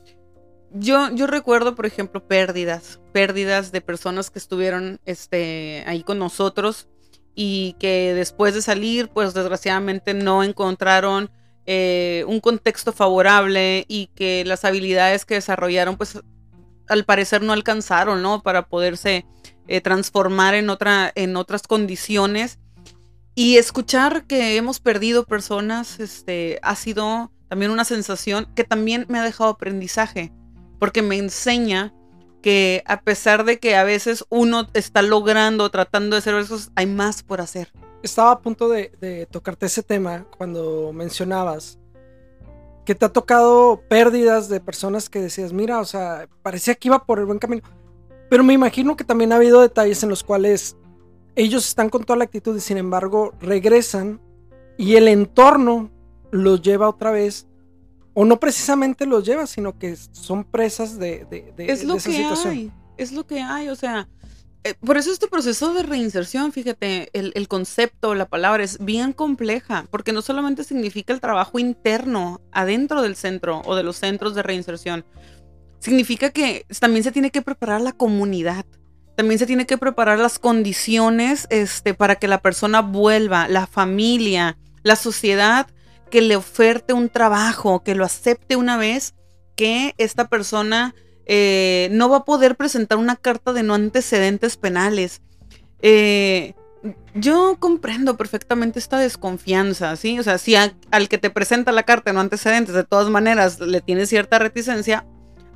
Yo, 0.71 1.09
yo 1.13 1.27
recuerdo, 1.27 1.75
por 1.75 1.85
ejemplo, 1.85 2.25
pérdidas, 2.25 2.99
pérdidas 3.13 3.71
de 3.71 3.81
personas 3.81 4.29
que 4.29 4.39
estuvieron 4.39 4.99
este, 5.05 5.83
ahí 5.87 6.03
con 6.03 6.19
nosotros 6.19 6.87
y 7.35 7.75
que 7.79 8.13
después 8.13 8.53
de 8.53 8.61
salir, 8.61 9.09
pues 9.09 9.33
desgraciadamente 9.33 10.13
no 10.13 10.43
encontraron 10.43 11.31
eh, 11.65 12.25
un 12.27 12.39
contexto 12.39 12.91
favorable 12.91 13.85
y 13.87 14.07
que 14.07 14.43
las 14.45 14.65
habilidades 14.65 15.25
que 15.25 15.35
desarrollaron, 15.35 15.97
pues 15.97 16.19
al 16.87 17.05
parecer 17.05 17.41
no 17.41 17.53
alcanzaron, 17.53 18.21
¿no? 18.21 18.41
Para 18.41 18.67
poderse 18.67 19.25
eh, 19.67 19.81
transformar 19.81 20.53
en, 20.55 20.69
otra, 20.69 21.11
en 21.15 21.35
otras 21.37 21.63
condiciones. 21.63 22.59
Y 23.35 23.57
escuchar 23.57 24.25
que 24.25 24.57
hemos 24.57 24.79
perdido 24.79 25.25
personas, 25.25 25.99
este, 25.99 26.59
ha 26.63 26.75
sido 26.75 27.31
también 27.49 27.71
una 27.71 27.85
sensación 27.85 28.47
que 28.55 28.63
también 28.63 29.05
me 29.09 29.19
ha 29.19 29.23
dejado 29.23 29.51
aprendizaje 29.51 30.33
porque 30.79 31.01
me 31.01 31.17
enseña 31.17 31.93
que 32.41 32.83
a 32.85 33.01
pesar 33.01 33.45
de 33.45 33.59
que 33.59 33.75
a 33.75 33.83
veces 33.83 34.25
uno 34.29 34.67
está 34.73 35.01
logrando, 35.01 35.69
tratando 35.69 36.15
de 36.15 36.19
hacer 36.19 36.35
eso, 36.35 36.57
hay 36.75 36.85
más 36.85 37.23
por 37.23 37.41
hacer. 37.41 37.71
Estaba 38.03 38.31
a 38.31 38.39
punto 38.39 38.69
de, 38.69 39.27
tocarte 39.31 39.65
ese 39.65 39.83
tema 39.83 40.25
cuando 40.37 40.91
mencionabas 40.93 41.79
que 42.85 42.95
te 42.95 43.05
ha 43.05 43.09
tocado 43.09 43.81
pérdidas 43.89 44.47
de 44.47 44.61
personas 44.61 45.09
que 45.09 45.19
decías, 45.19 45.51
mira, 45.51 45.81
o 45.81 45.85
sea, 45.85 46.29
parecía 46.41 46.75
que 46.75 46.87
iba 46.87 47.03
por 47.03 47.19
el 47.19 47.25
buen 47.25 47.39
camino. 47.39 47.63
Pero 48.29 48.43
me 48.43 48.53
imagino 48.53 48.95
que 48.95 49.03
también 49.03 49.33
ha 49.33 49.37
habido 49.37 49.61
detalles 49.61 50.03
en 50.03 50.09
los 50.09 50.23
cuales 50.23 50.77
ellos 51.35 51.67
están 51.67 51.89
con 51.89 52.03
toda 52.03 52.17
la 52.17 52.23
actitud 52.23 52.55
y 52.55 52.61
sin 52.61 52.77
embargo 52.77 53.33
regresan 53.41 54.21
y 54.77 54.95
el 54.95 55.07
entorno 55.07 55.91
los 56.31 56.61
lleva 56.61 56.89
otra 56.89 57.11
vez 57.11 57.46
o 58.19 58.25
no 58.25 58.39
precisamente 58.39 59.05
los 59.05 59.23
lleva, 59.23 59.45
sino 59.45 59.77
que 59.77 59.95
son 59.95 60.43
presas 60.43 60.97
de, 60.97 61.27
de, 61.29 61.53
de, 61.55 61.71
es 61.71 61.83
lo 61.83 61.97
esa 61.97 62.09
que 62.09 62.15
situación. 62.15 62.51
hay, 62.51 62.71
es 62.97 63.11
lo 63.11 63.27
que 63.27 63.41
hay, 63.41 63.69
o 63.69 63.75
sea, 63.75 64.07
eh, 64.63 64.73
por 64.83 64.97
eso 64.97 65.11
este 65.11 65.27
proceso 65.27 65.71
de 65.75 65.83
reinserción, 65.83 66.51
fíjate, 66.51 67.11
el, 67.13 67.31
el, 67.35 67.47
concepto, 67.47 68.15
la 68.15 68.25
palabra 68.25 68.63
es 68.63 68.83
bien 68.83 69.13
compleja, 69.13 69.85
porque 69.91 70.13
no 70.13 70.23
solamente 70.23 70.63
significa 70.63 71.13
el 71.13 71.21
trabajo 71.21 71.59
interno 71.59 72.41
adentro 72.51 73.03
del 73.03 73.15
centro 73.15 73.61
o 73.65 73.75
de 73.75 73.83
los 73.83 73.97
centros 73.97 74.33
de 74.33 74.41
reinserción, 74.41 75.05
significa 75.77 76.31
que 76.31 76.65
también 76.79 77.03
se 77.03 77.11
tiene 77.11 77.29
que 77.29 77.43
preparar 77.43 77.81
la 77.81 77.91
comunidad, 77.91 78.65
también 79.15 79.37
se 79.37 79.45
tiene 79.45 79.67
que 79.67 79.77
preparar 79.77 80.17
las 80.17 80.39
condiciones 80.39 81.45
este, 81.51 81.93
para 81.93 82.15
que 82.15 82.27
la 82.27 82.41
persona 82.41 82.81
vuelva, 82.81 83.47
la 83.47 83.67
familia, 83.67 84.57
la 84.81 84.95
sociedad 84.95 85.67
que 86.09 86.21
le 86.21 86.35
oferte 86.35 86.93
un 86.93 87.09
trabajo, 87.09 87.83
que 87.83 87.95
lo 87.95 88.05
acepte 88.05 88.55
una 88.55 88.77
vez, 88.77 89.15
que 89.55 89.93
esta 89.97 90.27
persona 90.27 90.95
eh, 91.25 91.89
no 91.91 92.09
va 92.09 92.17
a 92.17 92.25
poder 92.25 92.55
presentar 92.55 92.97
una 92.97 93.15
carta 93.15 93.53
de 93.53 93.63
no 93.63 93.73
antecedentes 93.73 94.57
penales. 94.57 95.21
Eh, 95.81 96.53
yo 97.13 97.57
comprendo 97.59 98.17
perfectamente 98.17 98.79
esta 98.79 98.97
desconfianza, 98.99 99.95
¿sí? 99.95 100.19
O 100.19 100.23
sea, 100.23 100.37
si 100.37 100.55
al 100.55 101.09
que 101.09 101.17
te 101.17 101.29
presenta 101.29 101.71
la 101.71 101.83
carta 101.83 102.11
de 102.11 102.15
no 102.15 102.21
antecedentes, 102.21 102.73
de 102.73 102.83
todas 102.83 103.09
maneras, 103.09 103.59
le 103.59 103.81
tienes 103.81 104.09
cierta 104.09 104.39
reticencia, 104.39 105.05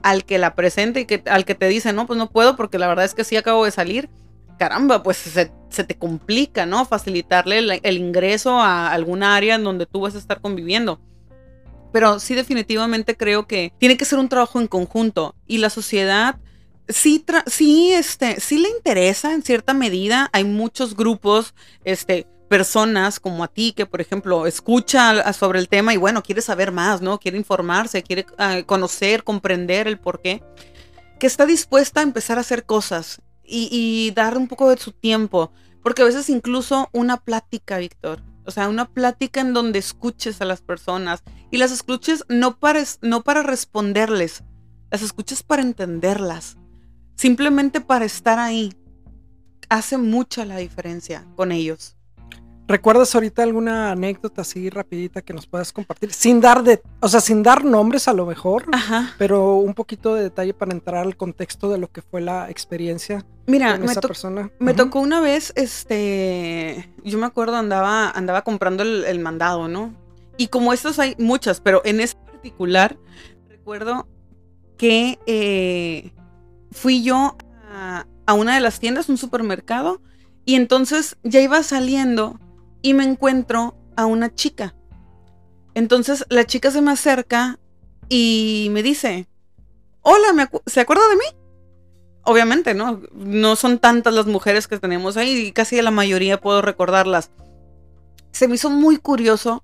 al 0.03 0.25
que 0.25 0.39
la 0.39 0.55
presenta 0.55 0.99
y 0.99 1.05
que, 1.05 1.23
al 1.27 1.45
que 1.45 1.55
te 1.55 1.67
dice, 1.67 1.93
no, 1.93 2.07
pues 2.07 2.17
no 2.17 2.29
puedo 2.29 2.55
porque 2.55 2.79
la 2.79 2.87
verdad 2.87 3.05
es 3.05 3.13
que 3.13 3.23
sí 3.23 3.37
acabo 3.37 3.65
de 3.65 3.71
salir, 3.71 4.09
caramba, 4.57 5.03
pues 5.03 5.17
se, 5.17 5.51
se 5.71 5.83
te 5.83 5.97
complica, 5.97 6.65
¿no? 6.65 6.85
Facilitarle 6.85 7.79
el, 7.81 7.97
ingreso 7.97 8.59
a 8.59 8.91
alguna 8.91 9.35
área 9.35 9.55
en 9.55 9.63
donde 9.63 9.85
tú 9.85 10.01
vas 10.01 10.15
a 10.15 10.17
estar 10.17 10.41
conviviendo. 10.41 10.99
Pero 11.91 12.19
sí 12.19 12.35
definitivamente 12.35 13.17
creo 13.17 13.47
que 13.47 13.73
tiene 13.77 13.97
que 13.97 14.05
ser 14.05 14.19
un 14.19 14.29
trabajo 14.29 14.59
en 14.59 14.67
conjunto 14.67 15.35
y 15.47 15.57
la 15.57 15.69
sociedad 15.69 16.37
sí, 16.87 17.25
sí, 17.47 17.93
este, 17.93 18.39
sí 18.39 18.57
le 18.57 18.69
interesa 18.69 19.33
en 19.33 19.43
cierta 19.43 19.73
medida. 19.73 20.29
Hay 20.33 20.43
muchos 20.43 20.95
grupos, 20.95 21.53
este, 21.83 22.27
personas 22.49 23.19
como 23.19 23.45
a 23.45 23.47
ti 23.47 23.71
que, 23.71 23.85
por 23.85 24.01
ejemplo, 24.01 24.45
escucha 24.45 25.31
sobre 25.31 25.59
el 25.59 25.69
tema 25.69 25.93
y 25.93 25.97
bueno, 25.97 26.21
quiere 26.21 26.41
saber 26.41 26.73
más, 26.73 27.01
¿no? 27.01 27.17
Quiere 27.17 27.37
informarse, 27.37 28.03
quiere 28.03 28.25
uh, 28.31 28.65
conocer, 28.65 29.23
comprender 29.23 29.87
el 29.87 29.97
por 29.97 30.21
qué, 30.21 30.43
que 31.17 31.27
está 31.27 31.45
dispuesta 31.45 32.01
a 32.01 32.03
empezar 32.03 32.37
a 32.37 32.41
hacer 32.41 32.65
cosas 32.65 33.21
y, 33.43 34.11
dar 34.15 34.37
un 34.37 34.47
poco 34.47 34.69
de 34.69 34.77
su 34.77 34.91
tiempo, 34.91 35.51
porque 35.83 36.01
a 36.01 36.05
veces 36.05 36.29
incluso 36.29 36.89
una 36.93 37.17
plática, 37.17 37.77
Víctor, 37.77 38.21
o 38.45 38.51
sea, 38.51 38.69
una 38.69 38.85
plática 38.89 39.41
en 39.41 39.53
donde 39.53 39.79
escuches 39.79 40.41
a 40.41 40.45
las 40.45 40.61
personas 40.61 41.23
y 41.51 41.57
las 41.57 41.71
escuches 41.71 42.25
no 42.29 42.57
para, 42.57 42.83
no 43.01 43.23
para 43.23 43.43
responderles, 43.43 44.43
las 44.89 45.01
escuches 45.01 45.43
para 45.43 45.61
entenderlas, 45.61 46.57
simplemente 47.15 47.81
para 47.81 48.05
estar 48.05 48.39
ahí. 48.39 48.73
Hace 49.69 49.97
mucha 49.97 50.43
la 50.43 50.57
diferencia 50.57 51.25
con 51.35 51.51
ellos. 51.51 51.95
¿Recuerdas 52.71 53.13
ahorita 53.13 53.43
alguna 53.43 53.91
anécdota 53.91 54.43
así 54.43 54.69
rapidita 54.69 55.21
que 55.21 55.33
nos 55.33 55.45
puedas 55.45 55.73
compartir? 55.73 56.13
Sin 56.13 56.39
dar 56.39 56.63
de, 56.63 56.81
o 57.01 57.09
sea, 57.09 57.19
sin 57.19 57.43
dar 57.43 57.65
nombres 57.65 58.07
a 58.07 58.13
lo 58.13 58.25
mejor, 58.25 58.63
Ajá. 58.71 59.13
pero 59.17 59.55
un 59.55 59.73
poquito 59.73 60.15
de 60.15 60.23
detalle 60.23 60.53
para 60.53 60.71
entrar 60.71 61.05
al 61.05 61.17
contexto 61.17 61.69
de 61.69 61.77
lo 61.77 61.91
que 61.91 62.01
fue 62.01 62.21
la 62.21 62.49
experiencia 62.49 63.25
Mira, 63.45 63.73
con 63.73 63.87
me, 63.87 63.91
esa 63.91 63.99
persona. 63.99 64.51
me 64.59 64.73
tocó 64.73 65.01
una 65.01 65.19
vez, 65.19 65.51
este, 65.57 66.89
yo 67.03 67.17
me 67.17 67.25
acuerdo 67.25 67.57
andaba, 67.57 68.09
andaba 68.09 68.43
comprando 68.43 68.83
el, 68.83 69.03
el 69.03 69.19
mandado, 69.19 69.67
¿no? 69.67 69.93
Y 70.37 70.47
como 70.47 70.71
estas 70.71 70.97
hay 70.97 71.17
muchas, 71.19 71.59
pero 71.59 71.81
en 71.83 71.99
este 71.99 72.21
particular 72.23 72.95
recuerdo 73.49 74.07
que 74.77 75.19
eh, 75.25 76.13
fui 76.71 77.03
yo 77.03 77.35
a, 77.69 78.05
a 78.25 78.33
una 78.33 78.55
de 78.55 78.61
las 78.61 78.79
tiendas, 78.79 79.09
un 79.09 79.17
supermercado, 79.17 80.01
y 80.45 80.55
entonces 80.55 81.17
ya 81.23 81.41
iba 81.41 81.61
saliendo 81.63 82.39
y 82.81 82.93
me 82.93 83.03
encuentro 83.03 83.75
a 83.95 84.05
una 84.05 84.33
chica. 84.33 84.75
Entonces 85.73 86.25
la 86.29 86.45
chica 86.45 86.71
se 86.71 86.81
me 86.81 86.91
acerca 86.91 87.59
y 88.09 88.67
me 88.71 88.83
dice, 88.83 89.27
hola, 90.01 90.33
¿me 90.33 90.49
¿se 90.65 90.81
acuerda 90.81 91.07
de 91.07 91.15
mí? 91.15 91.23
Obviamente, 92.23 92.73
¿no? 92.73 93.01
No 93.13 93.55
son 93.55 93.79
tantas 93.79 94.13
las 94.13 94.25
mujeres 94.25 94.67
que 94.67 94.77
tenemos 94.77 95.17
ahí 95.17 95.47
y 95.47 95.51
casi 95.51 95.81
la 95.81 95.91
mayoría 95.91 96.39
puedo 96.39 96.61
recordarlas. 96.61 97.31
Se 98.31 98.47
me 98.47 98.55
hizo 98.55 98.69
muy 98.69 98.97
curioso 98.97 99.63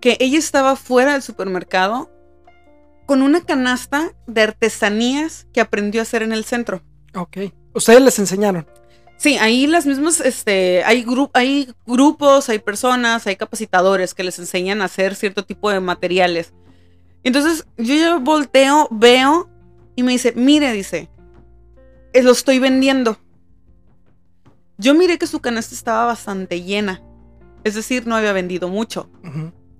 que 0.00 0.16
ella 0.20 0.38
estaba 0.38 0.74
fuera 0.76 1.12
del 1.12 1.22
supermercado 1.22 2.10
con 3.06 3.22
una 3.22 3.42
canasta 3.42 4.12
de 4.26 4.42
artesanías 4.42 5.46
que 5.52 5.60
aprendió 5.60 6.00
a 6.00 6.02
hacer 6.02 6.22
en 6.22 6.32
el 6.32 6.44
centro. 6.44 6.82
Ok. 7.14 7.38
Ustedes 7.74 8.02
les 8.02 8.18
enseñaron. 8.18 8.66
Sí, 9.16 9.36
ahí 9.38 9.66
las 9.68 9.86
mismas, 9.86 10.20
este, 10.20 10.82
hay, 10.84 11.02
gru 11.04 11.30
hay 11.32 11.72
grupos, 11.86 12.48
hay 12.48 12.58
personas, 12.58 13.26
hay 13.26 13.36
capacitadores 13.36 14.14
que 14.14 14.24
les 14.24 14.38
enseñan 14.38 14.82
a 14.82 14.86
hacer 14.86 15.14
cierto 15.14 15.44
tipo 15.44 15.70
de 15.70 15.78
materiales. 15.80 16.52
Entonces 17.22 17.66
yo 17.78 17.94
ya 17.94 18.16
volteo, 18.18 18.88
veo 18.90 19.48
y 19.94 20.02
me 20.02 20.12
dice, 20.12 20.32
mire, 20.34 20.72
dice, 20.72 21.08
"eh, 22.12 22.22
lo 22.22 22.32
estoy 22.32 22.58
vendiendo. 22.58 23.16
Yo 24.76 24.94
miré 24.94 25.18
que 25.18 25.28
su 25.28 25.38
canasta 25.40 25.74
estaba 25.74 26.06
bastante 26.06 26.62
llena, 26.62 27.00
es 27.62 27.74
decir, 27.76 28.06
no 28.06 28.16
había 28.16 28.32
vendido 28.32 28.68
mucho. 28.68 29.08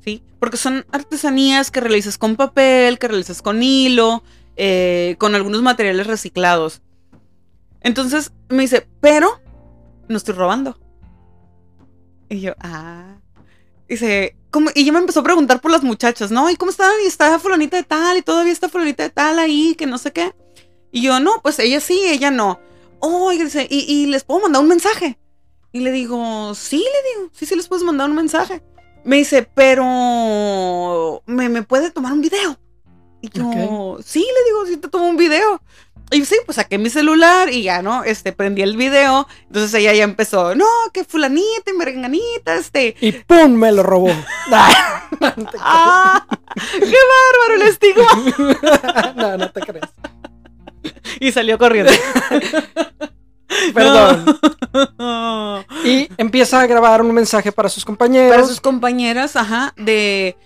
¿sí? 0.04 0.22
Porque 0.38 0.56
son 0.56 0.84
artesanías 0.92 1.70
que 1.70 1.80
realizas 1.80 2.18
con 2.18 2.36
papel, 2.36 2.98
que 2.98 3.08
realizas 3.08 3.42
con 3.42 3.62
hilo, 3.62 4.22
eh, 4.56 5.16
con 5.18 5.34
algunos 5.34 5.62
materiales 5.62 6.06
reciclados. 6.06 6.82
Entonces 7.82 8.32
me 8.48 8.62
dice, 8.62 8.86
pero 9.00 9.40
no 10.08 10.16
estoy 10.16 10.34
robando. 10.34 10.78
Y 12.28 12.40
yo, 12.40 12.54
ah. 12.60 13.16
Dice, 13.88 14.36
¿cómo? 14.50 14.70
Y 14.74 14.84
yo 14.84 14.92
me 14.92 15.00
empezó 15.00 15.20
a 15.20 15.24
preguntar 15.24 15.60
por 15.60 15.70
las 15.70 15.82
muchachas, 15.82 16.30
¿no? 16.30 16.48
¿Y 16.48 16.56
cómo 16.56 16.70
están? 16.70 16.92
Y 17.04 17.06
está 17.06 17.38
fulanita 17.38 17.76
de 17.76 17.82
tal, 17.82 18.16
y 18.16 18.22
todavía 18.22 18.52
está 18.52 18.68
fulanita 18.68 19.02
de 19.02 19.10
tal 19.10 19.38
ahí, 19.38 19.74
que 19.76 19.86
no 19.86 19.98
sé 19.98 20.12
qué. 20.12 20.34
Y 20.90 21.02
yo, 21.02 21.20
no, 21.20 21.40
pues 21.42 21.58
ella 21.58 21.80
sí, 21.80 22.00
ella 22.06 22.30
no. 22.30 22.58
Oh, 23.00 23.32
y, 23.32 23.38
dice, 23.42 23.66
¿y, 23.68 23.80
y 23.92 24.06
les 24.06 24.24
puedo 24.24 24.40
mandar 24.40 24.62
un 24.62 24.68
mensaje? 24.68 25.18
Y 25.72 25.80
le 25.80 25.90
digo, 25.90 26.54
sí, 26.54 26.78
le 26.78 27.18
digo, 27.18 27.30
sí, 27.34 27.46
sí 27.46 27.56
les 27.56 27.66
puedes 27.66 27.84
mandar 27.84 28.08
un 28.08 28.16
mensaje. 28.16 28.62
Me 29.04 29.16
dice, 29.16 29.42
pero 29.54 31.22
¿me, 31.26 31.48
me 31.48 31.62
puede 31.62 31.90
tomar 31.90 32.12
un 32.12 32.20
video? 32.20 32.58
Y 33.22 33.28
yo, 33.30 33.98
sí, 34.04 34.20
le 34.20 34.44
digo, 34.44 34.66
sí 34.66 34.76
te 34.76 34.88
tomo 34.88 35.08
un 35.08 35.16
video. 35.16 35.60
Y 36.12 36.24
sí, 36.24 36.36
pues 36.44 36.56
saqué 36.56 36.78
mi 36.78 36.90
celular 36.90 37.48
y 37.50 37.62
ya, 37.62 37.80
¿no? 37.82 38.04
Este, 38.04 38.32
prendí 38.32 38.62
el 38.62 38.76
video. 38.76 39.26
Entonces 39.46 39.72
ella 39.74 39.92
ya 39.94 40.04
empezó, 40.04 40.54
no, 40.54 40.66
que 40.92 41.04
fulanita 41.04 41.70
y 41.70 41.72
merenganita, 41.76 42.54
este. 42.56 42.94
Y 43.00 43.12
¡pum! 43.12 43.52
me 43.54 43.72
lo 43.72 43.82
robó. 43.82 44.08
te 44.08 44.14
¡Ah! 45.60 46.26
¡Qué 46.78 46.96
bárbaro 47.12 47.54
el 47.56 47.62
estigma! 47.62 49.12
no, 49.16 49.38
no 49.38 49.50
te 49.50 49.60
creas. 49.60 49.90
Y 51.20 51.32
salió 51.32 51.58
corriendo. 51.58 51.92
Perdón. 53.74 54.38
No. 54.98 55.64
Y 55.84 56.08
empieza 56.16 56.60
a 56.60 56.66
grabar 56.66 57.02
un 57.02 57.12
mensaje 57.12 57.52
para 57.52 57.68
sus 57.68 57.84
compañeros. 57.84 58.34
para 58.34 58.46
sus 58.46 58.60
compañeras, 58.60 59.36
ajá, 59.36 59.74
de 59.76 60.36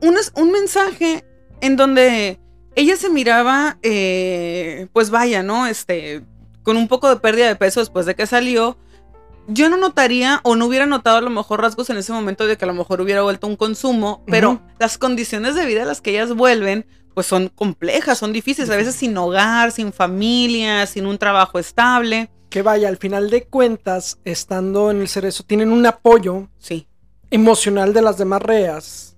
unas- 0.00 0.32
un 0.34 0.50
mensaje 0.50 1.24
en 1.60 1.76
donde 1.76 2.38
ella 2.78 2.96
se 2.96 3.10
miraba, 3.10 3.76
eh, 3.82 4.86
pues 4.92 5.10
vaya, 5.10 5.42
¿no? 5.42 5.66
Este, 5.66 6.22
con 6.62 6.76
un 6.76 6.86
poco 6.86 7.08
de 7.08 7.16
pérdida 7.16 7.48
de 7.48 7.56
peso 7.56 7.80
después 7.80 8.06
de 8.06 8.14
que 8.14 8.24
salió. 8.26 8.78
Yo 9.48 9.68
no 9.68 9.76
notaría 9.76 10.40
o 10.44 10.54
no 10.54 10.66
hubiera 10.66 10.86
notado 10.86 11.16
a 11.16 11.20
lo 11.20 11.30
mejor 11.30 11.60
rasgos 11.60 11.90
en 11.90 11.96
ese 11.96 12.12
momento 12.12 12.46
de 12.46 12.56
que 12.56 12.64
a 12.64 12.68
lo 12.68 12.74
mejor 12.74 13.00
hubiera 13.00 13.22
vuelto 13.22 13.48
un 13.48 13.56
consumo, 13.56 14.22
pero 14.28 14.60
las 14.78 14.96
condiciones 14.96 15.56
de 15.56 15.66
vida 15.66 15.82
a 15.82 15.86
las 15.86 16.00
que 16.00 16.10
ellas 16.10 16.32
vuelven, 16.34 16.86
pues 17.14 17.26
son 17.26 17.48
complejas, 17.48 18.18
son 18.18 18.32
difíciles, 18.32 18.70
a 18.70 18.76
veces 18.76 18.94
sin 18.94 19.16
hogar, 19.16 19.72
sin 19.72 19.92
familia, 19.92 20.86
sin 20.86 21.04
un 21.06 21.18
trabajo 21.18 21.58
estable. 21.58 22.30
Que 22.48 22.62
vaya, 22.62 22.86
al 22.88 22.98
final 22.98 23.28
de 23.28 23.42
cuentas, 23.44 24.18
estando 24.24 24.92
en 24.92 25.00
el 25.00 25.08
cerezo, 25.08 25.42
tienen 25.42 25.72
un 25.72 25.84
apoyo 25.84 26.48
Sí. 26.58 26.86
emocional 27.32 27.92
de 27.92 28.02
las 28.02 28.18
demás 28.18 28.40
reas. 28.40 29.16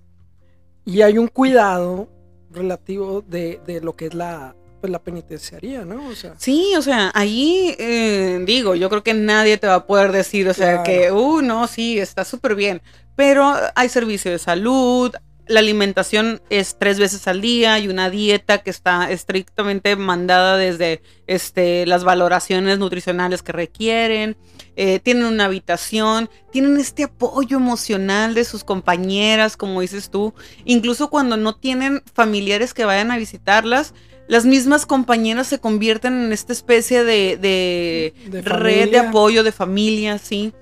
Y 0.87 1.03
hay 1.03 1.19
un 1.19 1.29
cuidado 1.29 2.09
relativo 2.51 3.23
de, 3.23 3.61
de 3.67 3.81
lo 3.81 3.97
que 3.97 4.07
es 4.07 4.15
la, 4.15 4.55
pues, 4.81 4.91
la 4.91 4.99
penitenciaría, 4.99 5.85
¿no? 5.85 6.09
O 6.09 6.15
sea, 6.15 6.35
Sí, 6.39 6.73
o 6.77 6.83
sea, 6.83 7.11
ahí 7.15 7.75
eh, 7.79 8.43
digo, 8.47 8.75
yo 8.75 8.89
creo 8.89 9.03
que 9.03 9.15
nadie 9.15 9.59
te 9.59 9.67
va 9.67 9.75
a 9.75 9.87
poder 9.87 10.13
decir, 10.13 10.49
o 10.49 10.55
sea, 10.55 10.83
que, 10.83 11.13
uh, 11.13 11.43
no, 11.43 11.67
sí, 11.67 11.99
está 11.99 12.25
súper 12.25 12.55
bien, 12.55 12.83
pero 13.17 13.55
hay 13.75 13.89
servicio 13.89 14.31
de 14.31 14.39
salud, 14.39 15.13
la 15.51 15.61
alimentación 15.61 16.41
es 16.49 16.77
tres 16.79 16.99
veces 16.99 17.27
al 17.27 17.41
día 17.41 17.79
y 17.81 17.89
una 17.89 18.09
dieta 18.09 18.59
que 18.59 18.71
está 18.71 19.11
estrictamente 19.11 19.97
mandada 19.97 20.57
desde 20.57 21.03
este, 21.27 21.87
las 21.87 22.05
valoraciones 22.05 22.79
nutricionales 22.79 23.43
que 23.43 23.51
requieren. 23.51 24.37
Eh, 24.83 24.99
tienen 24.99 25.27
una 25.27 25.45
habitación, 25.45 26.31
tienen 26.51 26.79
este 26.79 27.05
apoyo 27.05 27.59
emocional 27.59 28.33
de 28.33 28.45
sus 28.45 28.65
compañeras, 28.65 29.59
como 29.59 29.83
dices 29.83 30.09
tú. 30.09 30.33
Incluso 30.65 31.11
cuando 31.11 31.37
no 31.37 31.55
tienen 31.55 32.03
familiares 32.15 32.73
que 32.73 32.87
vayan 32.87 33.11
a 33.11 33.19
visitarlas, 33.19 33.93
las 34.27 34.47
mismas 34.47 34.87
compañeras 34.87 35.49
se 35.49 35.59
convierten 35.59 36.25
en 36.25 36.33
esta 36.33 36.55
especie 36.55 37.05
de, 37.05 37.37
de, 37.37 38.41
red 38.41 38.91
de 38.91 39.01
apoyo 39.01 39.43
de 39.43 39.53
familia, 39.53 40.17
¿sí? 40.17 40.55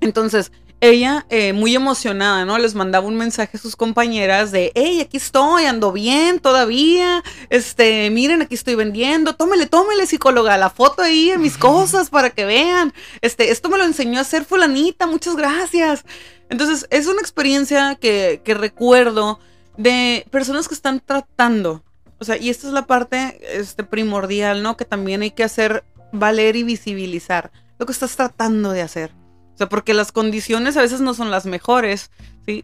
Entonces, 0.00 0.50
ella 0.80 1.26
eh, 1.30 1.52
muy 1.52 1.74
emocionada, 1.74 2.44
¿no? 2.44 2.58
Les 2.58 2.74
mandaba 2.74 3.06
un 3.06 3.16
mensaje 3.16 3.56
a 3.56 3.60
sus 3.60 3.76
compañeras 3.76 4.52
de, 4.52 4.72
hey, 4.74 5.00
aquí 5.00 5.16
estoy, 5.16 5.64
ando 5.64 5.92
bien 5.92 6.38
todavía, 6.38 7.22
este, 7.48 8.10
miren, 8.10 8.42
aquí 8.42 8.54
estoy 8.54 8.74
vendiendo, 8.74 9.34
tómele, 9.34 9.66
tómele, 9.66 10.06
psicóloga, 10.06 10.56
la 10.58 10.70
foto 10.70 11.02
ahí 11.02 11.30
en 11.30 11.40
mis 11.40 11.56
cosas 11.56 12.10
para 12.10 12.30
que 12.30 12.44
vean, 12.44 12.92
este, 13.22 13.50
esto 13.50 13.68
me 13.68 13.78
lo 13.78 13.84
enseñó 13.84 14.18
a 14.18 14.22
hacer 14.22 14.44
fulanita, 14.44 15.06
muchas 15.06 15.36
gracias. 15.36 16.04
Entonces, 16.50 16.86
es 16.90 17.06
una 17.06 17.20
experiencia 17.20 17.96
que, 17.96 18.40
que 18.44 18.54
recuerdo 18.54 19.40
de 19.76 20.26
personas 20.30 20.68
que 20.68 20.74
están 20.74 21.00
tratando, 21.00 21.82
o 22.18 22.24
sea, 22.24 22.36
y 22.36 22.50
esta 22.50 22.66
es 22.66 22.72
la 22.72 22.86
parte 22.86 23.40
este, 23.58 23.84
primordial, 23.84 24.62
¿no? 24.62 24.76
Que 24.76 24.84
también 24.84 25.22
hay 25.22 25.30
que 25.30 25.44
hacer 25.44 25.84
valer 26.12 26.56
y 26.56 26.62
visibilizar 26.62 27.50
lo 27.78 27.86
que 27.86 27.92
estás 27.92 28.16
tratando 28.16 28.70
de 28.70 28.82
hacer. 28.82 29.25
O 29.56 29.58
sea, 29.58 29.70
porque 29.70 29.94
las 29.94 30.12
condiciones 30.12 30.76
a 30.76 30.82
veces 30.82 31.00
no 31.00 31.14
son 31.14 31.30
las 31.30 31.46
mejores, 31.46 32.10
¿sí? 32.44 32.62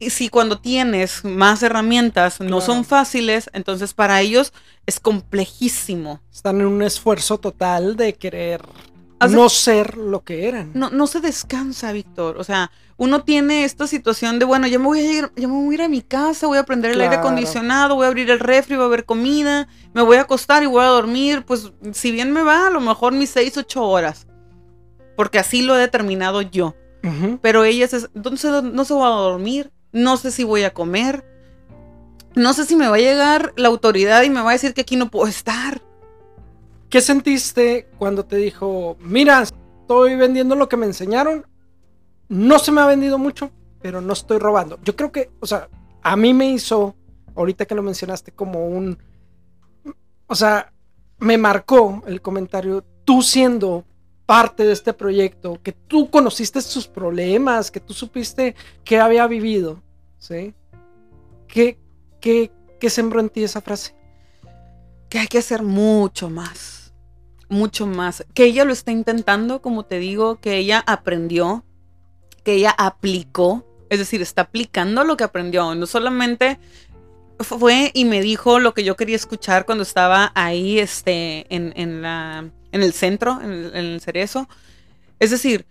Y 0.00 0.10
si 0.10 0.28
cuando 0.30 0.58
tienes 0.58 1.24
más 1.24 1.62
herramientas 1.62 2.40
no 2.40 2.60
son 2.60 2.84
fáciles, 2.84 3.48
entonces 3.52 3.94
para 3.94 4.20
ellos 4.20 4.52
es 4.84 4.98
complejísimo. 4.98 6.20
Están 6.32 6.60
en 6.60 6.66
un 6.66 6.82
esfuerzo 6.82 7.38
total 7.38 7.94
de 7.94 8.14
querer 8.14 8.62
no 9.30 9.48
ser 9.48 9.96
lo 9.96 10.24
que 10.24 10.48
eran. 10.48 10.72
No, 10.74 10.90
no 10.90 11.06
se 11.06 11.20
descansa, 11.20 11.92
Víctor. 11.92 12.36
O 12.38 12.42
sea, 12.42 12.72
uno 12.96 13.22
tiene 13.22 13.62
esta 13.62 13.86
situación 13.86 14.40
de, 14.40 14.44
bueno, 14.44 14.66
ya 14.66 14.80
me 14.80 14.86
voy 14.86 14.98
a 14.98 15.12
ir, 15.12 15.32
ya 15.36 15.46
me 15.46 15.54
voy 15.54 15.70
a, 15.70 15.74
ir 15.74 15.82
a 15.82 15.88
mi 15.88 16.02
casa, 16.02 16.48
voy 16.48 16.58
a 16.58 16.64
prender 16.64 16.90
el 16.90 17.00
aire 17.00 17.14
acondicionado, 17.14 17.94
voy 17.94 18.06
a 18.06 18.08
abrir 18.08 18.28
el 18.28 18.40
refri, 18.40 18.74
voy 18.74 18.86
a 18.86 18.88
ver 18.88 19.04
comida, 19.04 19.68
me 19.94 20.02
voy 20.02 20.16
a 20.16 20.22
acostar 20.22 20.64
y 20.64 20.66
voy 20.66 20.82
a 20.82 20.88
dormir. 20.88 21.44
Pues 21.46 21.72
si 21.92 22.10
bien 22.10 22.32
me 22.32 22.42
va, 22.42 22.66
a 22.66 22.70
lo 22.70 22.80
mejor 22.80 23.12
mis 23.12 23.30
seis, 23.30 23.56
ocho 23.56 23.84
horas 23.84 24.26
porque 25.16 25.38
así 25.38 25.62
lo 25.62 25.76
he 25.76 25.80
determinado 25.80 26.42
yo. 26.42 26.74
Pero 27.42 27.64
ella 27.64 27.84
es, 27.84 28.08
entonces 28.14 28.62
no 28.62 28.84
se 28.86 28.94
va 28.94 29.08
a 29.08 29.20
dormir, 29.20 29.70
no 29.92 30.16
sé 30.16 30.30
si 30.30 30.42
voy 30.42 30.62
a 30.62 30.72
comer, 30.72 31.22
no 32.34 32.54
sé 32.54 32.64
si 32.64 32.76
me 32.76 32.88
va 32.88 32.96
a 32.96 32.98
llegar 32.98 33.52
la 33.56 33.68
autoridad 33.68 34.22
y 34.22 34.30
me 34.30 34.40
va 34.40 34.50
a 34.50 34.54
decir 34.54 34.72
que 34.72 34.80
aquí 34.80 34.96
no 34.96 35.10
puedo 35.10 35.26
estar. 35.26 35.82
¿Qué 36.88 37.02
sentiste 37.02 37.90
cuando 37.98 38.24
te 38.24 38.36
dijo, 38.36 38.96
mira, 39.00 39.42
estoy 39.42 40.16
vendiendo 40.16 40.54
lo 40.54 40.68
que 40.68 40.78
me 40.78 40.86
enseñaron, 40.86 41.46
no 42.28 42.58
se 42.58 42.72
me 42.72 42.80
ha 42.80 42.86
vendido 42.86 43.18
mucho, 43.18 43.50
pero 43.82 44.00
no 44.00 44.14
estoy 44.14 44.38
robando? 44.38 44.78
Yo 44.82 44.96
creo 44.96 45.12
que, 45.12 45.30
o 45.40 45.46
sea, 45.46 45.68
a 46.02 46.16
mí 46.16 46.32
me 46.32 46.50
hizo, 46.50 46.94
ahorita 47.34 47.66
que 47.66 47.74
lo 47.74 47.82
mencionaste, 47.82 48.32
como 48.32 48.66
un, 48.66 48.98
o 50.26 50.34
sea, 50.34 50.72
me 51.18 51.36
marcó 51.36 52.02
el 52.06 52.22
comentario, 52.22 52.84
tú 53.04 53.22
siendo 53.22 53.84
parte 54.26 54.64
de 54.64 54.72
este 54.72 54.92
proyecto, 54.92 55.60
que 55.62 55.72
tú 55.72 56.10
conociste 56.10 56.60
sus 56.60 56.86
problemas, 56.86 57.70
que 57.70 57.80
tú 57.80 57.92
supiste 57.92 58.54
que 58.84 58.98
había 58.98 59.26
vivido, 59.26 59.82
¿sí? 60.18 60.54
¿Qué, 61.46 61.78
qué, 62.20 62.50
qué 62.80 62.90
sembró 62.90 63.20
en 63.20 63.28
ti 63.28 63.44
esa 63.44 63.60
frase? 63.60 63.94
Que 65.08 65.18
hay 65.18 65.26
que 65.26 65.38
hacer 65.38 65.62
mucho 65.62 66.30
más, 66.30 66.94
mucho 67.48 67.86
más. 67.86 68.24
Que 68.34 68.44
ella 68.44 68.64
lo 68.64 68.72
está 68.72 68.92
intentando, 68.92 69.60
como 69.60 69.84
te 69.84 69.98
digo, 69.98 70.40
que 70.40 70.56
ella 70.56 70.82
aprendió, 70.86 71.64
que 72.42 72.54
ella 72.54 72.74
aplicó, 72.76 73.66
es 73.90 73.98
decir, 73.98 74.22
está 74.22 74.42
aplicando 74.42 75.04
lo 75.04 75.16
que 75.16 75.24
aprendió, 75.24 75.74
no 75.74 75.86
solamente 75.86 76.58
fue 77.40 77.90
y 77.94 78.04
me 78.04 78.22
dijo 78.22 78.58
lo 78.58 78.74
que 78.74 78.84
yo 78.84 78.96
quería 78.96 79.16
escuchar 79.16 79.66
cuando 79.66 79.82
estaba 79.82 80.32
ahí 80.34 80.78
este, 80.78 81.46
en, 81.54 81.72
en 81.76 82.00
la 82.00 82.50
en 82.74 82.82
el 82.82 82.92
centro, 82.92 83.40
en 83.40 83.70
el, 83.74 84.00
cerezo. 84.00 84.48
Es 85.20 85.30
decir, 85.30 85.64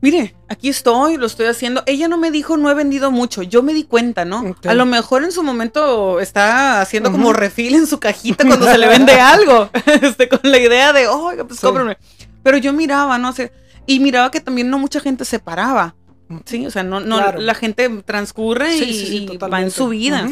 mire, 0.00 0.34
aquí 0.48 0.68
estoy, 0.68 1.16
lo 1.16 1.26
estoy 1.26 1.46
haciendo. 1.46 1.82
Ella 1.86 2.08
no 2.08 2.16
me 2.16 2.30
dijo 2.30 2.56
no 2.56 2.70
he 2.70 2.74
vendido 2.74 3.10
mucho, 3.10 3.42
yo 3.42 3.62
me 3.62 3.74
di 3.74 3.84
cuenta, 3.84 4.24
¿no? 4.24 4.54
A 4.64 4.74
lo 4.74 4.86
mejor 4.86 5.24
en 5.24 5.32
su 5.32 5.42
momento 5.42 6.20
está 6.20 6.80
haciendo 6.80 7.12
como 7.12 7.32
refil 7.32 7.74
en 7.74 7.86
su 7.86 8.00
cajita 8.00 8.46
cuando 8.46 8.66
se 8.66 8.78
le 8.78 8.88
vende 8.88 9.12
algo, 9.20 9.68
este, 10.00 10.28
con 10.28 10.40
la 10.44 10.58
idea 10.58 10.92
de, 10.92 11.08
oh, 11.08 11.32
pues 11.46 11.60
cómprame. 11.60 11.98
Pero 12.42 12.56
yo 12.56 12.72
miraba, 12.72 13.18
¿no? 13.18 13.32
sé 13.32 13.52
y 13.86 14.00
miraba 14.00 14.30
que 14.30 14.40
también 14.40 14.70
no 14.70 14.78
mucha 14.78 15.00
gente 15.00 15.24
se 15.24 15.38
paraba. 15.38 15.96
Sí, 16.46 16.64
o 16.66 16.70
sea, 16.70 16.82
no, 16.82 17.00
no 17.00 17.32
la 17.32 17.54
gente 17.54 17.88
transcurre 18.04 18.76
y, 18.76 19.26
va 19.38 19.60
en 19.60 19.70
su 19.70 19.88
vida. 19.88 20.28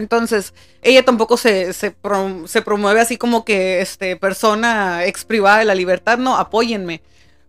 Entonces, 0.00 0.54
ella 0.80 1.04
tampoco 1.04 1.36
se, 1.36 1.74
se, 1.74 1.92
promueve 1.92 3.00
así 3.00 3.18
como 3.18 3.44
que 3.44 3.82
este, 3.82 4.16
persona 4.16 5.04
ex 5.04 5.26
privada 5.26 5.58
de 5.58 5.66
la 5.66 5.74
libertad, 5.74 6.16
no, 6.16 6.38
apóyenme, 6.38 7.02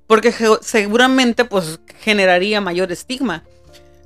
porque 0.06 0.34
seguramente 0.62 1.46
pues 1.46 1.80
generaría 2.02 2.60
mayor 2.60 2.92
estigma. 2.92 3.46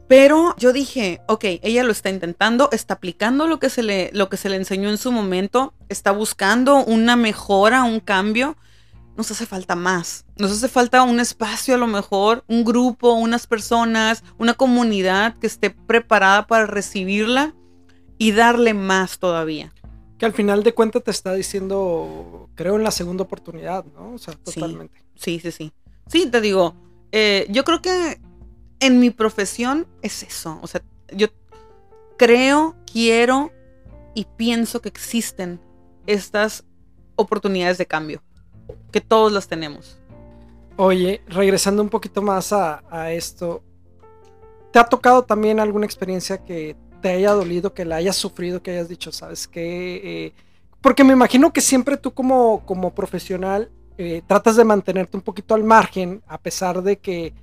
Pero 0.07 0.53
yo 0.59 0.71
dije, 0.71 1.21
ok, 1.27 1.43
ella 1.63 1.83
lo 1.83 1.91
está 1.91 2.11
intentando, 2.11 2.69
está 2.71 2.93
aplicando 2.93 3.47
lo 3.47 3.57
que 3.57 3.71
se 3.71 3.81
le, 3.81 4.11
lo 4.13 4.29
que 4.29 4.37
se 4.37 4.49
le 4.49 4.57
enseñó 4.57 4.91
en 4.91 4.99
su 4.99 5.11
momento, 5.11 5.73
está 5.89 6.11
buscando 6.11 6.83
una 6.85 7.15
mejora, 7.15 7.83
un 7.83 7.99
cambio. 7.99 8.55
Nos 9.17 9.31
hace 9.31 9.47
falta 9.47 9.75
más. 9.75 10.25
Nos 10.37 10.51
hace 10.51 10.67
falta 10.67 11.01
un 11.01 11.19
espacio 11.19 11.73
a 11.73 11.79
lo 11.79 11.87
mejor, 11.87 12.43
un 12.47 12.63
grupo, 12.63 13.13
unas 13.13 13.47
personas, 13.47 14.23
una 14.37 14.53
comunidad 14.53 15.35
que 15.39 15.47
esté 15.47 15.71
preparada 15.71 16.45
para 16.45 16.67
recibirla 16.67 17.55
y 18.17 18.31
darle 18.31 18.73
más 18.73 19.19
todavía. 19.19 19.73
Que 20.17 20.25
al 20.25 20.33
final 20.33 20.63
de 20.63 20.73
cuentas 20.73 21.03
te 21.03 21.11
está 21.11 21.33
diciendo, 21.33 22.49
creo 22.55 22.75
en 22.77 22.83
la 22.83 22.91
segunda 22.91 23.23
oportunidad, 23.23 23.85
¿no? 23.85 24.13
O 24.13 24.17
sea, 24.17 24.33
totalmente. 24.35 25.03
Sí, 25.15 25.39
sí, 25.39 25.51
sí. 25.51 25.73
Sí, 26.07 26.27
te 26.29 26.39
digo, 26.39 26.75
eh, 27.11 27.45
yo 27.49 27.63
creo 27.63 27.81
que 27.81 28.19
en 28.79 28.99
mi 28.99 29.09
profesión 29.09 29.87
es 30.01 30.23
eso. 30.23 30.59
O 30.61 30.67
sea, 30.67 30.81
yo 31.11 31.27
creo, 32.17 32.75
quiero 32.91 33.51
y 34.13 34.25
pienso 34.37 34.81
que 34.81 34.89
existen 34.89 35.59
estas 36.07 36.63
oportunidades 37.15 37.77
de 37.77 37.85
cambio, 37.85 38.21
que 38.91 39.01
todos 39.01 39.31
las 39.31 39.47
tenemos. 39.47 39.99
Oye, 40.77 41.21
regresando 41.27 41.81
un 41.81 41.89
poquito 41.89 42.21
más 42.21 42.53
a, 42.53 42.83
a 42.89 43.11
esto, 43.11 43.63
¿te 44.71 44.79
ha 44.79 44.85
tocado 44.85 45.23
también 45.23 45.59
alguna 45.59 45.85
experiencia 45.85 46.37
que 46.37 46.75
te 47.05 47.11
haya 47.11 47.33
dolido, 47.33 47.71
que 47.71 47.85
la 47.85 47.97
hayas 47.97 48.15
sufrido, 48.15 48.63
que 48.63 48.71
hayas 48.71 48.89
dicho, 48.89 49.11
¿sabes 49.11 49.47
qué? 49.47 50.01
Eh, 50.03 50.33
porque 50.81 51.03
me 51.03 51.13
imagino 51.13 51.53
que 51.53 51.61
siempre 51.61 51.97
tú 51.97 52.15
como, 52.15 52.65
como 52.65 52.95
profesional 52.95 53.69
eh, 53.99 54.23
tratas 54.25 54.55
de 54.55 54.63
mantenerte 54.63 55.15
un 55.15 55.21
poquito 55.21 55.53
al 55.53 55.63
margen, 55.63 56.23
a 56.25 56.39
pesar 56.39 56.81
de 56.81 56.97
que 56.97 57.35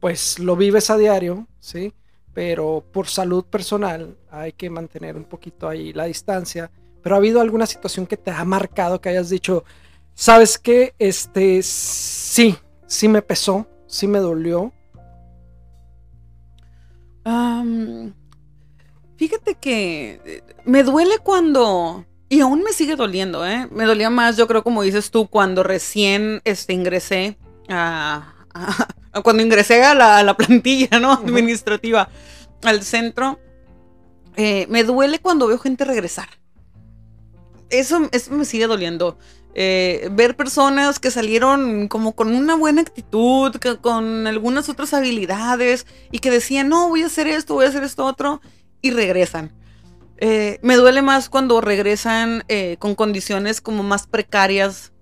pues 0.00 0.38
lo 0.38 0.54
vives 0.54 0.90
a 0.90 0.98
diario, 0.98 1.46
¿sí? 1.60 1.94
Pero 2.34 2.84
por 2.92 3.06
salud 3.06 3.46
personal 3.46 4.18
hay 4.30 4.52
que 4.52 4.68
mantener 4.68 5.16
un 5.16 5.24
poquito 5.24 5.66
ahí 5.66 5.94
la 5.94 6.04
distancia. 6.04 6.70
Pero 7.02 7.14
ha 7.14 7.18
habido 7.18 7.40
alguna 7.40 7.64
situación 7.64 8.06
que 8.06 8.18
te 8.18 8.30
ha 8.30 8.44
marcado, 8.44 9.00
que 9.00 9.08
hayas 9.08 9.30
dicho, 9.30 9.64
¿sabes 10.12 10.58
qué? 10.58 10.94
Este, 10.98 11.62
sí, 11.62 12.54
sí 12.86 13.08
me 13.08 13.22
pesó, 13.22 13.66
sí 13.86 14.06
me 14.06 14.18
dolió. 14.18 14.74
Fíjate 19.16 19.54
que 19.54 20.20
eh, 20.24 20.42
me 20.64 20.82
duele 20.82 21.18
cuando, 21.18 22.04
y 22.28 22.40
aún 22.40 22.62
me 22.62 22.72
sigue 22.72 22.96
doliendo, 22.96 23.46
¿eh? 23.46 23.66
Me 23.70 23.84
dolía 23.84 24.10
más, 24.10 24.36
yo 24.36 24.46
creo, 24.46 24.62
como 24.62 24.82
dices 24.82 25.10
tú, 25.10 25.26
cuando 25.28 25.62
recién 25.62 26.42
este, 26.44 26.74
ingresé 26.74 27.38
a, 27.68 28.34
cuando 29.24 29.42
ingresé 29.42 29.82
a 29.84 29.94
la, 29.94 30.36
plantilla, 30.36 31.00
¿no? 31.00 31.12
Administrativa, 31.12 32.08
al 32.62 32.82
centro. 32.82 33.38
Eh, 34.36 34.66
me 34.68 34.84
duele 34.84 35.18
cuando 35.18 35.46
veo 35.46 35.58
gente 35.58 35.84
regresar. 35.84 36.28
Eso, 37.70 38.08
eso 38.12 38.32
me 38.32 38.44
sigue 38.44 38.66
doliendo. 38.66 39.18
Eh, 39.58 40.10
ver 40.12 40.36
personas 40.36 40.98
que 40.98 41.10
salieron 41.10 41.88
como 41.88 42.14
con 42.14 42.34
una 42.34 42.54
buena 42.54 42.82
actitud, 42.82 43.56
con 43.80 44.26
algunas 44.26 44.68
otras 44.68 44.92
habilidades 44.92 45.86
y 46.12 46.18
que 46.18 46.30
decían, 46.30 46.68
no, 46.68 46.90
voy 46.90 47.02
a 47.02 47.06
hacer 47.06 47.26
esto, 47.26 47.54
voy 47.54 47.64
a 47.64 47.70
hacer 47.70 47.82
esto 47.82 48.04
otro, 48.04 48.42
y 48.86 48.90
regresan. 48.90 49.52
Eh, 50.18 50.58
me 50.62 50.76
duele 50.76 51.02
más 51.02 51.28
cuando 51.28 51.60
regresan 51.60 52.44
eh, 52.48 52.76
con 52.78 52.94
condiciones 52.94 53.60
como 53.60 53.82
más 53.82 54.06
precarias, 54.06 54.92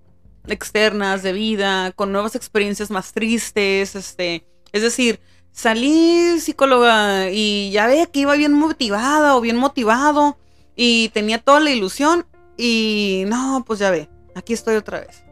externas 0.47 1.23
de 1.23 1.33
vida, 1.33 1.91
con 1.93 2.11
nuevas 2.11 2.35
experiencias 2.35 2.91
más 2.91 3.13
tristes, 3.13 3.95
este, 3.95 4.45
es 4.71 4.81
decir, 4.81 5.19
salí 5.51 6.39
psicóloga 6.39 7.29
y 7.31 7.71
ya 7.71 7.87
ve 7.87 8.09
que 8.11 8.19
iba 8.21 8.35
bien 8.35 8.53
motivada 8.53 9.35
o 9.37 9.41
bien 9.41 9.55
motivado 9.55 10.37
y 10.75 11.09
tenía 11.09 11.39
toda 11.39 11.61
la 11.61 11.71
ilusión 11.71 12.25
y 12.57 13.23
no, 13.27 13.63
pues 13.65 13.79
ya 13.79 13.89
ve, 13.89 14.09
aquí 14.35 14.53
estoy 14.53 14.75
otra 14.75 14.99
vez. 14.99 15.23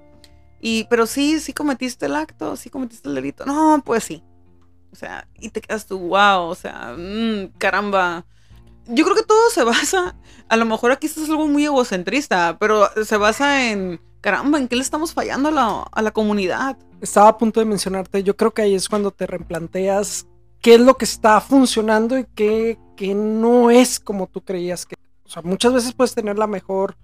Y, 0.61 0.85
pero 0.85 1.05
sí, 1.05 1.41
sí 1.41 1.51
cometiste 1.51 2.05
el 2.05 2.15
acto, 2.15 2.55
sí 2.55 2.69
cometiste 2.69 3.09
el 3.09 3.15
delito. 3.15 3.45
No, 3.45 3.81
pues 3.85 4.05
sí. 4.05 4.23
O 4.93 4.95
sea, 4.95 5.27
y 5.37 5.49
te 5.49 5.59
quedas 5.59 5.85
tú, 5.85 5.99
wow, 5.99 6.43
o 6.43 6.55
sea, 6.55 6.95
mm, 6.97 7.57
caramba. 7.57 8.25
Yo 8.87 9.05
creo 9.05 9.15
que 9.15 9.23
todo 9.23 9.49
se 9.49 9.63
basa, 9.63 10.15
a 10.49 10.57
lo 10.57 10.65
mejor 10.65 10.91
aquí 10.91 11.07
esto 11.07 11.23
es 11.23 11.29
algo 11.29 11.47
muy 11.47 11.65
egocentrista, 11.65 12.57
pero 12.59 12.89
se 13.05 13.17
basa 13.17 13.69
en, 13.71 14.01
caramba, 14.21 14.59
¿en 14.59 14.67
qué 14.67 14.75
le 14.75 14.81
estamos 14.81 15.13
fallando 15.13 15.49
a 15.49 15.51
la, 15.51 15.83
a 15.91 16.01
la 16.01 16.11
comunidad? 16.11 16.77
Estaba 17.01 17.29
a 17.29 17.37
punto 17.37 17.59
de 17.59 17.65
mencionarte, 17.65 18.23
yo 18.23 18.35
creo 18.35 18.51
que 18.51 18.61
ahí 18.61 18.75
es 18.75 18.89
cuando 18.89 19.11
te 19.11 19.25
replanteas 19.25 20.27
qué 20.63 20.75
es 20.75 20.79
lo 20.79 20.95
que 20.95 21.05
está 21.05 21.39
funcionando 21.41 22.17
y 22.17 22.25
qué, 22.33 22.79
qué 22.95 23.13
no 23.13 23.69
es 23.69 23.99
como 23.99 24.27
tú 24.27 24.41
creías 24.41 24.85
que. 24.85 24.95
O 25.25 25.29
sea, 25.29 25.41
muchas 25.41 25.73
veces 25.73 25.93
puedes 25.93 26.15
tener 26.15 26.37
la 26.37 26.47
mejor 26.47 26.95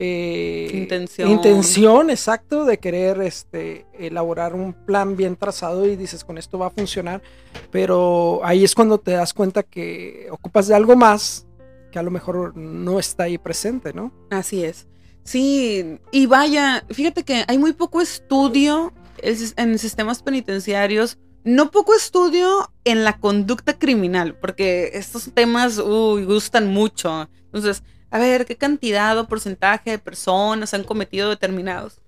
eh, 0.00 0.70
intención. 0.72 1.30
intención, 1.30 2.10
exacto, 2.10 2.64
de 2.64 2.78
querer 2.78 3.20
este, 3.20 3.86
elaborar 3.92 4.54
un 4.54 4.72
plan 4.72 5.16
bien 5.16 5.36
trazado 5.36 5.86
y 5.86 5.94
dices, 5.94 6.24
con 6.24 6.38
esto 6.38 6.58
va 6.58 6.68
a 6.68 6.70
funcionar, 6.70 7.22
pero 7.70 8.40
ahí 8.42 8.64
es 8.64 8.74
cuando 8.74 8.98
te 8.98 9.12
das 9.12 9.34
cuenta 9.34 9.62
que 9.62 10.28
ocupas 10.30 10.68
de 10.68 10.74
algo 10.74 10.96
más 10.96 11.46
que 11.92 11.98
a 11.98 12.02
lo 12.02 12.10
mejor 12.10 12.56
no 12.56 12.98
está 12.98 13.24
ahí 13.24 13.36
presente, 13.36 13.92
¿no? 13.92 14.12
Así 14.30 14.64
es. 14.64 14.86
Sí, 15.22 15.98
y 16.10 16.26
vaya, 16.26 16.84
fíjate 16.90 17.24
que 17.24 17.44
hay 17.46 17.58
muy 17.58 17.72
poco 17.72 18.00
estudio 18.00 18.92
en 19.22 19.78
sistemas 19.78 20.22
penitenciarios, 20.22 21.18
no 21.44 21.70
poco 21.70 21.94
estudio 21.94 22.72
en 22.84 23.04
la 23.04 23.18
conducta 23.18 23.78
criminal, 23.78 24.34
porque 24.34 24.90
estos 24.94 25.30
temas 25.34 25.78
uy, 25.78 26.24
gustan 26.24 26.72
mucho. 26.72 27.28
Entonces, 27.44 27.82
a 28.10 28.18
ver, 28.18 28.44
qué 28.44 28.56
cantidad 28.56 29.16
o 29.18 29.28
porcentaje 29.28 29.90
de 29.90 29.98
personas 29.98 30.74
han 30.74 30.82
cometido 30.82 31.30
determinados, 31.30 31.98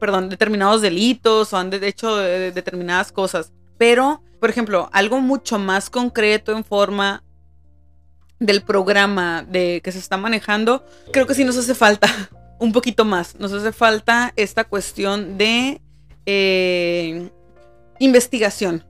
perdón, 0.00 0.28
determinados 0.28 0.82
delitos 0.82 1.52
o 1.52 1.56
han 1.56 1.72
hecho 1.72 2.16
determinadas 2.16 3.12
cosas. 3.12 3.52
Pero, 3.78 4.22
por 4.40 4.50
ejemplo, 4.50 4.88
algo 4.92 5.20
mucho 5.20 5.58
más 5.58 5.90
concreto 5.90 6.52
en 6.52 6.64
forma 6.64 7.22
del 8.40 8.62
programa 8.62 9.44
de 9.48 9.80
que 9.82 9.92
se 9.92 9.98
está 9.98 10.16
manejando, 10.16 10.84
creo 11.12 11.26
que 11.26 11.34
sí 11.34 11.44
nos 11.44 11.56
hace 11.56 11.74
falta 11.74 12.08
un 12.58 12.72
poquito 12.72 13.04
más. 13.04 13.36
Nos 13.38 13.52
hace 13.52 13.70
falta 13.70 14.32
esta 14.34 14.64
cuestión 14.64 15.38
de 15.38 15.80
eh, 16.26 17.30
investigación. 18.00 18.84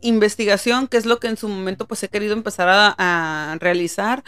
Investigación, 0.00 0.88
que 0.88 0.96
es 0.96 1.06
lo 1.06 1.20
que 1.20 1.28
en 1.28 1.36
su 1.36 1.48
momento 1.48 1.86
pues 1.86 2.02
he 2.02 2.08
querido 2.08 2.32
empezar 2.32 2.68
a 2.98 3.56
realizar 3.60 4.24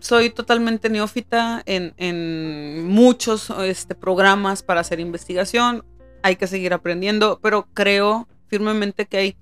soy 0.00 0.30
totalmente 0.30 0.90
neófita 0.90 1.62
en, 1.66 2.86
muchos 2.86 3.50
este, 3.50 3.94
programas 3.94 4.62
para 4.62 4.80
hacer 4.80 5.00
investigación. 5.00 5.84
Hay 6.22 6.36
que 6.36 6.46
seguir 6.46 6.72
aprendiendo, 6.72 7.38
pero 7.42 7.68
creo 7.74 8.28
firmemente 8.48 9.06
que 9.06 9.18
hay 9.18 9.36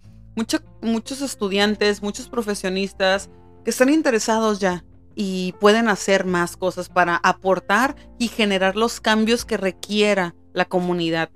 muchos 0.83 1.23
estudiantes, 1.23 2.03
muchos 2.03 2.29
profesionistas 2.29 3.31
que 3.65 3.71
están 3.71 3.89
interesados 3.89 4.59
ya 4.59 4.85
y 5.15 5.55
pueden 5.61 5.89
hacer 5.89 6.27
más 6.27 6.57
cosas 6.57 6.89
para 6.89 7.17
aportar 7.17 7.97
y 8.19 8.29
generar 8.29 8.77
los 8.77 9.01
cambios 9.01 9.45
que 9.45 9.57
requiera 9.57 10.35
la 10.53 10.67
comunidad, 10.67 11.31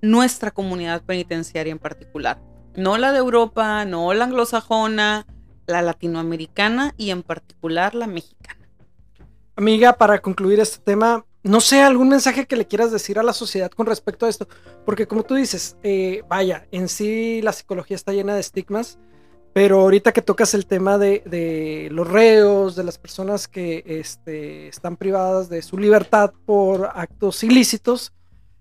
nuestra 0.00 0.52
comunidad 0.52 1.02
penitenciaria 1.02 1.72
en 1.72 1.80
particular. 1.80 2.40
No 2.76 2.98
la 2.98 3.12
de 3.12 3.18
Europa, 3.18 3.84
no 3.84 4.14
la 4.14 4.24
anglosajona, 4.24 5.26
la 5.66 5.82
latinoamericana 5.82 6.94
y 6.96 7.10
en 7.10 7.22
particular 7.22 7.94
la 7.94 8.06
mexicana. 8.06 8.68
Amiga, 9.56 9.94
para 9.94 10.20
concluir 10.20 10.60
este 10.60 10.78
tema, 10.78 11.24
no 11.42 11.60
sé, 11.60 11.80
algún 11.82 12.08
mensaje 12.08 12.46
que 12.46 12.56
le 12.56 12.66
quieras 12.66 12.92
decir 12.92 13.18
a 13.18 13.22
la 13.22 13.32
sociedad 13.32 13.70
con 13.70 13.86
respecto 13.86 14.26
a 14.26 14.28
esto, 14.28 14.46
porque 14.84 15.06
como 15.06 15.22
tú 15.22 15.34
dices, 15.34 15.76
eh, 15.82 16.22
vaya, 16.28 16.66
en 16.72 16.88
sí 16.88 17.40
la 17.42 17.52
psicología 17.52 17.94
está 17.94 18.12
llena 18.12 18.34
de 18.34 18.40
estigmas, 18.40 18.98
pero 19.56 19.80
ahorita 19.80 20.12
que 20.12 20.20
tocas 20.20 20.52
el 20.52 20.66
tema 20.66 20.98
de, 20.98 21.88
los 21.90 22.06
reos, 22.06 22.76
de 22.76 22.84
las 22.84 22.98
personas 22.98 23.48
que 23.48 23.82
este, 23.86 24.68
están 24.68 24.98
privadas 24.98 25.48
de 25.48 25.62
su 25.62 25.78
libertad 25.78 26.34
por 26.44 26.90
actos 26.94 27.42
ilícitos, 27.42 28.12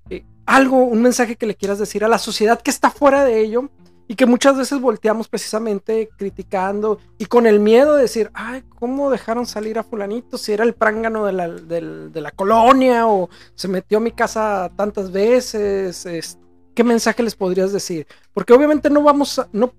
eh, 0.10 0.24
algo, 0.46 0.78
un 0.78 1.02
mensaje 1.02 1.36
que 1.36 1.48
le 1.48 1.56
quieras 1.56 1.80
decir 1.80 2.06
a 2.06 2.08
la 2.08 2.18
sociedad 2.18 2.62
que 2.62 2.72
está 2.72 2.92
fuera 2.92 3.26
de 3.26 3.42
ello, 3.42 3.70
y 4.08 4.16
que 4.16 4.26
muchas 4.26 4.58
veces 4.58 4.80
volteamos 4.80 5.28
precisamente 5.28 6.10
criticando 6.16 7.00
y 7.18 7.26
con 7.26 7.48
el 7.48 7.60
miedo 7.60 7.96
de 7.96 8.04
decir, 8.04 8.30
ay, 8.34 8.64
¿cómo 8.78 9.10
dejaron 9.10 9.46
salir 9.46 9.80
a 9.80 9.84
fulanito? 9.84 10.38
Si 10.38 10.52
era 10.52 10.64
el 10.64 10.74
prángano 10.74 11.26
de 11.26 11.34
la, 11.34 11.50
de 11.50 12.22
la 12.22 12.32
colonia 12.32 13.08
o 13.08 13.30
se 13.56 13.68
metió 13.68 13.98
a 13.98 14.02
mi 14.02 14.12
casa 14.12 14.72
tantas 14.76 15.12
veces. 15.12 16.38
¿Qué 16.76 16.84
mensaje 16.84 17.24
les 17.24 17.36
podrías 17.36 17.72
decir? 17.72 18.06
Porque 18.34 18.54
obviamente 18.54 18.90
no 18.90 19.02
vamos 19.02 19.40
a, 19.40 19.48
no, 19.54 19.74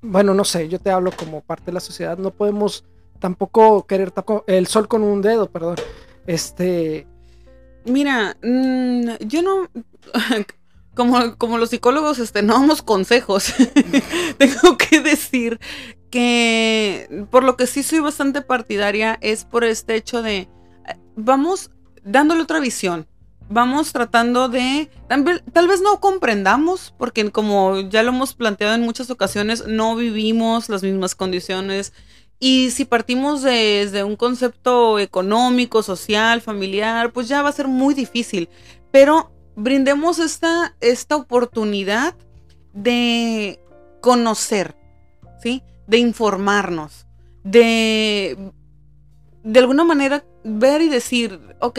bueno, 0.00 0.32
no 0.32 0.44
sé, 0.44 0.68
yo 0.68 0.78
te 0.78 0.90
hablo 0.90 1.10
como 1.10 1.42
parte 1.42 1.66
de 1.66 1.72
la 1.72 1.80
sociedad, 1.80 2.16
no 2.16 2.30
podemos 2.30 2.84
tampoco 3.18 3.86
querer 3.86 4.12
el 4.46 4.66
sol 4.66 4.88
con 4.88 5.02
un 5.02 5.20
dedo, 5.20 5.50
perdón. 5.50 5.76
Este... 6.26 7.06
Mira, 7.84 8.36
mm, 8.42 9.10
yo 9.26 9.42
no, 9.42 9.68
como, 10.96 11.58
los 11.58 11.70
psicólogos 11.70 12.18
este, 12.18 12.42
no 12.42 12.54
damos 12.54 12.82
consejos, 12.82 13.52
tengo 14.38 14.76
que 14.76 15.00
decir 15.00 15.60
que 16.10 17.26
por 17.30 17.44
lo 17.44 17.56
que 17.56 17.66
sí 17.66 17.82
soy 17.82 18.00
bastante 18.00 18.40
partidaria 18.42 19.18
es 19.20 19.44
por 19.44 19.64
este 19.64 19.94
hecho 19.94 20.22
de 20.22 20.48
vamos 21.14 21.70
dándole 22.02 22.42
otra 22.42 22.60
visión. 22.60 23.06
Vamos 23.48 23.92
tratando 23.92 24.48
de, 24.48 24.90
tal 25.08 25.68
vez 25.68 25.80
no 25.80 26.00
comprendamos, 26.00 26.92
porque 26.98 27.30
como 27.30 27.78
ya 27.88 28.02
lo 28.02 28.08
hemos 28.08 28.34
planteado 28.34 28.74
en 28.74 28.80
muchas 28.80 29.08
ocasiones, 29.08 29.68
no 29.68 29.94
vivimos 29.94 30.68
las 30.68 30.82
mismas 30.82 31.14
condiciones. 31.14 31.92
Y 32.40 32.72
si 32.72 32.84
partimos 32.84 33.42
desde 33.42 34.02
un 34.02 34.16
concepto 34.16 34.98
económico, 34.98 35.84
social, 35.84 36.40
familiar, 36.40 37.12
pues 37.12 37.28
ya 37.28 37.42
va 37.42 37.50
a 37.50 37.52
ser 37.52 37.68
muy 37.68 37.94
difícil. 37.94 38.48
Pero 38.90 39.30
brindemos 39.56 40.18
esta, 40.18 40.76
esta 40.80 41.16
oportunidad 41.16 42.14
de 42.72 43.60
conocer, 44.00 44.76
¿sí? 45.42 45.62
De 45.86 45.98
informarnos, 45.98 47.06
de 47.42 48.52
de 49.46 49.60
alguna 49.60 49.84
manera 49.84 50.24
ver 50.42 50.82
y 50.82 50.88
decir, 50.88 51.40
ok, 51.60 51.78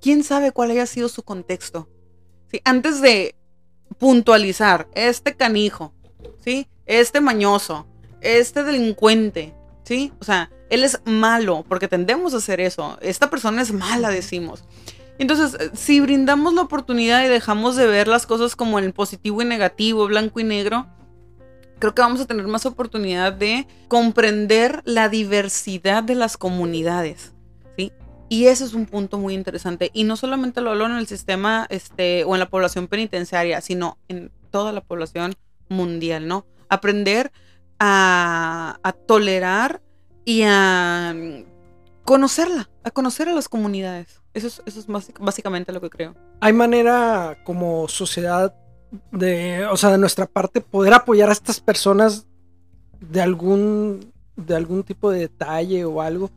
¿quién 0.00 0.24
sabe 0.24 0.52
cuál 0.52 0.70
haya 0.70 0.86
sido 0.86 1.10
su 1.10 1.22
contexto? 1.22 1.86
¿Sí? 2.50 2.62
Antes 2.64 3.02
de 3.02 3.36
puntualizar, 3.98 4.88
este 4.94 5.36
canijo, 5.36 5.92
¿sí? 6.42 6.66
Este 6.86 7.20
mañoso, 7.20 7.86
este 8.22 8.64
delincuente, 8.64 9.52
¿sí? 9.84 10.14
O 10.18 10.24
sea, 10.24 10.50
él 10.70 10.82
es 10.82 11.02
malo, 11.04 11.62
porque 11.68 11.88
tendemos 11.88 12.32
a 12.32 12.38
hacer 12.38 12.58
eso. 12.60 12.96
Esta 13.02 13.28
persona 13.28 13.60
es 13.60 13.70
mala, 13.70 14.08
decimos. 14.08 14.64
Entonces, 15.20 15.54
eh, 15.60 15.70
si 15.74 16.00
brindamos 16.00 16.54
la 16.54 16.62
oportunidad 16.62 17.22
y 17.22 17.28
dejamos 17.28 17.76
de 17.76 17.86
ver 17.86 18.08
las 18.08 18.26
cosas 18.26 18.56
como 18.56 18.78
en 18.78 18.90
positivo 18.90 19.42
y 19.42 19.44
negativo, 19.44 20.06
blanco 20.06 20.40
y 20.40 20.44
negro, 20.44 20.86
creo 21.78 21.94
que 21.94 22.00
vamos 22.00 22.22
a 22.22 22.26
tener 22.26 22.48
más 22.48 22.64
oportunidad 22.64 23.34
de 23.34 23.68
comprender 23.88 24.80
la 24.86 25.10
diversidad 25.10 26.02
de 26.02 26.14
las 26.14 26.38
comunidades. 26.38 27.34
¿sí? 27.76 27.92
Y 28.30 28.46
ese 28.46 28.64
es 28.64 28.72
un 28.72 28.86
punto 28.86 29.18
muy 29.18 29.34
interesante. 29.34 29.90
Y 29.92 30.04
no 30.04 30.16
solamente 30.16 30.62
lo 30.62 30.70
hablo 30.70 30.86
en 30.86 30.96
el 30.96 31.06
sistema 31.06 31.66
este, 31.68 32.24
o 32.24 32.34
en 32.34 32.40
la 32.40 32.48
población 32.48 32.88
penitenciaria, 32.88 33.60
sino 33.60 33.98
en 34.08 34.32
toda 34.50 34.72
la 34.72 34.80
población 34.80 35.34
mundial, 35.68 36.28
¿no? 36.28 36.46
Aprender 36.70 37.30
a, 37.78 38.78
a 38.82 38.92
tolerar 38.92 39.82
y 40.24 40.44
a 40.46 41.14
conocerla, 42.04 42.70
a 42.84 42.90
conocer 42.90 43.28
a 43.28 43.32
las 43.32 43.48
comunidades. 43.48 44.20
Eso 44.34 44.46
es, 44.46 44.62
eso 44.66 44.80
es 44.80 44.86
básicamente 45.18 45.72
lo 45.72 45.80
que 45.80 45.90
creo. 45.90 46.14
¿Hay 46.40 46.52
manera 46.52 47.38
como 47.44 47.88
sociedad 47.88 48.54
de, 49.12 49.66
o 49.66 49.76
sea, 49.76 49.90
de 49.90 49.98
nuestra 49.98 50.26
parte, 50.26 50.60
poder 50.60 50.94
apoyar 50.94 51.28
a 51.28 51.32
estas 51.32 51.60
personas 51.60 52.26
de 53.00 53.20
algún, 53.20 54.12
de 54.36 54.56
algún 54.56 54.82
tipo 54.82 55.10
de 55.10 55.20
detalle 55.20 55.84
o 55.84 56.00
algo? 56.00 56.30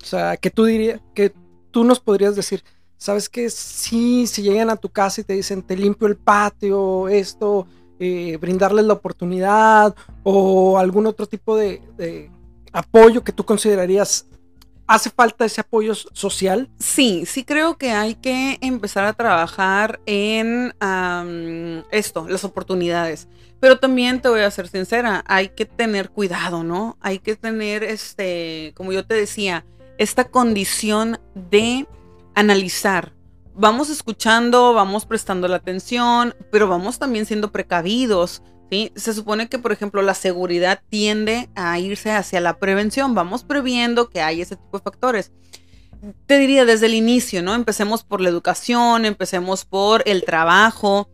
O 0.00 0.04
sea, 0.04 0.36
que 0.36 0.50
tú 0.50 0.64
dirías, 0.64 1.00
que 1.14 1.32
tú 1.70 1.84
nos 1.84 2.00
podrías 2.00 2.36
decir, 2.36 2.62
¿sabes 2.96 3.28
qué? 3.28 3.50
Sí, 3.50 4.26
si 4.26 4.42
llegan 4.42 4.70
a 4.70 4.76
tu 4.76 4.88
casa 4.88 5.20
y 5.20 5.24
te 5.24 5.34
dicen, 5.34 5.62
te 5.62 5.76
limpio 5.76 6.08
el 6.08 6.16
patio, 6.16 7.08
esto, 7.08 7.66
eh, 7.98 8.36
brindarles 8.40 8.84
la 8.84 8.94
oportunidad 8.94 9.94
o 10.24 10.78
algún 10.78 11.06
otro 11.06 11.26
tipo 11.26 11.56
de 11.56 12.30
apoyo 12.72 13.22
que 13.22 13.32
tú 13.32 13.44
considerarías 13.44 14.26
hace 14.86 15.10
falta 15.10 15.44
ese 15.44 15.60
apoyo 15.60 15.94
social. 15.94 16.68
Sí, 16.78 17.24
sí 17.26 17.44
creo 17.44 17.76
que 17.76 17.92
hay 17.92 18.14
que 18.14 18.58
empezar 18.60 19.04
a 19.04 19.12
trabajar 19.12 20.00
en 20.06 20.74
esto, 21.90 22.28
las 22.28 22.44
oportunidades. 22.44 23.28
Pero 23.60 23.78
también 23.78 24.20
te 24.20 24.28
voy 24.28 24.40
a 24.40 24.50
ser 24.50 24.66
sincera, 24.68 25.22
hay 25.26 25.50
que 25.50 25.66
tener 25.66 26.10
cuidado, 26.10 26.64
¿no? 26.64 26.96
Hay 27.00 27.20
que 27.20 27.36
tener, 27.36 27.84
este, 27.84 28.72
como 28.76 28.92
yo 28.92 29.06
te 29.06 29.14
decía, 29.14 29.64
esta 29.98 30.24
condición 30.24 31.20
de 31.34 31.86
analizar. 32.34 33.12
Vamos 33.54 33.90
escuchando, 33.90 34.72
vamos 34.74 35.06
prestando 35.06 35.46
la 35.46 35.56
atención, 35.56 36.34
pero 36.50 36.66
vamos 36.66 36.98
también 36.98 37.26
siendo 37.26 37.52
precavidos. 37.52 38.42
Se 38.94 39.12
supone 39.12 39.48
que, 39.48 39.58
por 39.58 39.72
ejemplo, 39.72 40.00
la 40.00 40.14
seguridad 40.14 40.80
tiende 40.88 41.50
a 41.54 41.78
irse 41.78 42.10
hacia 42.10 42.40
la 42.40 42.58
prevención. 42.58 43.14
Vamos 43.14 43.44
previendo 43.44 44.08
que 44.08 44.22
hay 44.22 44.40
ese 44.40 44.56
tipo 44.56 44.78
de 44.78 44.84
factores. 44.84 45.30
Te 46.26 46.38
diría 46.38 46.64
desde 46.64 46.86
el 46.86 46.94
inicio, 46.94 47.42
¿no? 47.42 47.54
Empecemos 47.54 48.02
por 48.02 48.22
la 48.22 48.30
educación, 48.30 49.04
empecemos 49.04 49.66
por 49.66 50.02
el 50.06 50.24
trabajo, 50.24 51.10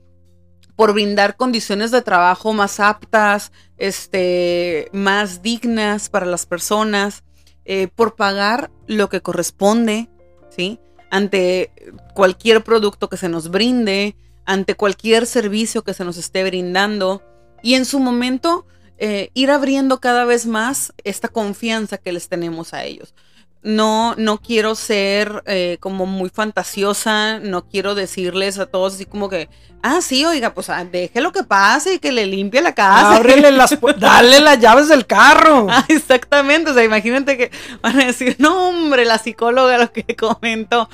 por 0.76 0.92
brindar 0.92 1.36
condiciones 1.36 1.90
de 1.90 2.00
trabajo 2.00 2.52
más 2.52 2.78
aptas, 2.78 3.50
este, 3.76 4.88
más 4.92 5.42
dignas 5.42 6.08
para 6.08 6.26
las 6.26 6.46
personas, 6.46 7.24
eh, 7.64 7.88
por 7.88 8.14
pagar 8.14 8.70
lo 8.86 9.08
que 9.08 9.20
corresponde, 9.20 10.08
¿sí? 10.48 10.78
Ante 11.10 11.72
cualquier 12.14 12.62
producto 12.62 13.08
que 13.08 13.16
se 13.16 13.28
nos 13.28 13.50
brinde, 13.50 14.16
ante 14.46 14.76
cualquier 14.76 15.26
servicio 15.26 15.82
que 15.82 15.92
se 15.92 16.04
nos 16.04 16.16
esté 16.16 16.44
brindando 16.44 17.22
y 17.62 17.74
en 17.74 17.84
su 17.84 18.00
momento 18.00 18.66
eh, 18.98 19.30
ir 19.34 19.50
abriendo 19.50 20.00
cada 20.00 20.24
vez 20.24 20.46
más 20.46 20.92
esta 21.04 21.28
confianza 21.28 21.98
que 21.98 22.12
les 22.12 22.28
tenemos 22.28 22.74
a 22.74 22.84
ellos 22.84 23.14
no, 23.62 24.14
no 24.16 24.38
quiero 24.38 24.74
ser 24.74 25.42
eh, 25.46 25.78
como 25.80 26.06
muy 26.06 26.30
fantasiosa, 26.30 27.38
no 27.40 27.66
quiero 27.68 27.94
decirles 27.94 28.58
a 28.58 28.66
todos 28.66 28.94
así 28.94 29.04
como 29.04 29.28
que, 29.28 29.48
ah, 29.82 30.00
sí, 30.00 30.24
oiga, 30.24 30.54
pues 30.54 30.70
ah, 30.70 30.84
deje 30.84 31.20
lo 31.20 31.32
que 31.32 31.42
pase 31.42 31.94
y 31.94 31.98
que 31.98 32.12
le 32.12 32.26
limpie 32.26 32.62
la 32.62 32.74
casa. 32.74 33.16
Ábrele 33.16 33.50
las, 33.50 33.76
dale 33.98 34.40
las 34.40 34.60
llaves 34.60 34.88
del 34.88 35.06
carro. 35.06 35.66
Ah, 35.70 35.84
exactamente, 35.88 36.70
o 36.70 36.74
sea, 36.74 36.84
imagínate 36.84 37.36
que 37.36 37.50
van 37.82 38.00
a 38.00 38.06
decir, 38.06 38.36
no, 38.38 38.68
hombre, 38.68 39.04
la 39.04 39.18
psicóloga 39.18 39.78
lo 39.78 39.92
que 39.92 40.04
comentó. 40.16 40.88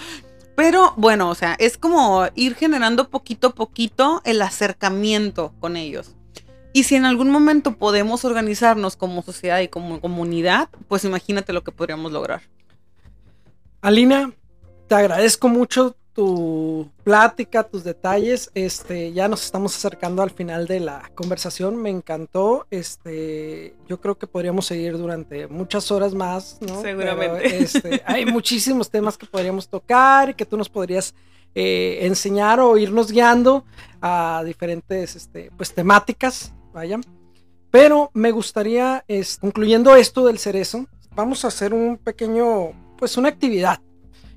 Pero 0.57 0.95
bueno, 0.97 1.31
o 1.31 1.35
sea, 1.35 1.57
es 1.59 1.77
como 1.77 2.27
ir 2.35 2.55
generando 2.55 3.09
poquito 3.09 3.49
a 3.49 3.55
poquito 3.55 4.23
el 4.25 4.41
acercamiento 4.41 5.53
con 5.61 5.77
ellos. 5.77 6.15
Y 6.77 6.83
si 6.83 6.97
en 6.97 7.05
algún 7.05 7.31
momento 7.31 7.77
podemos 7.77 8.25
organizarnos 8.25 8.97
como 8.97 9.23
sociedad 9.23 9.61
y 9.61 9.69
como 9.69 10.01
comunidad, 10.01 10.69
pues 10.89 11.05
imagínate 11.05 11.53
lo 11.53 11.63
que 11.63 11.71
podríamos 11.71 12.11
lograr. 12.11 12.43
Alina, 13.81 14.33
te 14.89 14.97
agradezco 14.97 15.47
mucho 15.47 15.95
tu 16.15 16.91
plática, 17.05 17.63
tus 17.63 17.85
detalles. 17.85 18.51
Este, 18.55 19.13
ya 19.13 19.29
nos 19.29 19.45
estamos 19.45 19.77
acercando 19.77 20.21
al 20.21 20.31
final 20.31 20.67
de 20.67 20.81
la 20.81 21.13
conversación. 21.15 21.77
Me 21.77 21.91
encantó. 21.91 22.67
Este, 22.73 23.77
yo 23.87 24.01
creo 24.01 24.19
que 24.19 24.27
podríamos 24.27 24.67
seguir 24.67 24.99
durante 24.99 25.47
muchas 25.47 25.93
horas 25.93 26.13
más, 26.13 26.59
¿no? 26.61 26.83
Seguramente. 26.83 27.57
este, 27.63 28.03
hay 28.05 28.27
muchísimos 28.27 28.91
temas 28.91 29.17
que 29.17 29.27
podríamos 29.27 29.69
tocar 29.69 30.31
y 30.31 30.35
que 30.35 30.45
tú 30.45 30.57
nos 30.57 30.69
podrías 30.69 31.15
eh, 31.55 31.99
enseñar 32.01 32.59
o 32.59 32.77
irnos 32.77 33.13
guiando 33.13 33.65
a 34.03 34.43
diferentes, 34.45 35.15
este, 35.15 35.53
pues, 35.57 35.73
temáticas. 35.73 36.53
Vaya. 36.75 37.01
Pero 37.71 38.11
me 38.15 38.33
gustaría, 38.33 39.05
es, 39.09 39.39
concluyendo 39.39 39.97
esto 39.97 40.27
del 40.27 40.39
cerezo, 40.39 40.87
vamos 41.15 41.45
a 41.45 41.49
hacer 41.49 41.73
un 41.73 41.97
pequeño 41.97 42.73
pues 42.99 43.17
una 43.17 43.29
actividad. 43.29 43.81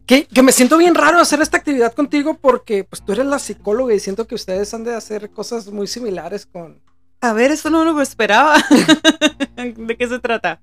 Que, 0.05 0.25
que, 0.25 0.41
me 0.41 0.53
siento 0.53 0.77
bien 0.77 0.95
raro 0.95 1.19
hacer 1.19 1.41
esta 1.41 1.57
actividad 1.57 1.93
contigo 1.93 2.35
porque 2.35 2.85
pues 2.85 3.03
tú 3.03 3.11
eres 3.11 3.25
la 3.25 3.39
psicóloga 3.39 3.93
y 3.93 3.99
siento 3.99 4.25
que 4.25 4.35
ustedes 4.35 4.73
han 4.73 4.85
de 4.85 4.95
hacer 4.95 5.29
cosas 5.31 5.67
muy 5.67 5.88
similares 5.88 6.45
con... 6.45 6.81
A 7.19 7.33
ver, 7.33 7.51
eso 7.51 7.69
no 7.69 7.83
lo 7.83 7.99
esperaba. 8.01 8.63
¿De 9.57 9.97
qué 9.97 10.07
se 10.07 10.19
trata? 10.19 10.61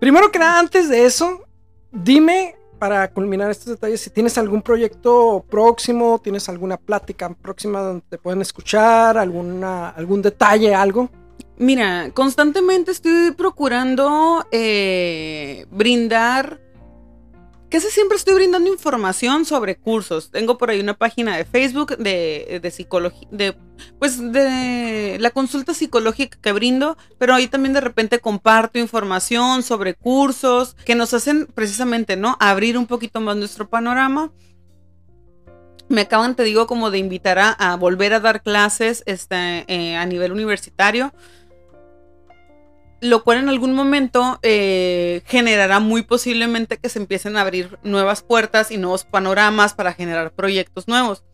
Primero 0.00 0.32
que 0.32 0.38
nada, 0.40 0.58
antes 0.58 0.88
de 0.88 1.04
eso, 1.04 1.44
dime 1.92 2.56
para 2.80 3.12
culminar 3.12 3.50
estos 3.50 3.66
detalles 3.66 4.00
si 4.00 4.08
tienes 4.08 4.38
algún 4.38 4.62
proyecto 4.62 5.44
próximo, 5.50 6.18
tienes 6.18 6.48
alguna 6.48 6.78
plática 6.78 7.28
próxima 7.28 7.80
donde 7.80 8.02
te 8.08 8.16
pueden 8.16 8.40
escuchar, 8.40 9.18
alguna, 9.18 9.90
algún 9.90 10.22
detalle, 10.22 10.74
algo. 10.74 11.10
Mira, 11.58 12.10
constantemente 12.14 12.90
estoy 12.90 13.32
procurando 13.32 14.46
eh, 14.50 15.66
brindar 15.70 16.58
Casi 17.70 17.88
siempre 17.88 18.16
estoy 18.16 18.34
brindando 18.34 18.68
información 18.68 19.44
sobre 19.44 19.76
cursos. 19.76 20.32
Tengo 20.32 20.58
por 20.58 20.70
ahí 20.70 20.80
una 20.80 20.94
página 20.94 21.36
de 21.36 21.44
Facebook 21.44 21.96
de, 21.98 22.68
psicología, 22.74 23.28
de, 23.30 23.56
pues 24.00 24.32
de 24.32 25.18
la 25.20 25.30
consulta 25.30 25.72
psicológica 25.72 26.36
que 26.42 26.50
brindo, 26.50 26.96
pero 27.16 27.32
ahí 27.32 27.46
también 27.46 27.72
de 27.72 27.80
repente 27.80 28.18
comparto 28.18 28.80
información 28.80 29.62
sobre 29.62 29.94
cursos 29.94 30.74
que 30.84 30.96
nos 30.96 31.14
hacen 31.14 31.46
precisamente, 31.46 32.16
¿no? 32.16 32.36
Abrir 32.40 32.76
un 32.76 32.88
poquito 32.88 33.20
más 33.20 33.36
nuestro 33.36 33.70
panorama. 33.70 34.32
Me 35.88 36.00
acaban, 36.02 36.34
te 36.34 36.42
digo, 36.42 36.66
como 36.66 36.90
de 36.90 36.98
invitar 36.98 37.38
a, 37.38 37.76
volver 37.76 38.14
a 38.14 38.20
dar 38.20 38.42
clases 38.42 39.04
este, 39.06 39.64
eh, 39.68 39.96
a 39.96 40.06
nivel 40.06 40.32
universitario 40.32 41.12
lo 43.00 43.24
cual 43.24 43.38
en 43.38 43.48
algún 43.48 43.72
momento 43.72 44.38
eh, 44.42 45.22
generará 45.26 45.80
muy 45.80 46.02
posiblemente 46.02 46.78
que 46.78 46.88
se 46.88 46.98
empiecen 46.98 47.36
a 47.36 47.42
abrir 47.42 47.78
nuevas 47.82 48.22
puertas 48.22 48.70
y 48.70 48.76
nuevos 48.76 49.04
panoramas 49.04 49.74
para 49.74 49.92
generar 49.92 50.32
proyectos 50.32 50.86
nuevos. 50.86 51.24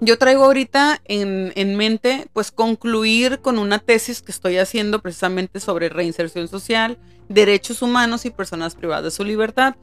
Yo 0.00 0.16
traigo 0.16 0.44
ahorita 0.44 1.00
en, 1.04 1.52
en, 1.56 1.76
mente 1.76 2.28
pues 2.32 2.52
concluir 2.52 3.40
con 3.40 3.58
una 3.58 3.80
tesis 3.80 4.22
que 4.22 4.30
estoy 4.30 4.58
haciendo 4.58 5.00
precisamente 5.00 5.58
sobre 5.58 5.88
reinserción 5.88 6.46
social, 6.46 6.98
derechos 7.28 7.82
humanos 7.82 8.24
y 8.24 8.30
personas 8.30 8.76
privadas 8.76 9.04
de 9.04 9.10
su 9.10 9.24
libertad. 9.24 9.74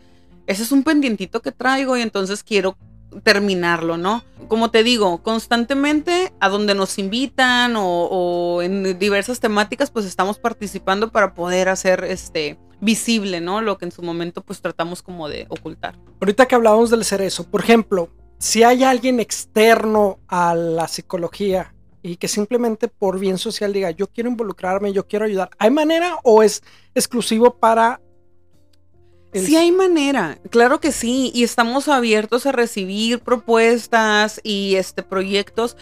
Ese 0.48 0.64
es 0.64 0.72
un 0.72 0.84
pendientito 0.84 1.42
que 1.42 1.52
traigo 1.52 1.98
y 1.98 2.02
entonces 2.02 2.44
quiero 2.44 2.78
terminarlo, 3.24 3.98
¿no? 3.98 4.24
Como 4.48 4.72
te 4.72 4.84
digo, 4.84 5.22
constantemente 5.24 6.34
a 6.40 6.50
donde 6.50 6.76
nos 6.76 6.98
invitan 7.00 7.76
o, 7.78 8.62
en 8.62 8.98
diversas 9.00 9.40
temáticas, 9.40 9.92
pues 9.92 10.06
estamos 10.06 10.40
participando 10.40 11.12
para 11.12 11.34
poder 11.34 11.70
hacer 11.70 12.04
este 12.04 12.60
visible, 12.82 13.42
¿no? 13.42 13.62
Lo 13.62 13.78
que 13.78 13.86
en 13.86 13.92
su 13.92 14.02
momento 14.04 14.42
pues 14.42 14.62
tratamos 14.62 15.02
como 15.02 15.30
de 15.30 15.46
ocultar. 15.50 15.96
Ahorita 16.22 16.46
que 16.46 16.56
hablábamos 16.56 16.90
del 16.90 17.06
cerezo, 17.06 17.44
por 17.46 17.62
ejemplo, 17.62 18.10
si 18.38 18.64
hay 18.64 18.84
alguien 18.84 19.20
externo 19.20 20.20
a 20.28 20.54
la 20.56 20.88
psicología 20.88 21.74
y 22.04 22.18
que 22.18 22.28
simplemente 22.28 22.88
por 22.88 23.18
bien 23.18 23.38
social 23.38 23.74
diga, 23.74 23.92
yo 23.92 24.08
quiero 24.08 24.30
involucrarme, 24.30 24.94
yo 24.94 25.08
quiero 25.08 25.26
ayudar, 25.26 25.50
¿hay 25.58 25.72
manera 25.72 26.18
o 26.24 26.44
es 26.44 26.62
exclusivo 26.94 27.58
para 27.58 28.02
Sí 29.40 29.56
hay 29.58 29.72
manera, 29.72 30.38
claro 30.50 30.80
que 30.80 30.92
sí, 30.92 31.32
y 31.34 31.44
estamos 31.44 31.88
abiertos 31.88 32.46
a 32.46 32.52
recibir 32.52 33.20
propuestas 33.20 34.40
y 34.44 34.76
este 34.76 35.04
proyectos. 35.04 35.76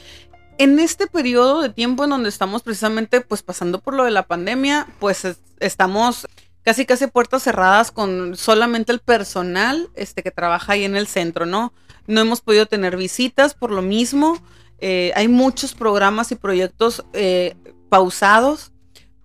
En 0.57 0.79
este 0.79 1.07
periodo 1.07 1.61
de 1.61 1.69
tiempo 1.69 2.03
en 2.03 2.11
donde 2.11 2.29
estamos 2.29 2.63
precisamente 2.63 3.21
pues 3.21 3.43
pasando 3.43 3.79
por 3.79 3.93
lo 3.93 4.05
de 4.05 4.11
la 4.11 4.23
pandemia, 4.27 4.87
pues 4.99 5.25
estamos 5.59 6.27
casi 6.63 6.85
casi 6.85 7.07
puertas 7.07 7.43
cerradas 7.43 7.91
con 7.91 8.35
solamente 8.35 8.91
el 8.91 8.99
personal 8.99 9.89
este 9.95 10.23
que 10.23 10.31
trabaja 10.31 10.73
ahí 10.73 10.83
en 10.83 10.95
el 10.95 11.07
centro, 11.07 11.45
¿no? 11.45 11.73
No 12.07 12.21
hemos 12.21 12.41
podido 12.41 12.65
tener 12.65 12.97
visitas 12.97 13.53
por 13.53 13.71
lo 13.71 13.81
mismo. 13.81 14.37
Eh, 14.79 15.11
hay 15.15 15.27
muchos 15.27 15.73
programas 15.73 16.31
y 16.31 16.35
proyectos 16.35 17.05
eh, 17.13 17.55
pausados 17.89 18.72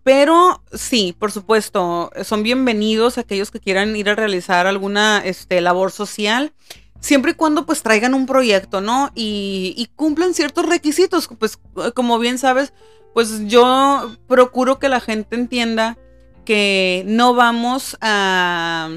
pero 0.09 0.62
sí, 0.72 1.14
por 1.18 1.32
supuesto, 1.32 2.11
son 2.24 2.42
bienvenidos 2.42 3.18
aquellos 3.18 3.50
que 3.50 3.61
quieran 3.61 3.94
ir 3.94 4.09
a 4.09 4.14
realizar 4.14 4.66
alguna 4.66 5.20
este, 5.22 5.61
labor 5.61 5.92
social, 5.92 6.54
siempre 6.98 7.32
y 7.32 7.34
cuando 7.34 7.66
pues 7.66 7.82
traigan 7.82 8.14
un 8.14 8.24
proyecto, 8.24 8.80
¿no? 8.80 9.11
Y, 9.14 9.74
y 9.76 9.84
cumplan 9.96 10.32
ciertos 10.32 10.64
requisitos, 10.64 11.28
pues 11.38 11.59
como 11.94 12.18
bien 12.18 12.38
sabes, 12.38 12.72
pues 13.12 13.48
yo 13.48 14.16
procuro 14.26 14.78
que 14.78 14.88
la 14.88 15.00
gente 15.00 15.36
entienda 15.36 15.98
que 16.46 17.02
no 17.06 17.34
vamos 17.34 17.98
a, 18.00 18.88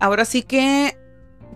ahora 0.00 0.24
sí 0.24 0.42
que 0.42 0.98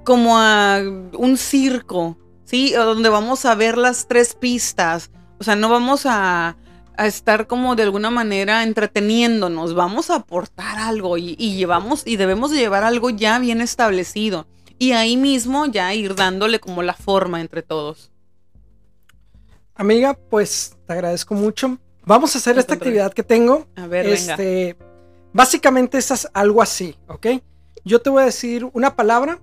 como 0.04 0.38
a 0.38 0.78
un 1.14 1.36
circo, 1.36 2.16
¿sí? 2.44 2.70
Donde 2.70 3.08
vamos 3.08 3.44
a 3.44 3.56
ver 3.56 3.76
las 3.76 4.06
tres 4.06 4.34
pistas, 4.34 5.10
o 5.40 5.42
sea, 5.42 5.56
no 5.56 5.68
vamos 5.68 6.06
a 6.06 6.56
a 6.96 7.06
estar 7.06 7.46
como 7.46 7.76
de 7.76 7.82
alguna 7.82 8.10
manera 8.10 8.62
entreteniéndonos, 8.62 9.74
vamos 9.74 10.10
a 10.10 10.16
aportar 10.16 10.78
algo 10.78 11.18
y, 11.18 11.34
llevamos 11.36 12.06
y 12.06 12.16
debemos 12.16 12.50
de 12.50 12.58
llevar 12.58 12.84
algo 12.84 13.10
ya 13.10 13.38
bien 13.38 13.60
establecido 13.60 14.46
y 14.78 14.92
ahí 14.92 15.16
mismo 15.16 15.66
ya 15.66 15.92
ir 15.94 16.14
dándole 16.14 16.60
como 16.60 16.82
la 16.82 16.94
forma 16.94 17.40
entre 17.40 17.62
todos. 17.62 18.10
Amiga, 19.74 20.14
pues 20.14 20.76
te 20.86 20.92
agradezco 20.92 21.34
mucho. 21.34 21.78
Vamos 22.04 22.34
a 22.34 22.38
hacer 22.38 22.58
esta 22.58 22.74
actividad 22.74 23.12
que 23.12 23.22
tengo. 23.22 23.66
A 23.76 23.86
ver, 23.86 24.06
este, 24.06 24.76
Básicamente 25.32 25.98
es 25.98 26.28
algo 26.32 26.62
así, 26.62 26.96
¿ok? 27.08 27.26
yo 27.84 28.00
te 28.00 28.10
voy 28.10 28.22
a 28.22 28.26
decir 28.26 28.68
una 28.72 28.96
palabra 28.96 29.38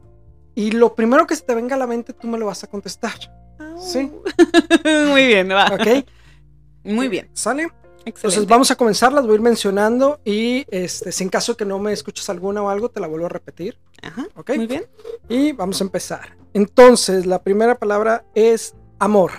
y 0.55 0.71
lo 0.71 0.95
primero 0.95 1.27
que 1.27 1.35
se 1.35 1.43
te 1.43 1.55
venga 1.55 1.75
a 1.75 1.79
la 1.79 1.87
mente 1.87 2.13
tú 2.13 2.27
me 2.27 2.37
lo 2.37 2.47
vas 2.47 2.63
a 2.63 2.67
contestar. 2.67 3.13
Sí. 3.79 4.11
Muy 5.09 5.27
bien, 5.27 5.49
va. 5.49 5.67
¿Ok? 5.67 6.05
Muy 6.83 7.07
bien. 7.07 7.29
¿Sale? 7.33 7.63
Excelente. 7.63 8.19
Entonces 8.19 8.47
vamos 8.47 8.71
a 8.71 8.75
comenzar, 8.75 9.13
las 9.13 9.25
voy 9.25 9.33
a 9.33 9.35
ir 9.35 9.41
mencionando 9.41 10.19
y 10.25 10.65
este, 10.71 11.11
si 11.11 11.23
en 11.23 11.29
caso 11.29 11.55
que 11.55 11.65
no 11.65 11.77
me 11.77 11.93
escuches 11.93 12.29
alguna 12.29 12.63
o 12.63 12.69
algo, 12.69 12.89
te 12.89 12.99
la 12.99 13.07
vuelvo 13.07 13.27
a 13.27 13.29
repetir. 13.29 13.77
Ajá. 14.01 14.27
¿Ok? 14.35 14.55
Muy 14.55 14.67
bien. 14.67 14.85
Y 15.29 15.51
vamos 15.51 15.79
a 15.81 15.83
empezar. 15.83 16.35
Entonces, 16.53 17.25
la 17.25 17.43
primera 17.43 17.75
palabra 17.75 18.25
es 18.33 18.75
amor. 18.99 19.31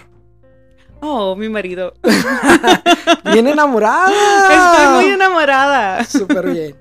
Oh, 1.01 1.35
mi 1.35 1.49
marido. 1.49 1.95
Bien 3.33 3.49
enamorada. 3.49 4.07
Estoy 4.73 4.95
muy 4.95 5.13
enamorada. 5.13 6.05
Súper 6.05 6.49
bien. 6.53 6.77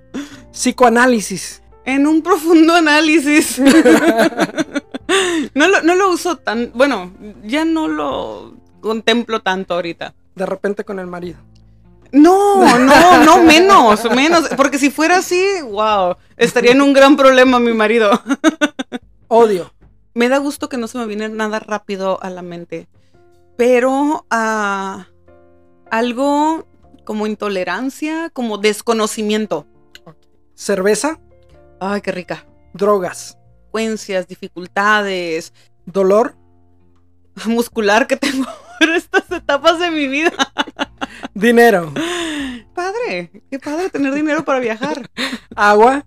Psicoanálisis. 0.52 1.64
En 1.86 2.06
un 2.06 2.22
profundo 2.22 2.76
análisis. 2.76 3.58
no, 5.56 5.68
lo, 5.68 5.82
no 5.82 5.96
lo 5.96 6.12
uso 6.12 6.38
tan. 6.38 6.72
Bueno, 6.76 7.12
ya 7.44 7.66
no 7.66 7.88
lo 7.88 8.54
contemplo 8.80 9.42
tanto 9.42 9.74
ahorita. 9.74 10.14
De 10.36 10.46
repente 10.46 10.84
con 10.84 11.00
el 11.00 11.08
marido. 11.08 11.40
No, 12.12 12.78
no, 12.78 13.24
no, 13.24 13.44
menos, 13.44 14.04
menos. 14.14 14.50
Porque 14.58 14.78
si 14.78 14.90
fuera 14.90 15.18
así, 15.18 15.62
wow, 15.64 16.16
estaría 16.36 16.72
en 16.72 16.82
un 16.82 16.94
gran 16.94 17.16
problema 17.16 17.60
mi 17.60 17.74
marido. 17.74 18.12
Odio. 19.28 19.74
Me 20.14 20.28
da 20.28 20.38
gusto 20.40 20.68
que 20.68 20.78
no 20.78 20.88
se 20.88 20.98
me 20.98 21.06
viene 21.06 21.30
nada 21.30 21.60
rápido 21.60 22.22
a 22.22 22.30
la 22.30 22.42
mente. 22.42 22.90
Pero 23.56 24.26
ah, 24.30 25.08
algo 25.90 26.68
como 27.06 27.28
intolerancia, 27.28 28.30
como 28.34 28.58
desconocimiento. 28.58 29.66
Cerveza. 30.54 31.20
Ay, 31.80 32.02
qué 32.02 32.12
rica. 32.12 32.46
Drogas. 32.74 33.38
Consecuencias, 33.72 34.28
dificultades, 34.28 35.54
Dolor. 35.86 36.36
muscular 37.46 38.06
que 38.06 38.18
tengo 38.18 38.46
por 38.82 38.90
estas 38.96 39.32
etapas 39.32 39.80
de 39.80 39.92
mi 39.92 40.08
vida. 40.08 40.32
Dinero. 41.34 41.94
Padre, 42.74 43.44
qué 43.50 43.60
padre 43.60 43.90
tener 43.90 44.14
dinero 44.14 44.44
para 44.44 44.60
viajar. 44.60 45.10
Agua. 45.56 46.04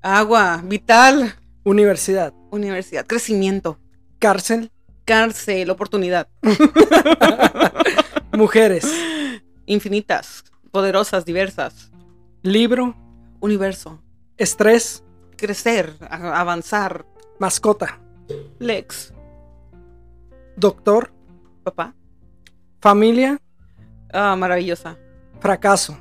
Agua, 0.00 0.60
vital, 0.64 1.34
Universidad. 1.64 2.32
universidad, 2.50 3.06
crecimiento, 3.06 3.80
Cárcel. 4.18 4.70
cárcel, 5.06 5.70
oportunidad, 5.70 6.28
Mujeres. 8.32 8.84
infinitas, 9.66 10.44
poderosas, 10.70 11.24
diversas, 11.24 11.90
Libro. 12.42 12.94
universo, 13.40 14.02
Estrés. 14.36 15.02
crecer, 15.36 15.94
avanzar, 16.10 17.06
Mascota. 17.40 17.98
Lex, 18.58 19.12
Doctor. 20.56 21.12
papá, 21.64 21.94
Familia. 22.84 23.40
ah, 24.12 24.36
maravillosa, 24.36 24.98
Fracaso. 25.40 25.96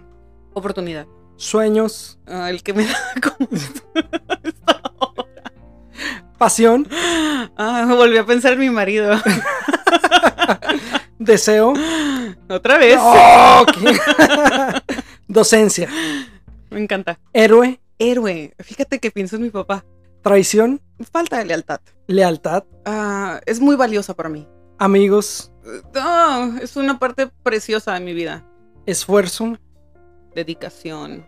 oportunidad, 0.51 1.07
Sueños. 1.37 2.19
Ah, 2.27 2.49
el 2.49 2.61
que 2.61 2.73
me 2.73 2.83
da 2.85 2.97
como 3.23 3.47
esta 3.53 4.81
hora. 4.99 5.53
Pasión. 6.37 6.85
Ah, 7.55 7.85
volví 7.87 8.17
a 8.17 8.25
pensar 8.25 8.51
en 8.51 8.59
mi 8.59 8.69
marido. 8.69 9.15
Deseo. 11.19 11.71
Otra 12.49 12.77
vez. 12.77 12.97
Oh. 12.99 13.65
Docencia. 15.29 15.87
Me 16.69 16.81
encanta. 16.81 17.17
Héroe. 17.31 17.79
Héroe. 17.97 18.53
Fíjate 18.59 18.99
que 18.99 19.09
pienso 19.09 19.37
en 19.37 19.43
mi 19.43 19.51
papá. 19.51 19.85
Traición. 20.21 20.81
Falta 21.13 21.37
de 21.37 21.45
lealtad. 21.45 21.79
Lealtad. 22.07 22.65
Ah, 22.83 23.39
es 23.45 23.61
muy 23.61 23.77
valiosa 23.77 24.13
para 24.13 24.27
mí. 24.27 24.45
Amigos. 24.77 25.51
Ah, 25.95 26.57
es 26.61 26.75
una 26.75 26.99
parte 26.99 27.29
preciosa 27.43 27.93
de 27.93 27.99
mi 28.01 28.13
vida. 28.13 28.45
Esfuerzo. 28.85 29.57
Dedicación. 30.35 31.25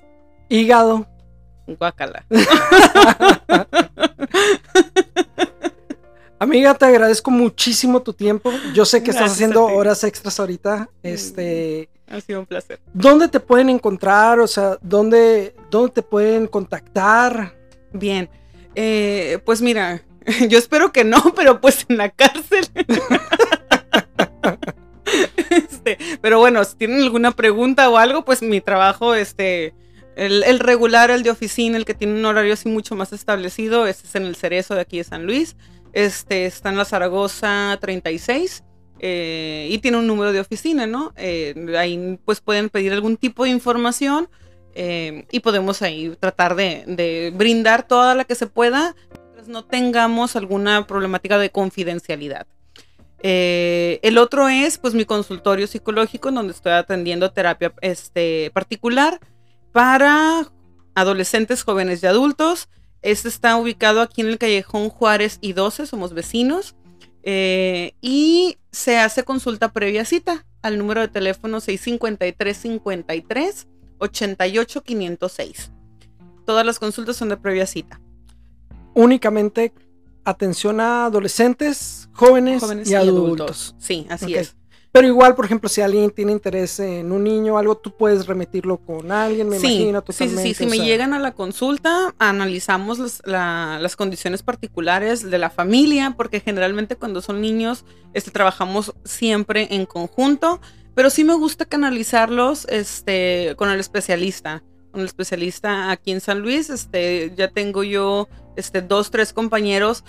Hígado. 0.49 1.07
Guácala. 1.67 2.25
Amiga, 6.37 6.73
te 6.73 6.85
agradezco 6.85 7.31
muchísimo 7.31 8.01
tu 8.01 8.13
tiempo. 8.13 8.51
Yo 8.73 8.85
sé 8.85 9.01
que 9.01 9.11
estás 9.11 9.27
Gracias 9.27 9.37
haciendo 9.37 9.63
horas 9.65 10.03
extras 10.03 10.39
ahorita. 10.39 10.89
Este, 11.01 11.89
Ha 12.07 12.19
sido 12.19 12.41
un 12.41 12.45
placer. 12.45 12.79
¿dónde 12.93 13.29
te 13.29 13.39
pueden 13.39 13.69
encontrar? 13.69 14.39
O 14.39 14.47
sea, 14.47 14.77
¿dónde, 14.81 15.55
dónde 15.71 15.93
te 15.93 16.01
pueden 16.01 16.47
contactar? 16.47 17.55
Bien. 17.93 18.29
Eh, 18.75 19.39
pues 19.45 19.61
mira, 19.61 20.03
yo 20.49 20.57
espero 20.57 20.91
que 20.91 21.03
no, 21.03 21.33
pero 21.35 21.61
pues 21.61 21.85
en 21.89 21.97
la 21.97 22.09
cárcel. 22.09 22.67
Este, 25.49 25.97
pero 26.19 26.39
bueno, 26.39 26.63
si 26.63 26.75
tienen 26.75 27.01
alguna 27.01 27.31
pregunta 27.31 27.89
o 27.89 27.97
algo, 27.97 28.25
pues 28.25 28.41
mi 28.41 28.59
trabajo, 28.59 29.13
este, 29.13 29.73
el, 30.15 30.59
regular, 30.59 31.11
el 31.11 31.23
de 31.23 31.29
oficina, 31.29 31.77
el 31.77 31.85
que 31.85 31.93
tiene 31.93 32.15
un 32.15 32.25
horario 32.25 32.53
así 32.53 32.67
mucho 32.67 32.95
más 32.95 33.13
establecido, 33.13 33.85
este 33.87 34.07
es 34.07 34.15
en 34.15 34.23
el 34.23 34.35
Cerezo 34.35 34.75
de 34.75 34.81
aquí 34.81 34.97
de 34.97 35.03
San 35.03 35.25
Luis. 35.25 35.55
Este 35.93 36.45
está 36.47 36.69
en 36.69 36.77
la 36.77 36.85
Zaragoza 36.85 37.77
36 37.79 38.63
eh, 38.99 39.67
y 39.69 39.77
tiene 39.77 39.97
un 39.97 40.07
número 40.07 40.33
de 40.33 40.39
oficina, 40.39 40.87
¿no? 40.87 41.13
Eh, 41.15 41.53
ahí 41.77 42.19
pues 42.25 42.41
pueden 42.41 42.69
pedir 42.69 42.91
algún 42.91 43.15
tipo 43.15 43.43
de 43.43 43.51
información 43.51 44.27
eh, 44.73 45.25
y 45.31 45.39
podemos 45.39 45.81
ahí 45.81 46.17
tratar 46.19 46.55
de 46.55 47.31
brindar 47.35 47.87
toda 47.87 48.15
la 48.15 48.25
que 48.25 48.35
se 48.35 48.47
pueda 48.47 48.95
no 49.47 49.65
tengamos 49.65 50.35
alguna 50.35 50.87
problemática 50.87 51.37
de 51.37 51.49
confidencialidad. 51.49 52.47
Eh, 53.19 53.99
el 54.03 54.17
otro 54.17 54.49
es 54.49 54.77
pues 54.77 54.93
mi 54.93 55.05
consultorio 55.05 55.67
psicológico 55.67 56.31
donde 56.31 56.53
estoy 56.53 56.73
atendiendo 56.73 57.31
terapia 57.31 57.73
este, 57.81 58.51
particular 58.53 59.19
para 59.71 60.47
adolescentes, 60.93 61.63
jóvenes 61.63 62.03
y 62.03 62.07
adultos. 62.07 62.69
Este 63.01 63.27
está 63.27 63.55
ubicado 63.57 64.01
aquí 64.01 64.21
en 64.21 64.27
el 64.27 64.37
callejón 64.37 64.89
Juárez 64.89 65.37
y 65.41 65.53
12, 65.53 65.85
somos 65.85 66.13
vecinos. 66.13 66.75
Eh, 67.23 67.93
y 68.01 68.57
se 68.71 68.99
hace 68.99 69.23
consulta 69.23 69.71
previa 69.71 70.05
cita 70.05 70.45
al 70.61 70.77
número 70.77 71.01
de 71.01 71.07
teléfono 71.07 71.59
653 71.59 72.55
53 72.55 73.67
88 73.97 74.83
506. 74.83 75.71
Todas 76.45 76.65
las 76.65 76.77
consultas 76.77 77.15
son 77.15 77.29
de 77.29 77.37
previa 77.37 77.65
cita. 77.65 77.99
Únicamente 78.95 79.71
atención 80.23 80.79
a 80.79 81.05
adolescentes, 81.05 82.09
jóvenes, 82.13 82.61
Jóvenes 82.63 82.89
y, 82.89 82.95
adultos. 82.95 83.75
Sí, 83.77 84.07
así 84.09 84.33
es. 84.33 84.55
Pero 84.91 85.07
igual, 85.07 85.35
por 85.35 85.43
ejemplo, 85.43 85.67
si 85.67 85.81
alguien 85.81 86.09
tiene 86.09 86.31
interés 86.31 86.79
en 86.79 87.11
un 87.11 87.25
niño 87.25 87.55
o 87.55 87.57
algo, 87.57 87.75
tú 87.75 87.91
puedes 87.95 88.25
remitirlo 88.25 88.77
con 88.77 89.11
alguien, 89.11 89.49
me 89.49 89.59
sí, 89.59 89.67
imagino, 89.67 89.99
sí, 89.99 90.05
sí, 90.13 90.19
totalmente. 90.23 90.41
sí, 90.47 90.53
Si 90.53 90.65
me 90.67 90.77
sea, 90.77 90.85
llegan 90.85 91.13
a 91.13 91.19
la 91.19 91.33
consulta, 91.33 92.15
analizamos 92.17 92.97
las, 92.99 93.21
la- 93.25 93.77
las 93.81 93.97
condiciones 93.97 94.41
particulares 94.41 95.29
de 95.29 95.37
la 95.37 95.49
familia, 95.49 96.13
porque 96.15 96.39
generalmente 96.39 96.95
cuando 96.95 97.21
son 97.21 97.41
niños, 97.41 97.83
este, 98.13 98.31
trabajamos 98.31 98.93
siempre 99.03 99.67
en 99.71 99.85
conjunto, 99.85 100.61
pero 100.95 101.09
sí 101.09 101.25
me 101.25 101.33
gusta 101.35 101.65
canalizarlos 101.65 102.65
este, 102.69 103.53
con 103.57 103.69
el 103.69 103.81
especialista. 103.81 104.63
Con 104.91 105.01
el 105.01 105.07
especialista 105.07 105.91
aquí 105.91 106.11
en 106.13 106.21
San 106.21 106.39
Luis, 106.39 106.69
este, 106.69 107.33
ya 107.35 107.49
tengo 107.49 107.83
yo 107.83 108.29
este, 108.55 108.81
dos, 108.81 109.11
tres 109.11 109.33
compañeros 109.33 110.03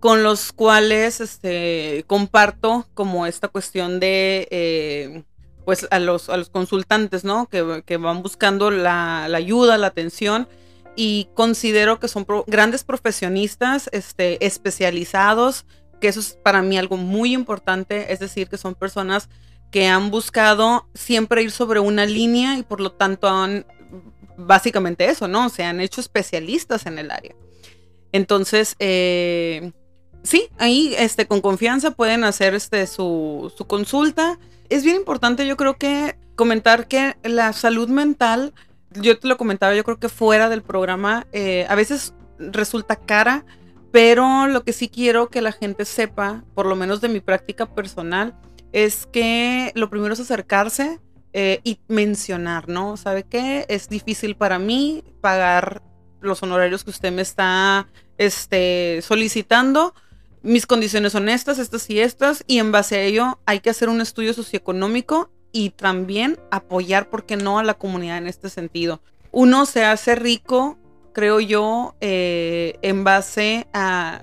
con 0.00 0.22
los 0.22 0.52
cuales 0.52 1.20
este, 1.20 2.04
comparto 2.06 2.86
como 2.94 3.26
esta 3.26 3.48
cuestión 3.48 4.00
de, 4.00 4.48
eh, 4.50 5.22
pues 5.64 5.86
a 5.90 6.00
los, 6.00 6.28
a 6.28 6.36
los 6.36 6.50
consultantes, 6.50 7.22
¿no? 7.22 7.46
Que, 7.46 7.84
que 7.86 7.96
van 7.98 8.22
buscando 8.22 8.70
la, 8.70 9.26
la 9.28 9.38
ayuda, 9.38 9.78
la 9.78 9.86
atención 9.86 10.48
y 10.96 11.28
considero 11.34 12.00
que 12.00 12.08
son 12.08 12.24
pro- 12.24 12.44
grandes 12.48 12.84
profesionistas, 12.84 13.88
este, 13.92 14.44
especializados, 14.44 15.66
que 16.00 16.08
eso 16.08 16.18
es 16.20 16.36
para 16.42 16.62
mí 16.62 16.76
algo 16.76 16.96
muy 16.96 17.32
importante, 17.32 18.12
es 18.12 18.18
decir, 18.18 18.48
que 18.48 18.58
son 18.58 18.74
personas 18.74 19.28
que 19.70 19.86
han 19.86 20.10
buscado 20.10 20.88
siempre 20.94 21.42
ir 21.42 21.52
sobre 21.52 21.78
una 21.78 22.04
línea 22.06 22.58
y 22.58 22.62
por 22.62 22.80
lo 22.80 22.90
tanto 22.92 23.28
han 23.28 23.64
básicamente 24.36 25.04
eso, 25.06 25.28
¿no? 25.28 25.48
Se 25.48 25.62
han 25.62 25.80
hecho 25.80 26.00
especialistas 26.00 26.86
en 26.86 26.98
el 26.98 27.10
área. 27.10 27.36
Entonces, 28.12 28.76
eh, 28.78 29.72
sí, 30.22 30.48
ahí 30.58 30.94
este, 30.98 31.26
con 31.26 31.40
confianza 31.40 31.92
pueden 31.92 32.24
hacer 32.24 32.54
este, 32.54 32.86
su, 32.86 33.52
su 33.56 33.66
consulta. 33.66 34.38
Es 34.68 34.84
bien 34.84 34.96
importante, 34.96 35.46
yo 35.46 35.56
creo 35.56 35.76
que 35.76 36.16
comentar 36.36 36.88
que 36.88 37.16
la 37.22 37.52
salud 37.52 37.88
mental, 37.88 38.54
yo 38.90 39.18
te 39.18 39.28
lo 39.28 39.36
comentaba, 39.36 39.74
yo 39.74 39.84
creo 39.84 39.98
que 39.98 40.08
fuera 40.08 40.48
del 40.48 40.62
programa, 40.62 41.26
eh, 41.32 41.66
a 41.68 41.74
veces 41.74 42.14
resulta 42.38 42.96
cara, 42.96 43.44
pero 43.90 44.46
lo 44.46 44.64
que 44.64 44.72
sí 44.72 44.88
quiero 44.88 45.28
que 45.28 45.42
la 45.42 45.52
gente 45.52 45.84
sepa, 45.84 46.44
por 46.54 46.66
lo 46.66 46.76
menos 46.76 47.00
de 47.00 47.08
mi 47.08 47.20
práctica 47.20 47.66
personal, 47.66 48.34
es 48.72 49.06
que 49.06 49.72
lo 49.74 49.90
primero 49.90 50.14
es 50.14 50.20
acercarse 50.20 50.98
eh, 51.34 51.60
y 51.62 51.78
mencionar, 51.88 52.68
¿no? 52.68 52.96
¿Sabe 52.96 53.24
qué? 53.24 53.66
Es 53.68 53.88
difícil 53.88 54.34
para 54.34 54.58
mí 54.58 55.04
pagar 55.20 55.82
los 56.22 56.42
honorarios 56.42 56.84
que 56.84 56.90
usted 56.90 57.12
me 57.12 57.22
está 57.22 57.86
este, 58.18 59.00
solicitando, 59.02 59.94
mis 60.42 60.66
condiciones 60.66 61.12
son 61.12 61.28
estas, 61.28 61.58
estas 61.58 61.88
y 61.88 62.00
estas, 62.00 62.44
y 62.46 62.58
en 62.58 62.72
base 62.72 62.96
a 62.96 63.02
ello 63.02 63.38
hay 63.46 63.60
que 63.60 63.70
hacer 63.70 63.88
un 63.88 64.00
estudio 64.00 64.34
socioeconómico 64.34 65.30
y 65.52 65.70
también 65.70 66.38
apoyar, 66.50 67.08
¿por 67.10 67.26
qué 67.26 67.36
no?, 67.36 67.58
a 67.58 67.64
la 67.64 67.74
comunidad 67.74 68.18
en 68.18 68.26
este 68.26 68.48
sentido. 68.48 69.00
Uno 69.30 69.66
se 69.66 69.84
hace 69.84 70.14
rico, 70.14 70.78
creo 71.12 71.38
yo, 71.40 71.94
eh, 72.00 72.78
en 72.82 73.04
base 73.04 73.68
a 73.72 74.22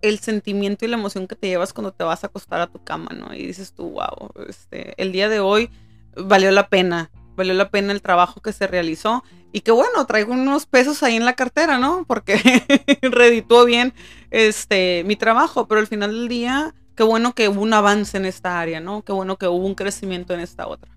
el 0.00 0.18
sentimiento 0.18 0.84
y 0.84 0.88
la 0.88 0.96
emoción 0.96 1.28
que 1.28 1.36
te 1.36 1.46
llevas 1.46 1.72
cuando 1.72 1.92
te 1.92 2.02
vas 2.02 2.24
a 2.24 2.26
acostar 2.26 2.60
a 2.60 2.66
tu 2.66 2.82
cama, 2.82 3.12
¿no? 3.14 3.32
Y 3.32 3.46
dices 3.46 3.72
tú, 3.72 3.90
wow, 3.90 4.32
este, 4.48 4.94
el 5.00 5.12
día 5.12 5.28
de 5.28 5.38
hoy 5.38 5.70
valió 6.16 6.50
la 6.50 6.68
pena, 6.68 7.10
valió 7.36 7.54
la 7.54 7.70
pena 7.70 7.92
el 7.92 8.02
trabajo 8.02 8.40
que 8.40 8.52
se 8.52 8.66
realizó 8.66 9.24
y 9.52 9.60
que 9.60 9.70
bueno, 9.70 10.06
traigo 10.06 10.32
unos 10.32 10.66
pesos 10.66 11.02
ahí 11.02 11.16
en 11.16 11.24
la 11.24 11.34
cartera, 11.34 11.78
¿no? 11.78 12.04
Porque 12.06 12.38
redituó 13.02 13.64
bien 13.64 13.92
este 14.30 15.04
mi 15.04 15.16
trabajo, 15.16 15.68
pero 15.68 15.80
al 15.80 15.86
final 15.86 16.12
del 16.12 16.28
día, 16.28 16.74
qué 16.96 17.02
bueno 17.02 17.34
que 17.34 17.48
hubo 17.48 17.60
un 17.60 17.74
avance 17.74 18.16
en 18.16 18.24
esta 18.24 18.60
área, 18.60 18.80
¿no? 18.80 19.02
Qué 19.02 19.12
bueno 19.12 19.36
que 19.36 19.46
hubo 19.46 19.66
un 19.66 19.74
crecimiento 19.74 20.34
en 20.34 20.40
esta 20.40 20.66
otra. 20.66 20.90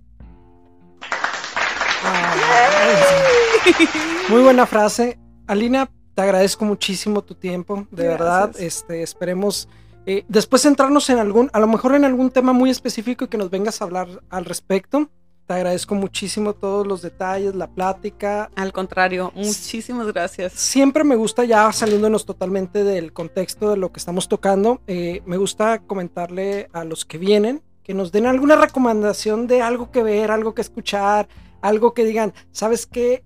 muy 4.30 4.42
buena 4.42 4.66
frase. 4.66 5.20
Alina, 5.48 5.90
te 6.14 6.22
agradezco 6.22 6.66
muchísimo 6.66 7.24
tu 7.24 7.36
tiempo, 7.36 7.88
de 7.92 8.08
verdad. 8.08 8.52
Este, 8.58 9.04
esperemos 9.04 9.68
eh, 10.06 10.24
después 10.28 10.62
centrarnos 10.62 11.10
en 11.10 11.20
algún, 11.20 11.50
a 11.52 11.60
lo 11.60 11.68
mejor 11.68 11.96
en 11.96 12.06
algún 12.06 12.30
tema 12.30 12.54
muy 12.54 12.70
específico 12.70 13.26
y 13.26 13.28
que 13.28 13.38
nos 13.38 13.50
vengas 13.50 13.82
a 13.82 13.86
hablar 13.86 14.08
al 14.30 14.46
respecto. 14.46 15.10
Te 15.48 15.54
agradezco 15.54 15.96
muchísimo 15.96 16.54
todos 16.54 16.88
los 16.88 17.02
detalles, 17.02 17.54
la 17.54 17.68
plática. 17.68 18.50
Al 18.56 18.74
contrario, 18.74 19.32
muchísimas 19.36 20.08
gracias. 20.08 20.54
Siempre 20.54 21.04
me 21.04 21.16
gusta, 21.16 21.46
ya 21.46 21.72
saliéndonos 21.72 22.26
totalmente 22.26 22.84
del 22.84 23.14
contexto 23.14 23.70
de 23.70 23.78
lo 23.78 23.92
que 23.92 24.00
estamos 24.00 24.28
tocando, 24.28 24.82
eh, 24.88 25.22
me 25.26 25.38
gusta 25.38 25.80
comentarle 25.80 26.70
a 26.74 26.84
los 26.84 27.06
que 27.06 27.18
vienen 27.18 27.62
que 27.84 27.94
nos 27.94 28.12
den 28.12 28.26
alguna 28.26 28.56
recomendación 28.56 29.46
de 29.46 29.62
algo 29.62 29.92
que 29.92 30.02
ver, 30.02 30.32
algo 30.32 30.56
que 30.56 30.62
escuchar, 30.62 31.28
algo 31.62 31.94
que 31.94 32.04
digan, 32.04 32.34
¿sabes 32.52 32.88
qué? 32.88 33.24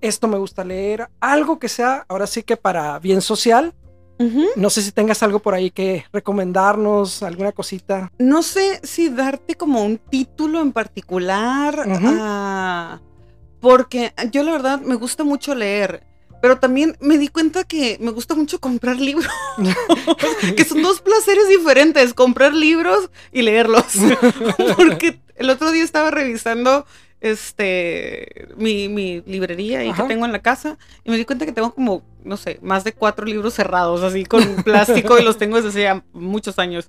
esto 0.00 0.28
me 0.28 0.38
gusta 0.38 0.64
leer, 0.64 1.08
algo 1.20 1.58
que 1.58 1.68
sea, 1.68 2.04
ahora 2.08 2.26
sí 2.26 2.42
que 2.42 2.56
para 2.56 2.98
bien 2.98 3.20
social. 3.20 3.74
No 4.56 4.70
sé 4.70 4.82
si 4.82 4.92
tengas 4.92 5.22
algo 5.22 5.38
por 5.38 5.54
ahí 5.54 5.70
que 5.70 6.04
recomendarnos, 6.12 7.22
alguna 7.22 7.52
cosita. 7.52 8.10
No 8.18 8.42
sé 8.42 8.80
si 8.82 9.08
darte 9.08 9.54
como 9.54 9.84
un 9.84 9.98
título 9.98 10.60
en 10.60 10.72
particular, 10.72 11.84
ah, 11.88 13.00
porque 13.60 14.12
yo 14.32 14.42
la 14.42 14.52
verdad 14.52 14.80
me 14.80 14.96
gusta 14.96 15.24
mucho 15.24 15.54
leer. 15.54 16.04
Pero 16.40 16.58
también 16.58 16.96
me 17.00 17.18
di 17.18 17.28
cuenta 17.28 17.64
que 17.64 17.98
me 18.00 18.12
gusta 18.12 18.34
mucho 18.34 18.60
comprar 18.60 18.96
libros. 18.96 19.26
que 20.56 20.64
son 20.64 20.82
dos 20.82 21.00
placeres 21.00 21.48
diferentes, 21.48 22.14
comprar 22.14 22.54
libros 22.54 23.10
y 23.32 23.42
leerlos. 23.42 23.86
Porque 24.76 25.20
el 25.34 25.50
otro 25.50 25.72
día 25.72 25.82
estaba 25.82 26.12
revisando 26.12 26.86
este 27.20 28.48
mi, 28.56 28.88
mi 28.88 29.22
librería 29.22 29.84
y 29.84 29.92
que 29.92 30.02
tengo 30.04 30.24
en 30.24 30.30
la 30.30 30.40
casa 30.40 30.78
y 31.02 31.10
me 31.10 31.16
di 31.16 31.24
cuenta 31.24 31.46
que 31.46 31.52
tengo 31.52 31.74
como, 31.74 32.02
no 32.28 32.36
sé, 32.36 32.58
más 32.62 32.84
de 32.84 32.92
cuatro 32.92 33.26
libros 33.26 33.54
cerrados, 33.54 34.02
así 34.02 34.24
con 34.24 34.42
plástico 34.64 35.18
y 35.18 35.24
los 35.24 35.38
tengo 35.38 35.60
desde 35.60 35.88
hace 35.88 36.02
muchos 36.12 36.58
años. 36.58 36.88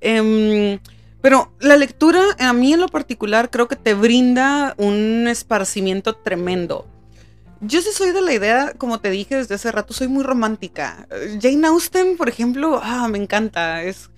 Em, 0.00 0.78
pero 1.20 1.52
la 1.60 1.76
lectura, 1.76 2.22
a 2.38 2.52
mí 2.52 2.72
en 2.72 2.80
lo 2.80 2.88
particular, 2.88 3.50
creo 3.50 3.68
que 3.68 3.76
te 3.76 3.94
brinda 3.94 4.74
un 4.78 5.26
esparcimiento 5.28 6.14
tremendo. 6.14 6.86
Yo 7.60 7.82
sí 7.82 7.88
soy 7.92 8.12
de 8.12 8.22
la 8.22 8.32
idea, 8.32 8.72
como 8.78 9.00
te 9.00 9.10
dije 9.10 9.34
desde 9.34 9.56
hace 9.56 9.72
rato, 9.72 9.92
soy 9.92 10.06
muy 10.06 10.22
romántica. 10.22 11.08
Jane 11.42 11.66
Austen, 11.66 12.16
por 12.16 12.28
ejemplo, 12.28 12.80
ah, 12.82 13.08
me 13.08 13.18
encanta. 13.18 13.82
Es, 13.82 14.10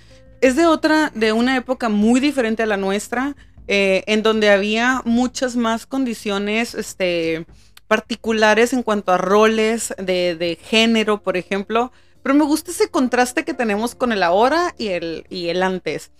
es 0.43 0.57
de 0.57 0.67
otra, 0.67 1.11
de 1.15 1.33
una 1.33 1.57
época 1.57 1.89
muy 1.89 2.21
diferente 2.21 2.63
a 2.63 2.67
la 2.67 2.77
nuestra 2.77 3.35
eh, 3.73 4.03
en 4.07 4.25
donde 4.25 4.51
había 4.51 5.01
muchas 5.05 5.55
más 5.55 5.87
condiciones 5.87 6.75
este, 6.75 7.47
particulares 7.91 8.73
en 8.73 8.85
cuanto 8.85 9.11
a 9.11 9.19
roles 9.19 9.93
de, 9.99 10.59
género, 10.63 11.25
por 11.25 11.37
ejemplo. 11.37 11.91
Pero 12.23 12.37
me 12.37 12.45
gusta 12.45 12.71
ese 12.71 12.89
contraste 12.89 13.45
que 13.45 13.53
tenemos 13.53 13.97
con 13.97 14.13
el 14.13 14.23
ahora 14.23 14.77
y 14.79 14.89
el, 14.89 15.27
y 15.29 15.49
el 15.49 15.61
antes. 15.65 16.13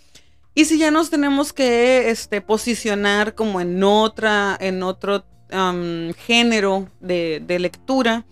Y 0.53 0.65
si 0.65 0.77
ya 0.77 0.91
nos 0.91 1.09
tenemos 1.09 1.53
que 1.53 2.09
este, 2.09 2.41
posicionar 2.41 3.35
como 3.35 3.61
en 3.61 3.81
otra, 3.85 4.57
en 4.59 4.83
otro 4.83 5.23
género 6.17 6.89
de, 6.99 7.57
lectura, 7.57 8.25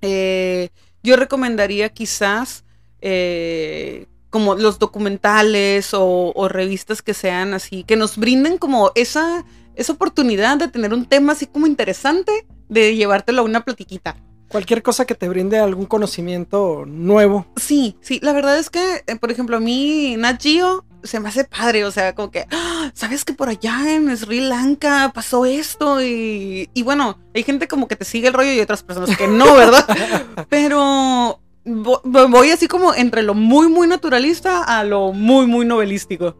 eh, 0.00 0.68
yo 1.02 1.16
recomendaría 1.16 1.88
quizás 1.88 2.64
eh, 3.00 4.06
como 4.30 4.54
los 4.54 4.78
documentales 4.78 5.90
o, 5.92 6.48
revistas 6.48 7.02
que 7.02 7.14
sean 7.14 7.52
así, 7.52 7.82
que 7.82 7.96
nos 7.96 8.16
brinden 8.16 8.58
como 8.58 8.92
esa, 8.94 9.44
esa 9.76 9.92
oportunidad 9.92 10.58
de 10.58 10.68
tener 10.68 10.92
un 10.92 11.06
tema 11.06 11.32
así 11.32 11.46
como 11.46 11.66
interesante, 11.66 12.46
de 12.68 12.96
llevártelo 12.96 13.42
a 13.42 13.44
una 13.44 13.64
platiquita. 13.64 14.16
Cualquier 14.48 14.82
cosa 14.82 15.04
que 15.04 15.14
te 15.14 15.28
brinde 15.28 15.58
algún 15.58 15.86
conocimiento 15.86 16.84
nuevo. 16.86 17.46
Sí, 17.56 17.96
sí, 18.00 18.20
la 18.22 18.32
verdad 18.32 18.58
es 18.58 18.70
que, 18.70 19.02
eh, 19.06 19.16
por 19.16 19.30
ejemplo, 19.30 19.56
a 19.56 19.60
mí 19.60 20.16
Nat 20.16 20.40
Geo 20.40 20.84
se 21.02 21.20
me 21.20 21.28
hace 21.28 21.44
padre, 21.44 21.84
o 21.84 21.90
sea, 21.90 22.14
como 22.14 22.30
que, 22.30 22.46
¡ah! 22.50 22.90
¿sabes 22.94 23.24
que 23.24 23.32
por 23.32 23.48
allá 23.48 23.94
en 23.94 24.16
Sri 24.16 24.40
Lanka 24.40 25.10
pasó 25.14 25.44
esto? 25.44 26.02
Y, 26.02 26.70
y 26.72 26.82
bueno, 26.82 27.18
hay 27.34 27.42
gente 27.42 27.68
como 27.68 27.88
que 27.88 27.96
te 27.96 28.04
sigue 28.04 28.28
el 28.28 28.34
rollo 28.34 28.52
y 28.52 28.60
otras 28.60 28.82
personas 28.82 29.16
que 29.16 29.26
no, 29.26 29.54
¿verdad? 29.54 29.86
Pero 30.48 31.40
voy 31.64 32.50
así 32.50 32.68
como 32.68 32.94
entre 32.94 33.22
lo 33.22 33.34
muy, 33.34 33.68
muy 33.68 33.88
naturalista 33.88 34.62
a 34.62 34.84
lo 34.84 35.12
muy, 35.12 35.46
muy 35.46 35.64
novelístico. 35.64 36.36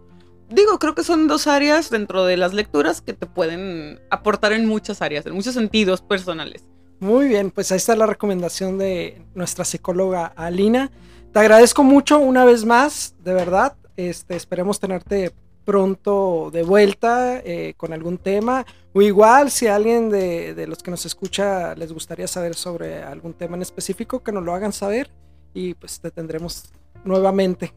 Digo, 0.50 0.78
creo 0.78 0.94
que 0.94 1.02
son 1.02 1.26
dos 1.26 1.46
áreas 1.46 1.90
dentro 1.90 2.24
de 2.24 2.36
las 2.36 2.52
lecturas 2.52 3.00
que 3.00 3.12
te 3.12 3.26
pueden 3.26 4.00
aportar 4.10 4.52
en 4.52 4.66
muchas 4.66 5.02
áreas, 5.02 5.26
en 5.26 5.34
muchos 5.34 5.54
sentidos 5.54 6.02
personales. 6.02 6.64
Muy 7.00 7.28
bien, 7.28 7.50
pues 7.50 7.72
ahí 7.72 7.76
está 7.76 7.96
la 7.96 8.06
recomendación 8.06 8.78
de 8.78 9.22
nuestra 9.34 9.64
psicóloga 9.64 10.26
Alina. 10.36 10.90
Te 11.32 11.40
agradezco 11.40 11.82
mucho 11.82 12.18
una 12.18 12.44
vez 12.44 12.64
más, 12.64 13.14
de 13.22 13.34
verdad. 13.34 13.76
Este, 13.96 14.36
esperemos 14.36 14.80
tenerte 14.80 15.34
pronto 15.64 16.50
de 16.52 16.62
vuelta 16.62 17.40
eh, 17.44 17.74
con 17.76 17.92
algún 17.92 18.18
tema. 18.18 18.64
O 18.92 19.02
igual, 19.02 19.50
si 19.50 19.66
alguien 19.66 20.10
de, 20.10 20.54
de, 20.54 20.66
los 20.66 20.82
que 20.82 20.90
nos 20.90 21.04
escucha 21.04 21.74
les 21.74 21.92
gustaría 21.92 22.28
saber 22.28 22.54
sobre 22.54 23.02
algún 23.02 23.34
tema 23.34 23.56
en 23.56 23.62
específico, 23.62 24.22
que 24.22 24.32
nos 24.32 24.44
lo 24.44 24.54
hagan 24.54 24.72
saber 24.72 25.10
y 25.52 25.74
pues 25.74 26.00
te 26.00 26.10
tendremos 26.10 26.70
nuevamente. 27.04 27.74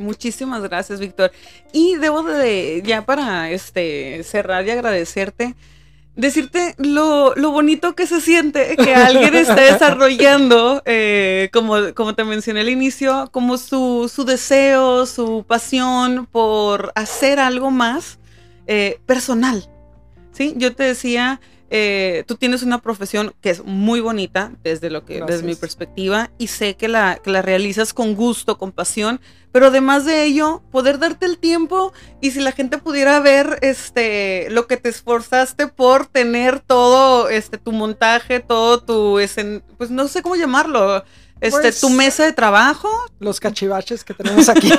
Muchísimas 0.00 0.62
gracias, 0.62 0.98
Víctor. 0.98 1.30
Y 1.72 1.96
debo 1.96 2.22
de, 2.22 2.82
ya 2.84 3.04
para 3.04 3.50
este, 3.50 4.22
cerrar 4.24 4.66
y 4.66 4.70
agradecerte, 4.70 5.54
decirte 6.16 6.74
lo, 6.78 7.34
bonito 7.36 7.94
que 7.94 8.06
se 8.06 8.20
siente 8.22 8.76
que 8.76 8.94
alguien 8.94 9.34
esté 9.34 9.60
desarrollando, 9.60 10.82
eh, 10.86 11.50
como, 11.52 11.94
como 11.94 12.14
te 12.14 12.24
mencioné 12.24 12.60
al 12.60 12.70
inicio, 12.70 13.28
como 13.30 13.58
su, 13.58 14.10
su 14.12 14.24
deseo, 14.24 15.04
su 15.04 15.44
pasión 15.46 16.26
por 16.26 16.92
hacer 16.94 17.38
algo 17.38 17.70
más 17.70 18.18
eh, 18.66 19.00
personal. 19.04 19.68
¿Sí? 20.32 20.54
Yo 20.56 20.74
te 20.74 20.84
decía, 20.84 21.40
eh, 21.72 22.24
tú 22.26 22.34
tienes 22.34 22.64
una 22.64 22.78
profesión 22.78 23.32
que 23.40 23.50
es 23.50 23.64
muy 23.64 24.00
bonita 24.00 24.50
desde 24.64 24.90
lo 24.90 25.04
que 25.04 25.22
desde 25.22 25.44
mi 25.44 25.54
perspectiva 25.54 26.30
y 26.36 26.48
sé 26.48 26.74
que 26.74 26.88
la, 26.88 27.20
que 27.22 27.30
la 27.30 27.42
realizas 27.42 27.94
con 27.94 28.16
gusto, 28.16 28.58
con 28.58 28.72
pasión, 28.72 29.20
pero 29.52 29.68
además 29.68 30.04
de 30.04 30.24
ello, 30.24 30.62
poder 30.72 30.98
darte 30.98 31.26
el 31.26 31.38
tiempo 31.38 31.92
y 32.20 32.32
si 32.32 32.40
la 32.40 32.50
gente 32.50 32.78
pudiera 32.78 33.20
ver 33.20 33.58
este 33.62 34.48
lo 34.50 34.66
que 34.66 34.78
te 34.78 34.88
esforzaste 34.88 35.68
por 35.68 36.06
tener 36.06 36.58
todo 36.58 37.28
este 37.28 37.56
tu 37.56 37.70
montaje, 37.70 38.40
todo 38.40 38.82
tu 38.82 39.20
pues 39.78 39.90
no 39.90 40.08
sé 40.08 40.22
cómo 40.22 40.34
llamarlo, 40.34 41.04
este, 41.40 41.72
tu 41.72 41.86
pues, 41.86 41.94
mesa 41.94 42.24
de 42.24 42.32
trabajo. 42.32 42.88
Los 43.18 43.40
cachivaches 43.40 44.04
que 44.04 44.14
tenemos 44.14 44.48
aquí. 44.48 44.70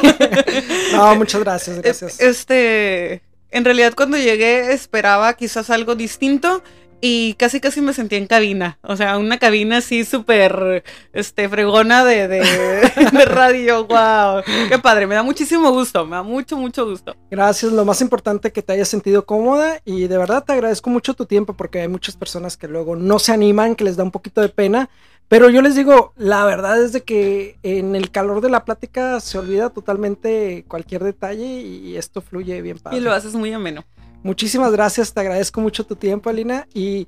no, 0.94 1.16
muchas 1.16 1.42
gracias, 1.42 1.82
gracias. 1.82 2.20
Este, 2.20 3.22
en 3.50 3.66
realidad 3.66 3.94
cuando 3.96 4.18
llegué 4.18 4.74
esperaba 4.74 5.34
quizás 5.34 5.70
algo 5.70 5.96
distinto 5.96 6.64
y 7.02 7.34
casi 7.34 7.60
casi 7.60 7.82
me 7.82 7.93
sentí 7.93 8.16
en 8.16 8.28
cabina, 8.28 8.78
o 8.84 8.95
sea, 8.95 9.18
una 9.18 9.39
cabina 9.39 9.78
así 9.78 10.06
súper, 10.06 10.84
este, 11.14 11.49
fregona 11.49 12.06
de, 12.06 12.28
de, 12.28 12.41
radio, 13.26 13.86
wow, 13.86 14.43
qué 14.70 14.78
padre, 14.78 15.08
me 15.08 15.16
da 15.16 15.24
muchísimo 15.24 15.72
gusto, 15.72 16.06
me 16.06 16.16
da 16.16 16.24
mucho, 16.24 16.56
mucho 16.58 16.86
gusto. 16.86 17.16
Gracias, 17.32 17.72
lo 17.72 17.84
más 17.86 18.02
importante 18.02 18.52
que 18.52 18.62
te 18.62 18.74
hayas 18.74 18.88
sentido 18.88 19.26
cómoda 19.26 19.82
y 19.84 20.08
de 20.08 20.18
verdad 20.18 20.43
te 20.45 20.54
agradezco 20.54 20.91
mucho 20.91 21.16
tu 21.16 21.26
tiempo 21.26 21.54
porque 21.54 21.82
hay 21.82 21.88
muchas 21.88 22.16
personas 22.16 22.56
que 22.56 22.68
luego 22.68 22.95
no 22.95 23.18
se 23.18 23.32
animan, 23.32 23.76
que 23.76 23.84
les 23.84 23.97
da 23.97 24.04
un 24.04 24.12
poquito 24.12 24.41
de 24.41 24.49
pena, 24.49 24.89
pero 25.28 25.49
yo 25.49 25.62
les 25.62 25.76
digo, 25.76 26.14
la 26.18 26.45
verdad 26.45 26.84
es 26.84 26.91
de 26.91 27.02
que 27.02 27.58
en 27.64 27.95
el 27.95 28.12
calor 28.12 28.41
de 28.41 28.49
la 28.49 28.66
plática 28.66 29.20
se 29.22 29.39
olvida 29.39 29.70
totalmente 29.70 30.66
cualquier 30.68 31.04
detalle 31.04 31.62
y 31.62 31.95
esto 31.95 32.22
fluye 32.22 32.62
bien 32.62 32.78
padre. 32.78 32.97
Y 32.97 33.02
lo 33.02 33.12
haces 33.12 33.34
muy 33.34 33.52
ameno. 33.54 33.86
Muchísimas 34.24 34.72
gracias, 34.72 35.13
te 35.13 35.19
agradezco 35.19 35.61
mucho 35.61 35.86
tu 35.86 35.95
tiempo, 35.95 36.30
Alina. 36.30 36.67
Y 36.74 37.07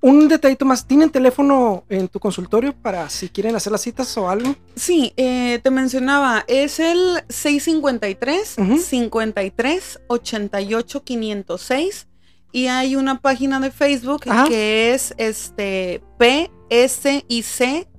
un 0.00 0.28
detallito 0.28 0.64
más, 0.64 0.86
¿tienen 0.86 1.10
teléfono 1.10 1.84
en 1.88 2.08
tu 2.08 2.20
consultorio 2.20 2.74
para 2.74 3.08
si 3.08 3.28
quieren 3.28 3.56
hacer 3.56 3.72
las 3.72 3.80
citas 3.80 4.16
o 4.18 4.28
algo? 4.28 4.54
Sí, 4.76 5.12
eh, 5.16 5.58
te 5.62 5.70
mencionaba, 5.70 6.44
es 6.46 6.78
el 6.78 7.22
653 7.28 8.56
Ujú. 8.58 8.78
53 8.78 10.00
88 10.08 11.02
506 11.04 12.06
y 12.52 12.66
hay 12.68 12.96
una 12.96 13.20
página 13.20 13.58
de 13.60 13.70
Facebook 13.70 14.22
Ajá. 14.28 14.44
que 14.46 14.94
es 14.94 15.14
este 15.16 16.02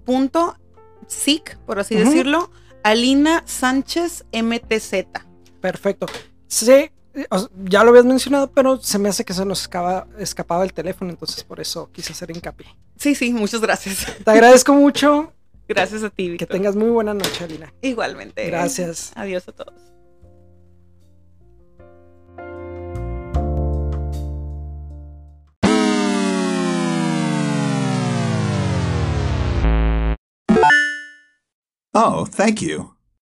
psic.sic, 0.08 1.58
por 1.66 1.80
así 1.80 1.96
decirlo, 1.96 2.52
Alina 2.84 3.44
Sánchez 3.46 4.26
MTZ. 4.32 5.08
Perfecto. 5.60 6.06
Sea, 6.48 6.90
ya 7.66 7.84
lo 7.84 7.90
habías 7.90 8.06
mencionado, 8.06 8.52
pero 8.52 8.78
se 8.78 9.00
me 9.00 9.10
hace 9.10 9.26
que 9.26 9.34
se 9.34 9.46
nos 9.46 9.62
escapa- 9.68 10.08
escapaba 10.20 10.64
el 10.64 10.74
teléfono, 10.74 11.10
entonces 11.12 11.44
por 11.44 11.60
eso 11.60 11.90
quise 11.92 12.14
hacer 12.14 12.30
hincapié. 12.32 12.68
Sí, 12.98 13.16
sí, 13.16 13.34
muchas 13.34 13.62
gracias. 13.62 14.06
Te 14.24 14.32
agradezco 14.32 14.74
mucho. 14.74 15.34
Gracias 15.68 16.04
a 16.04 16.10
ti, 16.10 16.26
Que 16.26 16.32
Víctor. 16.32 16.48
tengas 16.50 16.76
muy 16.76 16.90
buena 16.90 17.14
noche, 17.14 17.44
Alina. 17.44 17.74
Igualmente. 17.82 18.46
Gracias. 18.48 19.12
Adiós 19.16 19.48
a 19.48 19.52
todos. 19.52 19.74
Oh, 31.94 32.26
thank 32.26 32.62
you. 32.62 32.97